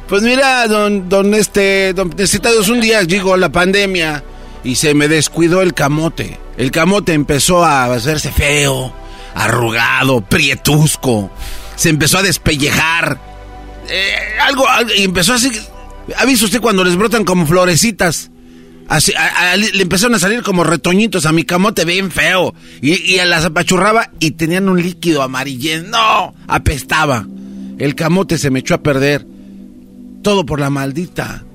[0.09, 4.23] pues mira, don, don este, don necesitados un día llegó la pandemia
[4.63, 6.39] y se me descuidó el camote.
[6.57, 8.95] El camote empezó a hacerse feo,
[9.35, 11.33] arrugado, prietusco.
[11.75, 13.19] Se empezó a despellejar.
[13.89, 14.65] Eh, algo,
[14.97, 15.51] y empezó así.
[16.17, 18.31] ¿Ha visto usted cuando les brotan como florecitas?
[18.89, 19.13] Así,
[19.73, 22.55] le empezaron a salir como retoñitos a mi camote bien feo.
[22.81, 25.91] Y, a las apachurraba y tenían un líquido amarillento.
[25.91, 27.27] No, apestaba.
[27.79, 29.27] El camote se me echó a perder.
[30.23, 31.47] Todo por la maldita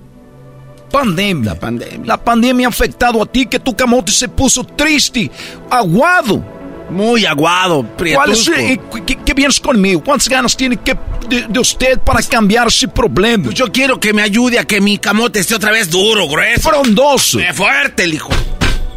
[0.91, 1.53] pandemia.
[1.53, 2.05] La pandemia.
[2.05, 5.31] La pandemia ha afectado a ti que tu camote se puso triste,
[5.69, 6.43] aguado.
[6.91, 8.53] Muy aguado, prietusco.
[8.53, 8.79] Eh,
[9.25, 10.03] ¿Qué, vienes conmigo?
[10.03, 10.97] ¿Cuántas ganas tiene que,
[11.29, 13.45] de, usted para cambiar ese problema?
[13.45, 16.69] Pues yo quiero que me ayude a que mi camote esté otra vez duro, grueso.
[16.69, 17.39] Frondoso.
[17.53, 18.29] fuerte, el hijo.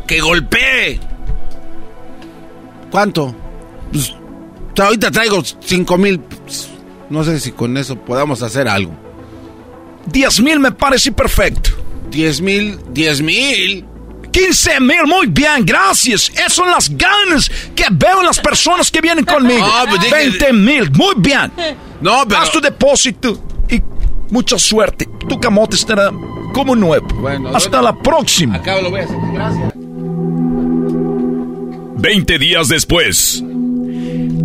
[0.08, 0.98] Que golpee.
[2.90, 3.34] ¿Cuánto?
[3.92, 4.12] Pues,
[4.76, 6.20] ahorita traigo cinco mil.
[7.10, 8.92] No sé si con eso podamos hacer algo.
[10.06, 11.70] 10 mil me parece perfecto.
[12.10, 13.84] 10 mil, 10 mil.
[14.34, 16.28] 15 mil, muy bien, gracias.
[16.30, 19.64] Esas son las ganas que veo en las personas que vienen conmigo.
[20.10, 21.52] 20 mil, muy bien.
[22.00, 22.40] No, pero...
[22.40, 23.38] Haz tu depósito
[23.70, 23.80] y
[24.30, 25.08] mucha suerte.
[25.28, 26.10] Tu camote estará
[26.52, 27.06] como nuevo.
[27.54, 28.56] Hasta la próxima.
[28.56, 29.16] Acá lo voy a hacer.
[29.32, 29.72] Gracias.
[31.96, 33.40] 20 días después.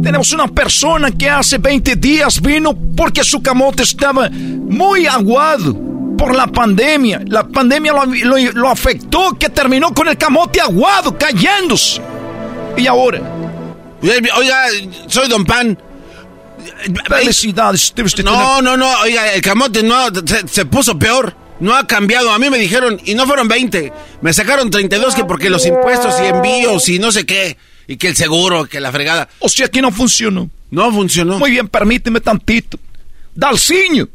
[0.04, 5.89] Tenemos una persona que hace 20 días vino porque su camote estaba muy aguado
[6.20, 7.22] por la pandemia.
[7.28, 12.02] La pandemia lo, lo- lo afectó, que terminó con el camote aguado, cayéndose.
[12.78, 13.22] Y ahora.
[14.02, 14.66] Oiga,
[15.08, 15.78] soy Don Pan.
[17.08, 17.94] Felicidades.
[18.40, 21.36] No, no, no, oiga, el camote no, se, se puso peor.
[21.60, 22.32] No ha cambiado.
[22.32, 23.92] A mí me dijeron, y no fueron 20.
[24.22, 27.58] Me sacaron 32 que porque los impuestos y envíos y no sé qué.
[27.88, 29.28] Y que el seguro, que la fregada.
[29.40, 30.50] O sea que no funcionó.
[30.72, 31.38] No funcionó.
[31.40, 32.80] Muy bien, permíteme tantito.
[33.36, 34.08] Dalciño,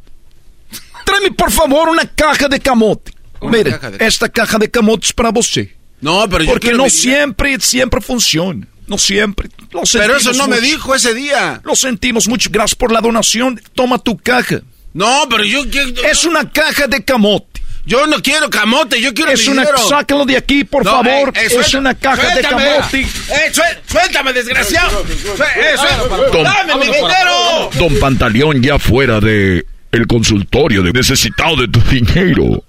[1.05, 3.13] tráeme por favor una caja de camote.
[3.43, 5.75] Mire, caja de- esta caja de camote es para você.
[6.01, 7.03] No, pero yo Porque no mi dinero.
[7.03, 8.67] siempre, siempre funciona.
[8.87, 9.49] No siempre.
[9.71, 11.61] Lo Pero eso no me dijo ese día.
[11.65, 12.51] Lo sentimos mucho.
[12.53, 13.61] Gracias por la donación.
[13.75, 14.61] Toma tu caja.
[14.93, 15.89] No, pero yo quiero...
[16.05, 17.63] Es una caja de camote.
[17.87, 19.63] Yo no quiero camote, yo quiero Es mi una...
[19.63, 19.89] dinero.
[19.89, 21.33] Sácalo de aquí, por No, favor.
[21.35, 23.01] eh, eh, es una caja de camote.
[23.01, 23.07] Eh,
[23.53, 25.05] suel- suéltame, desgraciado.
[25.05, 27.71] Eh, suel- Don- ¡Dame mi dinero!
[27.79, 32.63] Don Pantaleón ya fuera de el consultorio de necesitado de tu dinero.